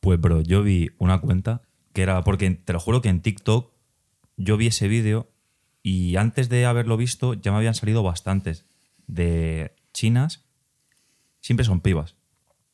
Pues, 0.00 0.20
bro, 0.20 0.40
yo 0.42 0.62
vi 0.62 0.90
una 0.98 1.20
cuenta 1.20 1.62
era. 2.02 2.22
Porque 2.22 2.50
te 2.50 2.72
lo 2.72 2.80
juro 2.80 3.02
que 3.02 3.08
en 3.08 3.20
TikTok 3.20 3.72
yo 4.36 4.56
vi 4.56 4.68
ese 4.68 4.88
vídeo 4.88 5.30
y 5.82 6.16
antes 6.16 6.48
de 6.48 6.66
haberlo 6.66 6.96
visto 6.96 7.34
ya 7.34 7.50
me 7.50 7.58
habían 7.58 7.74
salido 7.74 8.02
bastantes 8.02 8.66
de 9.06 9.74
chinas. 9.92 10.44
Siempre 11.40 11.64
son 11.64 11.80
pibas. 11.80 12.16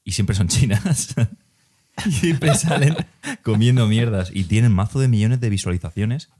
Y 0.04 0.12
siempre 0.12 0.36
son 0.36 0.48
chinas. 0.48 1.14
siempre 2.10 2.54
salen 2.54 2.96
comiendo 3.42 3.86
mierdas. 3.86 4.30
Y 4.32 4.44
tienen 4.44 4.72
mazo 4.72 5.00
de 5.00 5.08
millones 5.08 5.40
de 5.40 5.50
visualizaciones. 5.50 6.30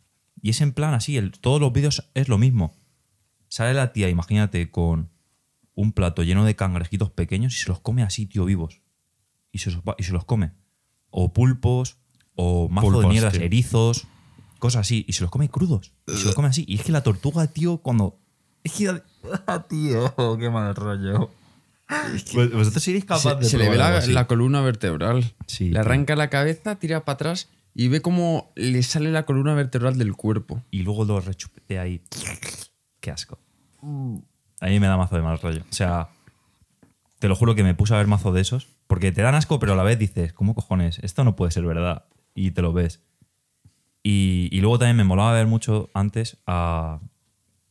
Y 0.42 0.50
es 0.50 0.60
en 0.60 0.72
plan 0.72 0.94
así, 0.94 1.18
todos 1.40 1.60
los 1.60 1.72
vídeos 1.72 2.10
es 2.14 2.28
lo 2.28 2.38
mismo. 2.38 2.76
Sale 3.48 3.72
la 3.72 3.92
tía, 3.92 4.08
imagínate, 4.08 4.70
con 4.70 5.10
un 5.74 5.92
plato 5.92 6.22
lleno 6.22 6.44
de 6.44 6.56
cangrejitos 6.56 7.10
pequeños 7.10 7.54
y 7.54 7.58
se 7.58 7.68
los 7.68 7.80
come 7.80 8.02
así, 8.02 8.26
tío, 8.26 8.44
vivos 8.44 8.84
y 9.54 9.58
se, 9.58 9.70
los, 9.70 9.82
y 9.96 10.02
se 10.02 10.12
los 10.12 10.24
come. 10.24 10.52
O 11.10 11.32
pulpos, 11.32 11.96
o 12.36 12.68
mazo 12.68 13.00
de 13.00 13.06
mierdas, 13.08 13.32
tío. 13.34 13.42
erizos, 13.42 14.06
cosas 14.58 14.80
así. 14.82 15.04
Y 15.08 15.12
se 15.12 15.22
los 15.22 15.30
come 15.30 15.48
crudos. 15.48 15.92
Y 16.06 16.12
se 16.16 16.26
los 16.26 16.34
come 16.34 16.48
así. 16.48 16.64
Y 16.68 16.76
es 16.76 16.82
que 16.82 16.92
la 16.92 17.02
tortuga, 17.02 17.46
tío, 17.46 17.78
cuando. 17.78 18.18
Es 18.62 18.72
que. 18.72 19.02
¡Ah, 19.46 19.64
tío! 19.68 20.14
¡Qué 20.38 20.50
mal 20.50 20.74
rollo! 20.74 21.30
Vosotros 21.88 22.82
seréis 22.82 23.04
capaces 23.04 23.38
de 23.40 23.44
Se, 23.44 23.58
le 23.58 23.64
ve 23.64 23.70
probar 23.70 23.86
algo 23.88 23.98
la, 23.98 24.04
así. 24.04 24.12
la 24.12 24.26
columna 24.26 24.60
vertebral. 24.62 25.34
Sí, 25.46 25.64
le 25.64 25.70
tío. 25.72 25.80
arranca 25.80 26.16
la 26.16 26.30
cabeza, 26.30 26.76
tira 26.76 27.04
para 27.04 27.14
atrás 27.14 27.48
y 27.74 27.88
ve 27.88 28.00
cómo 28.00 28.52
le 28.54 28.82
sale 28.82 29.10
la 29.10 29.26
columna 29.26 29.54
vertebral 29.54 29.98
del 29.98 30.14
cuerpo. 30.14 30.62
Y 30.70 30.82
luego 30.82 31.04
lo 31.04 31.20
rechupetea 31.20 31.82
ahí. 31.82 32.00
¡Qué 33.00 33.10
asco! 33.10 33.38
A 34.60 34.66
mí 34.66 34.80
me 34.80 34.86
da 34.86 34.96
mazo 34.96 35.16
de 35.16 35.22
mal 35.22 35.38
rollo. 35.40 35.62
O 35.68 35.74
sea, 35.74 36.08
te 37.18 37.28
lo 37.28 37.36
juro 37.36 37.54
que 37.54 37.64
me 37.64 37.74
puse 37.74 37.92
a 37.94 37.98
ver 37.98 38.06
mazo 38.06 38.32
de 38.32 38.40
esos. 38.40 38.68
Porque 38.86 39.12
te 39.12 39.22
dan 39.22 39.34
asco, 39.34 39.58
pero 39.58 39.72
a 39.72 39.76
la 39.76 39.82
vez 39.82 39.98
dices, 39.98 40.32
¿cómo 40.32 40.54
cojones? 40.54 40.98
Esto 41.00 41.24
no 41.24 41.36
puede 41.36 41.50
ser 41.52 41.64
verdad. 41.66 42.04
Y 42.34 42.50
te 42.50 42.62
lo 42.62 42.72
ves. 42.72 43.02
Y, 44.02 44.48
y 44.52 44.60
luego 44.60 44.78
también 44.78 44.96
me 44.96 45.04
molaba 45.04 45.32
ver 45.32 45.46
mucho 45.46 45.90
antes 45.94 46.38
a, 46.46 47.00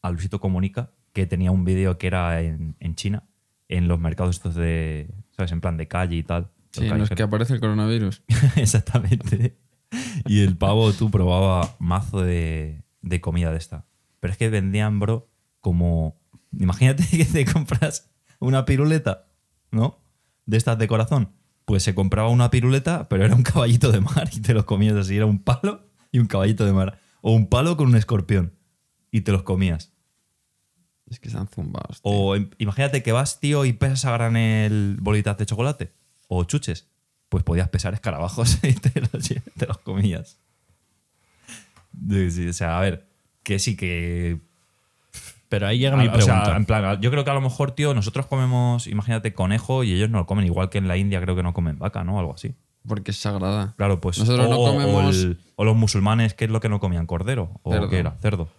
a 0.01 0.11
Luisito 0.11 0.39
Comunica, 0.39 0.91
que 1.13 1.27
tenía 1.27 1.51
un 1.51 1.63
vídeo 1.63 1.97
que 1.97 2.07
era 2.07 2.41
en, 2.41 2.75
en 2.79 2.95
China, 2.95 3.23
en 3.69 3.87
los 3.87 3.99
mercados 3.99 4.35
estos 4.35 4.55
de, 4.55 5.09
¿sabes? 5.31 5.51
En 5.51 5.61
plan 5.61 5.77
de 5.77 5.87
calle 5.87 6.15
y 6.15 6.23
tal. 6.23 6.49
Sí, 6.71 6.87
en 6.87 6.97
los 6.97 7.09
que 7.09 7.21
aparece 7.21 7.53
el 7.53 7.59
coronavirus. 7.59 8.23
Exactamente. 8.55 9.57
Y 10.25 10.41
el 10.41 10.57
pavo, 10.57 10.91
tú 10.91 11.11
probaba 11.11 11.75
mazo 11.77 12.21
de, 12.21 12.83
de 13.01 13.21
comida 13.21 13.51
de 13.51 13.57
esta. 13.57 13.85
Pero 14.19 14.31
es 14.31 14.37
que 14.37 14.49
vendían, 14.49 14.99
bro, 14.99 15.29
como. 15.59 16.19
Imagínate 16.57 17.05
que 17.11 17.25
te 17.25 17.45
compras 17.45 18.11
una 18.39 18.65
piruleta, 18.65 19.27
¿no? 19.71 19.99
De 20.45 20.57
estas 20.57 20.77
de 20.77 20.87
corazón. 20.87 21.31
Pues 21.65 21.83
se 21.83 21.95
compraba 21.95 22.29
una 22.29 22.49
piruleta, 22.49 23.07
pero 23.09 23.23
era 23.25 23.35
un 23.35 23.43
caballito 23.43 23.91
de 23.91 24.01
mar 24.01 24.29
y 24.33 24.41
te 24.41 24.53
los 24.53 24.65
comías 24.65 24.95
así. 24.95 25.15
Era 25.15 25.25
un 25.25 25.39
palo 25.39 25.87
y 26.11 26.19
un 26.19 26.27
caballito 26.27 26.65
de 26.65 26.73
mar. 26.73 26.99
O 27.21 27.31
un 27.33 27.47
palo 27.47 27.77
con 27.77 27.87
un 27.87 27.95
escorpión 27.95 28.53
y 29.11 29.21
te 29.21 29.31
los 29.31 29.43
comías. 29.43 29.91
Es 31.09 31.19
que 31.19 31.27
están 31.29 31.47
zumbados. 31.47 32.01
tío. 32.01 32.11
O 32.11 32.35
im- 32.35 32.51
imagínate 32.57 33.01
que 33.03 33.11
vas, 33.11 33.39
tío, 33.39 33.65
y 33.65 33.73
pesas 33.73 34.05
a 34.05 34.11
granel 34.11 34.97
bolitas 34.99 35.37
de 35.37 35.45
chocolate 35.45 35.93
o 36.27 36.43
chuches. 36.43 36.87
Pues 37.29 37.43
podías 37.43 37.69
pesar 37.69 37.93
escarabajos 37.93 38.59
y 38.63 38.73
te 38.73 38.99
los, 39.01 39.11
te 39.57 39.65
los 39.67 39.77
comías. 39.79 40.39
Sí, 42.29 42.47
o 42.47 42.53
sea, 42.53 42.77
a 42.77 42.81
ver, 42.81 43.07
que 43.43 43.59
sí 43.59 43.75
que. 43.75 44.39
Pero 45.53 45.67
ahí 45.67 45.77
llega 45.77 45.93
a- 45.93 45.97
mi 46.01 46.07
o 46.07 46.11
sea, 46.19 46.25
pregunta. 46.41 46.57
en 46.57 46.65
plan, 46.65 46.99
yo 46.99 47.11
creo 47.11 47.23
que 47.23 47.29
a 47.29 47.33
lo 47.35 47.41
mejor, 47.41 47.71
tío, 47.73 47.93
nosotros 47.93 48.25
comemos, 48.25 48.87
imagínate, 48.87 49.33
conejo 49.35 49.83
y 49.83 49.93
ellos 49.93 50.09
no 50.09 50.17
lo 50.17 50.25
comen, 50.25 50.45
igual 50.45 50.71
que 50.71 50.79
en 50.79 50.87
la 50.87 50.97
India 50.97 51.21
creo 51.21 51.35
que 51.35 51.43
no 51.43 51.53
comen 51.53 51.77
vaca, 51.77 52.03
¿no? 52.03 52.17
Algo 52.17 52.33
así. 52.33 52.55
Porque 52.87 53.11
es 53.11 53.17
sagrada. 53.17 53.75
Claro, 53.77 54.01
pues. 54.01 54.17
Nosotros 54.17 54.47
o, 54.47 54.49
no 54.49 54.57
o 54.57 54.65
comemos- 54.73 55.15
el- 55.23 55.37
o 55.55 55.63
los 55.63 55.75
musulmanes, 55.75 56.33
¿qué 56.33 56.45
es 56.45 56.49
lo 56.49 56.59
que 56.59 56.69
no 56.69 56.79
comían? 56.79 57.05
¿Cordero? 57.05 57.51
¿O 57.61 57.71
Cerdo. 57.71 57.87
qué 57.87 57.99
era? 57.99 58.15
Cerdo. 58.19 58.49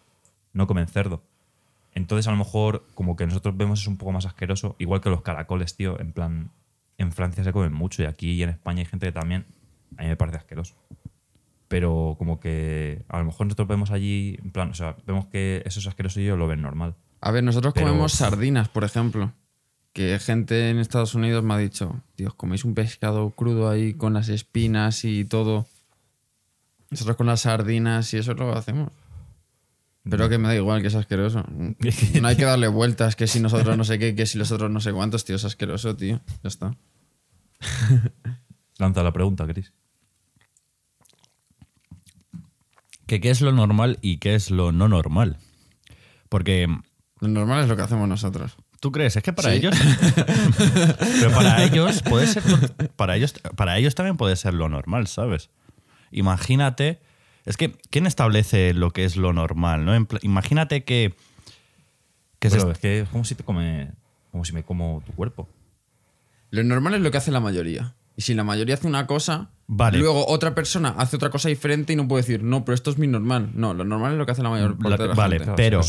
No 0.53 0.69
comen 0.69 0.87
cerdo. 0.87 1.21
Entonces, 1.95 2.29
a 2.29 2.31
lo 2.31 2.37
mejor, 2.37 2.85
como 2.95 3.17
que 3.17 3.27
nosotros 3.27 3.57
vemos 3.57 3.81
es 3.81 3.89
un 3.89 3.97
poco 3.97 4.13
más 4.13 4.25
asqueroso, 4.25 4.77
igual 4.79 5.01
que 5.01 5.11
los 5.11 5.23
caracoles, 5.23 5.75
tío. 5.77 5.99
En 5.99 6.13
plan, 6.13 6.51
en 6.97 7.11
Francia 7.11 7.43
se 7.43 7.53
comen 7.53 7.73
mucho 7.73 8.03
y 8.03 8.07
aquí 8.07 8.41
en 8.41 8.51
España 8.51 8.79
hay 8.81 8.87
gente 8.87 9.07
que 9.07 9.13
también. 9.13 9.47
A 9.99 10.03
mí 10.03 10.09
me 10.11 10.17
parece 10.17 10.39
asqueroso. 10.39 10.75
Pero 11.75 12.15
como 12.19 12.39
que 12.39 13.03
a 13.09 13.19
lo 13.19 13.25
mejor 13.25 13.47
nosotros 13.47 13.67
vemos 13.67 13.91
allí, 13.91 14.39
en 14.41 14.53
plan, 14.53 14.71
o 14.71 14.75
sea, 14.75 14.95
vemos 15.09 15.27
que 15.27 15.61
eso 15.67 15.81
es 15.81 15.87
asqueroso 15.89 16.21
y 16.21 16.23
ellos 16.23 16.39
lo 16.39 16.47
ven 16.47 16.63
normal. 16.63 16.95
A 17.21 17.33
ver, 17.33 17.43
nosotros 17.43 17.75
Pero- 17.75 17.89
comemos 17.89 18.13
sardinas, 18.13 18.69
por 18.69 18.85
ejemplo. 18.85 19.33
Que 19.93 20.17
gente 20.21 20.71
en 20.71 20.79
Estados 20.79 21.17
Unidos 21.17 21.43
me 21.43 21.53
ha 21.53 21.59
dicho, 21.59 22.01
Dios, 22.17 22.33
coméis 22.35 22.65
un 22.65 22.77
pescado 22.77 23.29
crudo 23.31 23.69
ahí 23.69 23.93
con 23.93 24.13
las 24.15 24.29
espinas 24.29 25.05
y 25.05 25.25
todo. 25.25 25.67
Nosotros 26.91 27.17
con 27.17 27.27
las 27.27 27.41
sardinas 27.41 28.15
y 28.15 28.19
eso 28.19 28.35
lo 28.35 28.57
hacemos. 28.57 28.93
Pero 30.09 30.29
que 30.29 30.39
me 30.39 30.47
da 30.47 30.55
igual, 30.55 30.81
que 30.81 30.87
es 30.87 30.95
asqueroso. 30.95 31.43
No 32.23 32.29
hay 32.29 32.37
que 32.37 32.45
darle 32.45 32.69
vueltas, 32.69 33.17
que 33.17 33.27
si 33.27 33.41
nosotros 33.41 33.77
no 33.77 33.83
sé 33.83 33.99
qué, 33.99 34.15
que 34.15 34.27
si 34.27 34.39
los 34.39 34.53
otros 34.53 34.71
no 34.71 34.79
sé 34.79 34.93
cuántos, 34.93 35.25
tío, 35.25 35.35
es 35.35 35.45
asqueroso, 35.45 35.97
tío. 35.97 36.21
Ya 36.45 36.49
está. 36.49 36.77
Lanza 38.79 39.03
la 39.03 39.13
pregunta, 39.13 39.45
Chris. 39.45 39.73
Que 43.07 43.21
qué 43.21 43.31
es 43.31 43.41
lo 43.41 43.53
normal 43.53 43.99
y 44.03 44.19
qué 44.19 44.35
es 44.35 44.51
lo 44.51 44.73
no 44.73 44.89
normal. 44.89 45.39
Porque 46.29 46.67
Lo 47.21 47.29
normal 47.29 47.63
es 47.63 47.69
lo 47.69 47.77
que 47.77 47.83
hacemos 47.83 48.09
nosotros. 48.09 48.57
tú 48.81 48.93
crees, 48.93 49.17
es 49.17 49.23
que 49.23 49.33
para 49.33 49.51
Sí. 49.51 49.57
ellos. 49.59 49.75
pero 51.21 51.31
para 51.33 51.63
ellos 51.65 52.03
puede 52.03 52.27
ser. 52.27 52.43
Para 52.97 53.17
ellos, 53.17 53.35
para 53.57 53.79
ellos 53.79 53.95
también 53.95 54.17
puede 54.17 54.37
ser 54.37 54.55
lo 54.55 54.69
normal, 54.69 55.07
¿sabes? 55.07 55.51
Imagínate. 56.11 57.01
Es 57.45 57.57
que, 57.57 57.77
¿quién 57.91 58.07
establece 58.07 58.73
lo 58.75 58.91
que 58.91 59.05
es 59.05 59.17
lo 59.17 59.33
normal? 59.33 59.85
¿no? 59.85 59.95
Imagínate 60.23 60.85
que. 60.85 61.15
que 62.39 62.51
se 62.51 62.59
es 62.59 62.79
que 62.79 63.01
es 63.01 63.09
como 63.09 63.25
si 63.25 63.35
te 63.35 63.43
come. 63.45 63.93
Como 64.33 64.45
si 64.45 64.53
me 64.53 64.63
como 64.65 65.03
tu 65.07 65.13
cuerpo. 65.13 65.49
Lo 66.51 66.63
normal 66.65 66.95
es 66.95 67.01
lo 67.01 67.11
que 67.11 67.19
hace 67.19 67.31
la 67.31 67.41
mayoría. 67.41 67.95
Y 68.17 68.23
si 68.23 68.35
la 68.35 68.45
mayoría 68.45 68.75
hace 68.75 68.87
una 68.87 69.07
cosa, 69.07 69.51
Vale. 69.67 69.97
luego 69.99 70.27
otra 70.29 70.55
persona 70.55 70.91
hace 70.99 71.17
otra 71.17 71.31
cosa 71.31 71.49
diferente 71.49 71.95
y 71.95 71.97
no 71.97 72.07
puede 72.07 72.23
decir, 72.23 72.43
no, 72.43 72.65
pero 72.67 72.75
esto 72.75 72.91
es 72.91 72.99
mi 72.99 73.07
normal. 73.07 73.51
No, 73.55 73.73
lo 73.73 73.85
normal 73.85 74.13
es 74.13 74.19
lo 74.19 74.27
que 74.27 74.33
hace 74.33 74.43
la 74.43 74.51
mayor 74.51 74.77
parte 74.77 74.91
La- 74.91 74.97
de 74.99 75.09
la 75.09 75.15
vale, 75.15 75.39
gente. 75.39 75.53
Pero, 75.57 75.81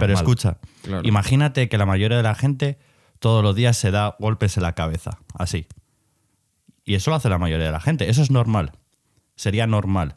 pero 0.00 0.12
escucha, 0.14 0.58
Claro. 0.82 1.06
imagínate 1.06 1.68
que 1.68 1.78
la 1.78 1.86
mayoría 1.86 2.16
de 2.16 2.22
la 2.24 2.34
gente 2.34 2.78
todos 3.20 3.42
los 3.44 3.54
días 3.54 3.76
se 3.76 3.90
da 3.92 4.16
golpes 4.18 4.56
en 4.56 4.64
la 4.64 4.74
cabeza, 4.74 5.18
así. 5.34 5.66
Y 6.84 6.94
eso 6.94 7.10
lo 7.10 7.16
hace 7.16 7.28
la 7.28 7.38
mayoría 7.38 7.66
de 7.66 7.72
la 7.72 7.80
gente, 7.80 8.10
eso 8.10 8.22
es 8.22 8.30
normal. 8.32 8.72
Sería 9.36 9.66
normal. 9.68 10.16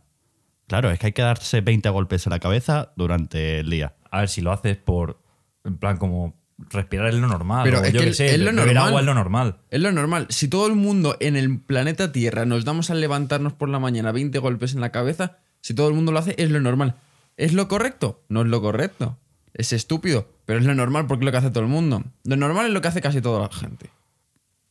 Claro, 0.67 0.89
es 0.89 0.97
que 0.97 1.05
hay 1.07 1.11
que 1.13 1.21
darse 1.21 1.61
20 1.61 1.87
golpes 1.89 2.25
en 2.25 2.31
la 2.31 2.39
cabeza 2.39 2.91
durante 2.95 3.59
el 3.59 3.69
día. 3.69 3.95
A 4.09 4.21
ver, 4.21 4.29
si 4.29 4.41
lo 4.41 4.51
haces 4.51 4.77
por. 4.77 5.21
En 5.63 5.77
plan, 5.77 5.97
como. 5.97 6.33
Respirar 6.57 7.07
es 7.07 7.15
lo 7.15 7.27
normal. 7.27 7.63
Pero 7.65 7.83
es 7.83 7.91
yo 7.93 7.99
que 8.01 8.13
sé, 8.13 8.27
es 8.33 8.39
lo 8.39 8.45
beber 8.51 8.67
normal. 8.67 8.87
agua 8.87 8.99
es 9.01 9.05
lo 9.05 9.13
normal. 9.13 9.57
Es 9.71 9.81
lo 9.81 9.91
normal. 9.91 10.27
Si 10.29 10.47
todo 10.47 10.67
el 10.67 10.75
mundo 10.75 11.17
en 11.19 11.35
el 11.35 11.59
planeta 11.59 12.11
Tierra 12.11 12.45
nos 12.45 12.63
damos 12.63 12.89
al 12.89 13.01
levantarnos 13.01 13.53
por 13.53 13.67
la 13.69 13.79
mañana 13.79 14.11
20 14.13 14.39
golpes 14.39 14.73
en 14.73 14.81
la 14.81 14.91
cabeza, 14.91 15.37
si 15.61 15.73
todo 15.73 15.89
el 15.89 15.93
mundo 15.95 16.11
lo 16.13 16.19
hace, 16.19 16.33
es 16.37 16.49
lo 16.51 16.59
normal. 16.61 16.95
¿Es 17.37 17.51
lo 17.53 17.67
correcto? 17.67 18.23
No 18.29 18.41
es 18.41 18.47
lo 18.47 18.61
correcto. 18.61 19.17
Es 19.53 19.73
estúpido. 19.73 20.29
Pero 20.45 20.59
es 20.59 20.65
lo 20.65 20.73
normal 20.75 21.07
porque 21.07 21.23
es 21.23 21.25
lo 21.25 21.31
que 21.31 21.37
hace 21.39 21.49
todo 21.51 21.63
el 21.63 21.69
mundo. 21.69 22.03
Lo 22.23 22.37
normal 22.37 22.67
es 22.67 22.71
lo 22.71 22.81
que 22.81 22.87
hace 22.87 23.01
casi 23.01 23.21
toda 23.21 23.41
la 23.41 23.49
gente. 23.53 23.89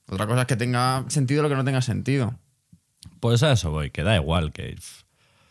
Otra 0.07 0.27
cosa 0.27 0.43
es 0.43 0.47
que 0.47 0.57
tenga 0.57 1.05
sentido 1.09 1.43
lo 1.43 1.49
que 1.51 1.55
no 1.57 1.65
tenga 1.65 1.83
sentido. 1.83 2.39
Pues 3.21 3.43
a 3.43 3.53
eso 3.53 3.71
voy, 3.71 3.91
que 3.91 4.03
da 4.03 4.17
igual. 4.17 4.53
Que, 4.53 4.77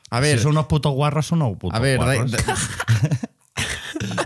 A 0.10 0.20
ver, 0.20 0.38
si 0.38 0.44
son 0.44 0.52
unos 0.54 0.66
putos 0.68 0.94
guarros, 0.94 1.28
son 1.28 1.42
unos 1.44 1.58
putos 1.58 1.78
a 1.78 1.82
ver, 1.82 2.00
da- 2.00 2.06
guarros. 2.06 2.32
da- 2.32 2.40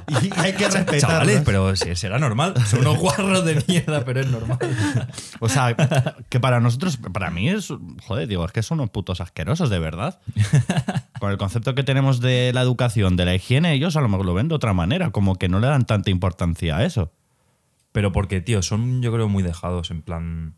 y 0.08 0.16
hay 0.40 0.54
que 0.54 0.60
Chavales, 0.70 0.86
respetarlos. 0.88 1.42
pero 1.46 1.76
se- 1.76 1.96
será 1.96 2.18
normal. 2.20 2.54
Son 2.66 2.80
unos 2.82 2.98
guarros 2.98 3.44
de 3.46 3.62
mierda, 3.68 4.04
pero 4.06 4.22
es 4.22 4.28
normal. 4.28 4.58
O 5.40 5.50
sea, 5.50 5.76
que 6.30 6.40
para 6.40 6.60
nosotros, 6.60 6.98
para 6.98 7.30
mí 7.30 7.50
es. 7.50 7.72
Joder, 8.08 8.28
digo, 8.28 8.44
es 8.46 8.52
que 8.52 8.64
son 8.64 8.80
unos 8.80 8.90
putos 8.90 9.22
asquerosos, 9.22 9.70
de 9.70 9.80
verdad. 9.80 10.20
Con 11.20 11.32
el 11.32 11.38
concepto 11.38 11.76
que 11.76 11.84
tenemos 11.84 12.20
de 12.22 12.52
la 12.54 12.62
educación, 12.62 13.16
de 13.18 13.26
la 13.26 13.36
higiene, 13.36 13.74
ellos 13.74 13.96
a 13.98 14.02
lo 14.02 14.08
mejor 14.10 14.26
lo 14.26 14.34
ven 14.34 14.48
de 14.48 14.56
otra 14.56 14.74
manera, 14.74 15.12
como 15.12 15.36
que 15.36 15.48
no 15.50 15.60
le 15.60 15.68
dan 15.68 15.86
tanta 15.86 16.10
importancia 16.10 16.78
a 16.78 16.86
eso. 16.86 17.12
Pero 17.92 18.12
porque, 18.12 18.42
tío, 18.42 18.62
son 18.62 19.02
yo 19.02 19.12
creo 19.14 19.28
muy 19.28 19.44
dejados, 19.44 19.92
en 19.92 20.02
plan... 20.02 20.56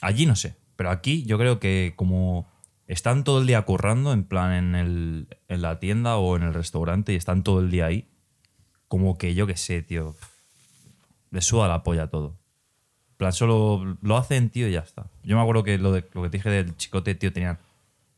Allí 0.00 0.26
no 0.26 0.36
sé, 0.36 0.56
pero 0.76 0.90
aquí 0.90 1.24
yo 1.24 1.38
creo 1.38 1.58
que 1.58 1.92
como 1.96 2.46
están 2.86 3.24
todo 3.24 3.40
el 3.40 3.46
día 3.46 3.62
currando, 3.62 4.12
en 4.12 4.24
plan 4.24 4.52
en, 4.52 4.74
el, 4.74 5.28
en 5.48 5.60
la 5.62 5.78
tienda 5.80 6.16
o 6.16 6.36
en 6.36 6.42
el 6.44 6.54
restaurante 6.54 7.12
y 7.12 7.16
están 7.16 7.42
todo 7.42 7.60
el 7.60 7.70
día 7.70 7.86
ahí, 7.86 8.08
como 8.88 9.16
que 9.18 9.34
yo 9.34 9.46
qué 9.46 9.56
sé, 9.56 9.82
tío, 9.82 10.16
les 11.30 11.44
suda 11.44 11.68
la 11.68 11.82
polla 11.82 12.08
todo. 12.08 12.36
En 13.10 13.16
plan, 13.18 13.32
solo 13.32 13.96
lo 14.00 14.16
hacen, 14.16 14.48
tío, 14.50 14.68
y 14.68 14.72
ya 14.72 14.80
está. 14.80 15.06
Yo 15.24 15.36
me 15.36 15.42
acuerdo 15.42 15.62
que 15.64 15.76
lo, 15.78 15.92
de, 15.92 16.04
lo 16.14 16.22
que 16.22 16.30
te 16.30 16.36
dije 16.38 16.50
del 16.50 16.76
chicote, 16.76 17.14
tío, 17.14 17.32
tenían 17.32 17.58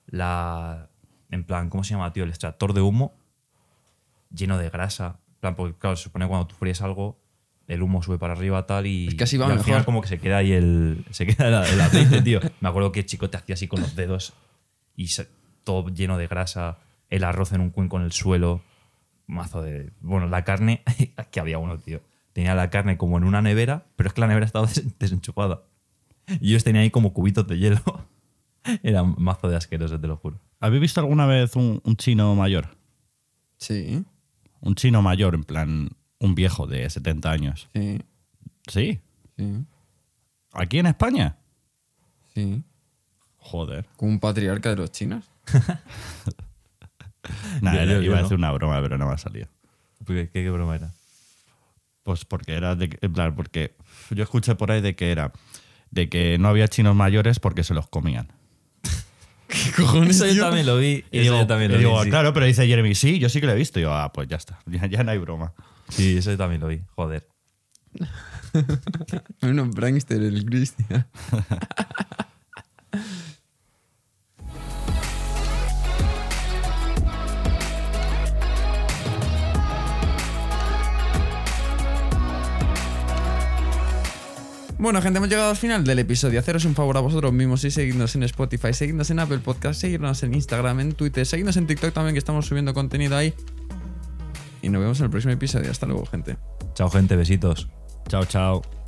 la... 0.06 0.88
En 1.30 1.44
plan, 1.44 1.70
¿cómo 1.70 1.84
se 1.84 1.94
llama, 1.94 2.12
tío? 2.12 2.24
El 2.24 2.30
extractor 2.30 2.72
de 2.74 2.80
humo 2.80 3.14
lleno 4.34 4.58
de 4.58 4.68
grasa. 4.70 5.18
En 5.28 5.40
plan, 5.40 5.56
porque 5.56 5.76
claro, 5.78 5.96
se 5.96 6.04
supone 6.04 6.24
que 6.24 6.28
cuando 6.28 6.46
tú 6.48 6.54
fríes 6.56 6.82
algo, 6.82 7.18
el 7.66 7.82
humo 7.82 8.02
sube 8.02 8.18
para 8.18 8.32
arriba 8.34 8.66
tal 8.66 8.86
y, 8.86 9.08
Es 9.08 9.14
que 9.14 9.24
así 9.24 9.36
va 9.36 9.46
y 9.46 9.50
al 9.50 9.52
mejor. 9.54 9.64
final 9.64 9.84
como 9.84 10.00
que 10.02 10.08
se 10.08 10.18
queda 10.18 10.38
ahí 10.38 10.52
el, 10.52 11.04
se 11.10 11.24
queda 11.26 11.48
el, 11.66 11.72
el 11.74 11.80
aceite, 11.80 12.20
tío. 12.22 12.40
Me 12.60 12.68
acuerdo 12.68 12.92
que 12.92 13.00
el 13.00 13.06
chico 13.06 13.30
te 13.30 13.36
hacía 13.36 13.54
así 13.54 13.68
con 13.68 13.80
los 13.80 13.94
dedos 13.96 14.32
y 14.96 15.08
se- 15.08 15.28
todo 15.64 15.88
lleno 15.88 16.18
de 16.18 16.26
grasa, 16.26 16.78
el 17.10 17.24
arroz 17.24 17.52
en 17.52 17.60
un 17.60 17.70
cuenco 17.70 17.96
en 17.96 18.02
el 18.04 18.12
suelo, 18.12 18.60
mazo 19.30 19.62
de... 19.62 19.92
Bueno, 20.00 20.26
la 20.28 20.44
carne, 20.44 20.82
aquí 21.16 21.40
había 21.40 21.58
uno, 21.58 21.78
tío. 21.78 22.00
Tenía 22.32 22.54
la 22.54 22.70
carne 22.70 22.96
como 22.96 23.18
en 23.18 23.24
una 23.24 23.42
nevera, 23.42 23.86
pero 23.96 24.08
es 24.08 24.12
que 24.14 24.20
la 24.20 24.26
nevera 24.26 24.46
estaba 24.46 24.66
des- 24.68 24.98
desenchufada. 24.98 25.62
Y 26.40 26.50
ellos 26.50 26.64
tenían 26.64 26.82
ahí 26.84 26.90
como 26.90 27.12
cubitos 27.12 27.46
de 27.46 27.58
hielo. 27.58 27.80
Era 28.82 29.02
un 29.02 29.14
mazo 29.18 29.48
de 29.48 29.56
asquerosos, 29.56 30.00
te 30.00 30.06
lo 30.06 30.16
juro. 30.16 30.38
¿Habéis 30.60 30.82
visto 30.82 31.00
alguna 31.00 31.26
vez 31.26 31.56
un, 31.56 31.80
un 31.84 31.96
chino 31.96 32.34
mayor? 32.34 32.76
Sí, 33.56 34.04
Un 34.60 34.74
chino 34.74 35.02
mayor, 35.02 35.34
en 35.34 35.44
plan, 35.44 35.90
un 36.18 36.34
viejo 36.34 36.66
de 36.66 36.88
70 36.88 37.30
años. 37.30 37.68
sí, 37.74 38.00
Sí. 38.68 39.00
sí, 39.36 39.64
¿Aquí 40.52 40.78
en 40.78 40.86
España? 40.86 41.36
sí. 42.34 42.62
Joder. 43.38 43.86
Como 43.96 44.12
un 44.12 44.20
patriarca 44.20 44.68
de 44.70 44.76
los 44.76 44.92
chinos. 44.92 45.24
Nada, 47.62 47.84
Yo- 47.84 47.92
yo- 47.92 48.02
iba 48.02 48.18
a 48.18 48.22
no. 48.22 48.28
una 48.28 48.52
broma, 48.52 48.80
pero 48.80 48.98
no 48.98 49.06
me 49.06 49.14
ha 49.14 49.18
salido. 49.18 49.48
¿Qué, 50.06 50.14
qué, 50.14 50.42
qué 50.42 50.50
broma 50.50 50.76
era? 50.76 50.92
Pues 52.02 52.24
porque 52.24 52.54
era 52.54 52.74
de, 52.74 52.98
en 53.00 53.12
plan, 53.12 53.34
porque 53.36 53.76
yo 54.10 54.22
escuché 54.22 54.54
por 54.54 54.70
ahí 54.72 54.80
de 54.80 54.96
que 54.96 55.12
era 55.12 55.32
de 55.90 56.08
que 56.08 56.38
no 56.38 56.48
había 56.48 56.66
chinos 56.68 56.94
mayores 56.96 57.38
porque 57.40 57.62
se 57.64 57.74
los 57.74 57.86
comían. 57.88 58.28
¿Qué 59.48 59.72
cojones, 59.76 60.16
Eso 60.16 60.26
yo 60.32 60.42
también 60.44 60.64
lo 60.66 60.78
vi. 60.78 61.04
Y 61.10 61.18
eso 61.18 61.22
digo, 61.32 61.36
yo 61.40 61.46
también 61.46 61.72
lo 61.72 61.78
digo, 61.78 61.98
vi. 61.98 62.04
sí. 62.04 62.10
claro, 62.10 62.32
pero 62.32 62.46
dice 62.46 62.66
Jeremy, 62.66 62.94
sí, 62.94 63.18
yo 63.18 63.28
sí 63.28 63.40
que 63.40 63.46
lo 63.46 63.52
he 63.52 63.56
visto. 63.56 63.78
Y 63.78 63.82
yo, 63.82 63.92
ah, 63.94 64.12
pues 64.12 64.28
ya 64.28 64.36
está, 64.36 64.58
ya, 64.66 64.86
ya 64.86 65.04
no 65.04 65.10
hay 65.10 65.18
broma. 65.18 65.52
Sí, 65.88 66.16
eso 66.16 66.30
yo 66.30 66.38
también 66.38 66.60
lo 66.60 66.68
vi. 66.68 66.80
Joder. 66.96 67.28
Bueno, 69.42 69.70
prankster, 69.70 70.22
el 70.22 70.44
Cristian. 70.46 71.06
Bueno, 84.80 85.02
gente, 85.02 85.18
hemos 85.18 85.28
llegado 85.28 85.50
al 85.50 85.56
final 85.56 85.84
del 85.84 85.98
episodio. 85.98 86.40
Haceros 86.40 86.64
un 86.64 86.74
favor 86.74 86.96
a 86.96 87.00
vosotros 87.00 87.34
mismos 87.34 87.62
y 87.64 87.70
seguidnos 87.70 88.16
en 88.16 88.22
Spotify, 88.22 88.72
seguidnos 88.72 89.10
en 89.10 89.18
Apple 89.18 89.40
Podcast, 89.40 89.78
seguirnos 89.78 90.22
en 90.22 90.32
Instagram, 90.32 90.80
en 90.80 90.92
Twitter, 90.92 91.26
seguidnos 91.26 91.58
en 91.58 91.66
TikTok 91.66 91.92
también, 91.92 92.14
que 92.14 92.18
estamos 92.18 92.46
subiendo 92.46 92.72
contenido 92.72 93.14
ahí. 93.14 93.34
Y 94.62 94.70
nos 94.70 94.80
vemos 94.80 94.98
en 95.00 95.04
el 95.04 95.10
próximo 95.10 95.34
episodio. 95.34 95.70
Hasta 95.70 95.84
luego, 95.84 96.06
gente. 96.06 96.38
Chao, 96.72 96.88
gente. 96.88 97.14
Besitos. 97.14 97.68
Chao, 98.08 98.24
chao. 98.24 98.79